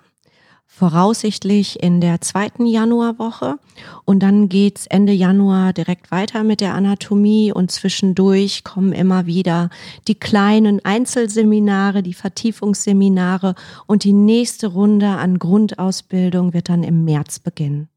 voraussichtlich 0.74 1.82
in 1.82 2.00
der 2.00 2.22
zweiten 2.22 2.64
Januarwoche. 2.64 3.56
Und 4.06 4.20
dann 4.20 4.48
geht's 4.48 4.86
Ende 4.86 5.12
Januar 5.12 5.74
direkt 5.74 6.10
weiter 6.10 6.44
mit 6.44 6.62
der 6.62 6.74
Anatomie 6.74 7.52
und 7.52 7.70
zwischendurch 7.70 8.64
kommen 8.64 8.92
immer 8.92 9.26
wieder 9.26 9.68
die 10.08 10.14
kleinen 10.14 10.82
Einzelseminare, 10.82 12.02
die 12.02 12.14
Vertiefungsseminare 12.14 13.54
und 13.86 14.04
die 14.04 14.14
nächste 14.14 14.68
Runde 14.68 15.08
an 15.08 15.38
Grundausbildung 15.38 16.54
wird 16.54 16.70
dann 16.70 16.84
im 16.84 17.04
März 17.04 17.38
beginnen. 17.38 17.88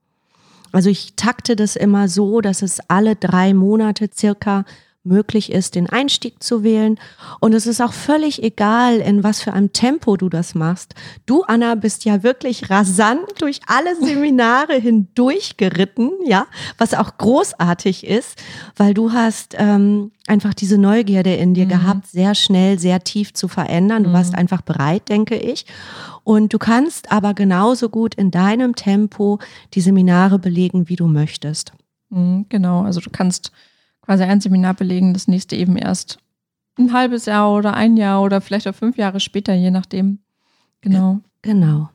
Also 0.73 0.89
ich 0.89 1.15
takte 1.15 1.55
das 1.55 1.77
immer 1.77 2.09
so, 2.09 2.41
dass 2.41 2.61
es 2.61 2.81
alle 2.89 3.15
drei 3.15 3.53
Monate 3.53 4.09
circa 4.13 4.65
möglich 5.05 5.51
ist, 5.51 5.75
den 5.75 5.89
Einstieg 5.89 6.41
zu 6.41 6.63
wählen. 6.63 6.99
Und 7.39 7.53
es 7.53 7.67
ist 7.67 7.81
auch 7.81 7.93
völlig 7.93 8.43
egal, 8.43 8.97
in 8.97 9.23
was 9.23 9.41
für 9.41 9.53
einem 9.53 9.71
Tempo 9.71 10.17
du 10.17 10.29
das 10.29 10.55
machst. 10.55 10.95
Du, 11.25 11.43
Anna, 11.43 11.75
bist 11.75 12.05
ja 12.05 12.23
wirklich 12.23 12.69
rasant 12.69 13.25
durch 13.39 13.61
alle 13.67 13.95
Seminare 13.95 14.73
hindurch 14.79 15.57
geritten, 15.57 16.11
ja, 16.25 16.47
was 16.77 16.93
auch 16.93 17.17
großartig 17.17 18.05
ist, 18.05 18.41
weil 18.75 18.93
du 18.93 19.13
hast 19.13 19.55
ähm, 19.57 20.11
einfach 20.27 20.53
diese 20.53 20.77
Neugierde 20.77 21.35
in 21.35 21.53
dir 21.53 21.65
mhm. 21.65 21.69
gehabt, 21.69 22.07
sehr 22.07 22.35
schnell, 22.35 22.79
sehr 22.79 23.03
tief 23.03 23.33
zu 23.33 23.47
verändern. 23.47 24.03
Du 24.03 24.09
mhm. 24.09 24.13
warst 24.13 24.35
einfach 24.35 24.61
bereit, 24.61 25.09
denke 25.09 25.35
ich. 25.35 25.65
Und 26.23 26.53
du 26.53 26.57
kannst 26.57 27.11
aber 27.11 27.33
genauso 27.35 27.89
gut 27.89 28.15
in 28.15 28.31
deinem 28.31 28.75
Tempo 28.75 29.39
die 29.73 29.81
Seminare 29.81 30.39
belegen, 30.39 30.89
wie 30.89 30.95
du 30.95 31.07
möchtest. 31.07 31.73
Mhm, 32.09 32.45
genau, 32.49 32.81
also 32.81 32.99
du 32.99 33.09
kannst 33.11 33.51
quasi 34.05 34.23
ein 34.23 34.41
Seminar 34.41 34.73
belegen, 34.73 35.13
das 35.13 35.27
nächste 35.27 35.55
eben 35.55 35.77
erst 35.77 36.19
ein 36.77 36.93
halbes 36.93 37.25
Jahr 37.25 37.53
oder 37.53 37.73
ein 37.73 37.97
Jahr 37.97 38.21
oder 38.21 38.41
vielleicht 38.41 38.67
auch 38.67 38.75
fünf 38.75 38.97
Jahre 38.97 39.19
später, 39.19 39.53
je 39.53 39.71
nachdem. 39.71 40.19
Genau. 40.81 41.21
Genau. 41.41 41.89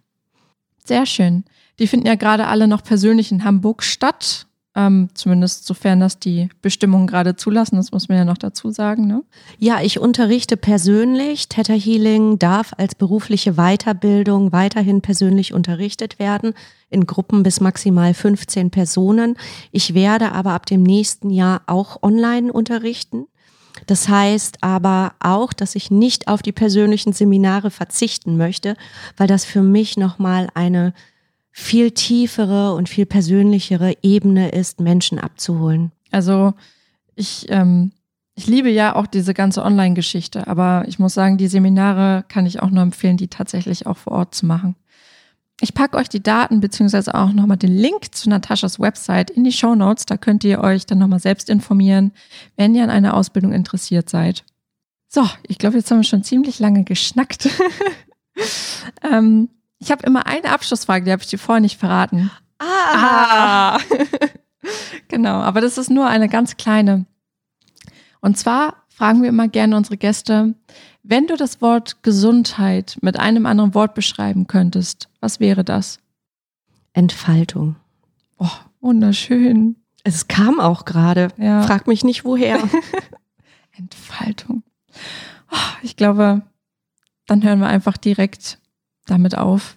Sehr 0.84 1.06
schön. 1.06 1.44
Die 1.78 1.86
finden 1.86 2.06
ja 2.06 2.14
gerade 2.14 2.46
alle 2.46 2.66
noch 2.66 2.82
persönlich 2.82 3.30
in 3.30 3.44
Hamburg 3.44 3.82
statt. 3.82 4.46
Ähm, 4.76 5.08
zumindest 5.14 5.66
sofern 5.66 5.98
das 5.98 6.20
die 6.20 6.48
Bestimmungen 6.62 7.08
gerade 7.08 7.34
zulassen, 7.34 7.74
das 7.74 7.90
muss 7.90 8.08
man 8.08 8.18
ja 8.18 8.24
noch 8.24 8.38
dazu 8.38 8.70
sagen. 8.70 9.08
Ne? 9.08 9.24
Ja, 9.58 9.80
ich 9.82 9.98
unterrichte 9.98 10.56
persönlich. 10.56 11.48
Theta 11.48 11.72
Healing 11.72 12.38
darf 12.38 12.72
als 12.76 12.94
berufliche 12.94 13.54
Weiterbildung 13.54 14.52
weiterhin 14.52 15.00
persönlich 15.00 15.52
unterrichtet 15.52 16.20
werden, 16.20 16.54
in 16.88 17.06
Gruppen 17.06 17.42
bis 17.42 17.60
maximal 17.60 18.14
15 18.14 18.70
Personen. 18.70 19.36
Ich 19.72 19.94
werde 19.94 20.30
aber 20.30 20.52
ab 20.52 20.66
dem 20.66 20.84
nächsten 20.84 21.30
Jahr 21.30 21.62
auch 21.66 22.00
online 22.02 22.52
unterrichten. 22.52 23.26
Das 23.86 24.08
heißt 24.08 24.58
aber 24.62 25.14
auch, 25.20 25.52
dass 25.52 25.74
ich 25.74 25.90
nicht 25.90 26.28
auf 26.28 26.42
die 26.42 26.52
persönlichen 26.52 27.12
Seminare 27.12 27.70
verzichten 27.70 28.36
möchte, 28.36 28.76
weil 29.16 29.26
das 29.26 29.44
für 29.44 29.62
mich 29.62 29.96
nochmal 29.96 30.48
eine 30.54 30.92
viel 31.52 31.90
tiefere 31.90 32.74
und 32.74 32.88
viel 32.88 33.06
persönlichere 33.06 33.94
Ebene 34.02 34.50
ist, 34.50 34.80
Menschen 34.80 35.18
abzuholen. 35.18 35.92
Also 36.10 36.54
ich, 37.14 37.46
ähm, 37.48 37.92
Ich 38.36 38.46
liebe 38.46 38.70
ja 38.70 38.96
auch 38.96 39.06
diese 39.06 39.34
ganze 39.34 39.62
Online-Geschichte, 39.62 40.46
aber 40.46 40.84
ich 40.86 40.98
muss 40.98 41.12
sagen, 41.12 41.36
die 41.36 41.48
Seminare 41.48 42.24
kann 42.28 42.46
ich 42.46 42.62
auch 42.62 42.70
nur 42.70 42.82
empfehlen, 42.82 43.18
die 43.18 43.28
tatsächlich 43.28 43.86
auch 43.86 43.98
vor 43.98 44.14
Ort 44.14 44.34
zu 44.34 44.46
machen. 44.46 44.76
Ich 45.60 45.74
packe 45.74 45.98
euch 45.98 46.08
die 46.08 46.22
Daten 46.22 46.60
beziehungsweise 46.60 47.14
auch 47.14 47.32
nochmal 47.32 47.58
den 47.58 47.76
Link 47.76 48.14
zu 48.14 48.30
Nataschas 48.30 48.80
Website 48.80 49.30
in 49.30 49.44
die 49.44 49.52
Show 49.52 49.74
Notes. 49.74 50.06
Da 50.06 50.16
könnt 50.16 50.42
ihr 50.44 50.60
euch 50.60 50.86
dann 50.86 50.98
nochmal 50.98 51.20
selbst 51.20 51.50
informieren, 51.50 52.12
wenn 52.56 52.74
ihr 52.74 52.82
an 52.82 52.88
einer 52.88 53.14
Ausbildung 53.14 53.52
interessiert 53.52 54.08
seid. 54.08 54.44
So, 55.06 55.28
ich 55.46 55.58
glaube, 55.58 55.76
jetzt 55.76 55.90
haben 55.90 55.98
wir 55.98 56.04
schon 56.04 56.24
ziemlich 56.24 56.60
lange 56.60 56.84
geschnackt. 56.84 57.50
ähm, 59.12 59.50
ich 59.80 59.90
habe 59.90 60.06
immer 60.06 60.26
eine 60.26 60.52
Abschlussfrage, 60.52 61.04
die 61.04 61.12
habe 61.12 61.22
ich 61.22 61.28
dir 61.28 61.38
vorher 61.38 61.60
nicht 61.60 61.78
verraten. 61.78 62.30
Ah. 62.58 63.76
ah. 63.76 63.78
genau, 65.08 65.40
aber 65.40 65.60
das 65.60 65.78
ist 65.78 65.90
nur 65.90 66.06
eine 66.06 66.28
ganz 66.28 66.56
kleine. 66.56 67.06
Und 68.20 68.38
zwar 68.38 68.84
fragen 68.88 69.22
wir 69.22 69.30
immer 69.30 69.48
gerne 69.48 69.76
unsere 69.76 69.96
Gäste, 69.96 70.54
wenn 71.02 71.26
du 71.26 71.36
das 71.36 71.62
Wort 71.62 72.02
Gesundheit 72.02 72.98
mit 73.00 73.18
einem 73.18 73.46
anderen 73.46 73.74
Wort 73.74 73.94
beschreiben 73.94 74.46
könntest, 74.46 75.08
was 75.20 75.40
wäre 75.40 75.64
das? 75.64 75.98
Entfaltung. 76.92 77.76
Oh, 78.38 78.50
wunderschön. 78.80 79.76
Es 80.04 80.28
kam 80.28 80.60
auch 80.60 80.84
gerade. 80.84 81.28
Ja. 81.38 81.62
Frag 81.62 81.86
mich 81.86 82.04
nicht 82.04 82.24
woher. 82.24 82.58
Entfaltung. 83.72 84.62
Oh, 85.50 85.72
ich 85.82 85.96
glaube, 85.96 86.42
dann 87.26 87.42
hören 87.42 87.60
wir 87.60 87.68
einfach 87.68 87.96
direkt 87.96 88.59
damit 89.10 89.36
auf. 89.36 89.76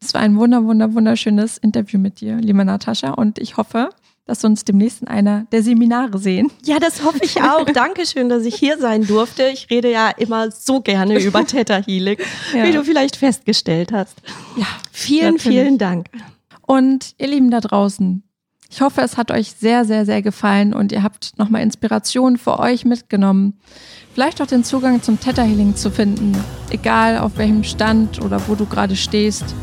Es 0.00 0.14
war 0.14 0.20
ein 0.20 0.36
wunder, 0.36 0.64
wunder, 0.64 0.94
wunderschönes 0.94 1.58
Interview 1.58 1.98
mit 1.98 2.20
dir, 2.20 2.36
liebe 2.36 2.64
Natascha, 2.64 3.10
und 3.12 3.38
ich 3.38 3.56
hoffe, 3.56 3.90
dass 4.28 4.42
wir 4.42 4.50
uns 4.50 4.64
demnächst 4.64 5.00
in 5.02 5.08
einer 5.08 5.46
der 5.50 5.62
Seminare 5.62 6.18
sehen. 6.18 6.52
Ja, 6.64 6.78
das 6.78 7.02
hoffe 7.02 7.20
ich 7.22 7.40
auch. 7.42 7.64
Dankeschön, 7.72 8.28
dass 8.28 8.44
ich 8.44 8.54
hier 8.54 8.78
sein 8.78 9.06
durfte. 9.06 9.44
Ich 9.48 9.70
rede 9.70 9.90
ja 9.90 10.10
immer 10.10 10.50
so 10.50 10.80
gerne 10.80 11.18
über 11.24 11.44
Theta 11.46 11.82
Healing, 11.82 12.18
ja. 12.54 12.64
wie 12.64 12.72
du 12.72 12.84
vielleicht 12.84 13.16
festgestellt 13.16 13.90
hast. 13.90 14.18
Ja, 14.56 14.66
vielen, 14.92 15.36
natürlich. 15.36 15.58
vielen 15.58 15.78
Dank. 15.78 16.08
Und 16.66 17.14
ihr 17.16 17.28
Lieben 17.28 17.50
da 17.50 17.60
draußen, 17.60 18.22
ich 18.70 18.80
hoffe, 18.82 19.00
es 19.00 19.16
hat 19.16 19.30
euch 19.30 19.52
sehr, 19.52 19.84
sehr, 19.84 20.04
sehr 20.04 20.20
gefallen 20.20 20.74
und 20.74 20.92
ihr 20.92 21.02
habt 21.02 21.38
nochmal 21.38 21.62
Inspiration 21.62 22.36
für 22.36 22.58
euch 22.58 22.84
mitgenommen. 22.84 23.54
Vielleicht 24.14 24.42
auch 24.42 24.46
den 24.46 24.62
Zugang 24.62 25.02
zum 25.02 25.18
Theta 25.18 25.42
Healing 25.42 25.74
zu 25.74 25.90
finden, 25.90 26.36
egal 26.70 27.18
auf 27.18 27.38
welchem 27.38 27.64
Stand 27.64 28.22
oder 28.22 28.40
wo 28.46 28.54
du 28.54 28.66
gerade 28.66 28.96
stehst, 28.96 29.54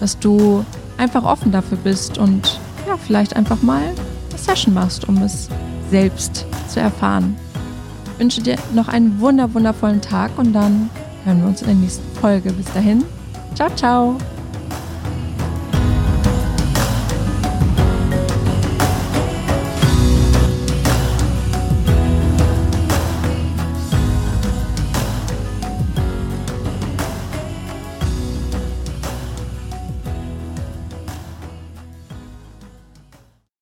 dass 0.00 0.18
du 0.18 0.64
einfach 0.96 1.24
offen 1.24 1.52
dafür 1.52 1.78
bist 1.78 2.16
und 2.16 2.58
ja, 2.86 2.96
vielleicht 2.96 3.36
einfach 3.36 3.62
mal 3.62 3.82
Session 4.36 4.74
machst, 4.74 5.08
um 5.08 5.22
es 5.22 5.48
selbst 5.90 6.46
zu 6.68 6.80
erfahren. 6.80 7.36
Ich 8.12 8.18
wünsche 8.18 8.42
dir 8.42 8.56
noch 8.74 8.88
einen 8.88 9.20
wunder 9.20 9.52
wundervollen 9.52 10.00
Tag 10.00 10.30
und 10.38 10.52
dann 10.52 10.88
hören 11.24 11.40
wir 11.40 11.48
uns 11.48 11.60
in 11.62 11.68
der 11.68 11.76
nächsten 11.76 12.16
Folge. 12.18 12.52
Bis 12.52 12.72
dahin, 12.72 13.04
ciao, 13.54 13.68
ciao. 13.74 14.16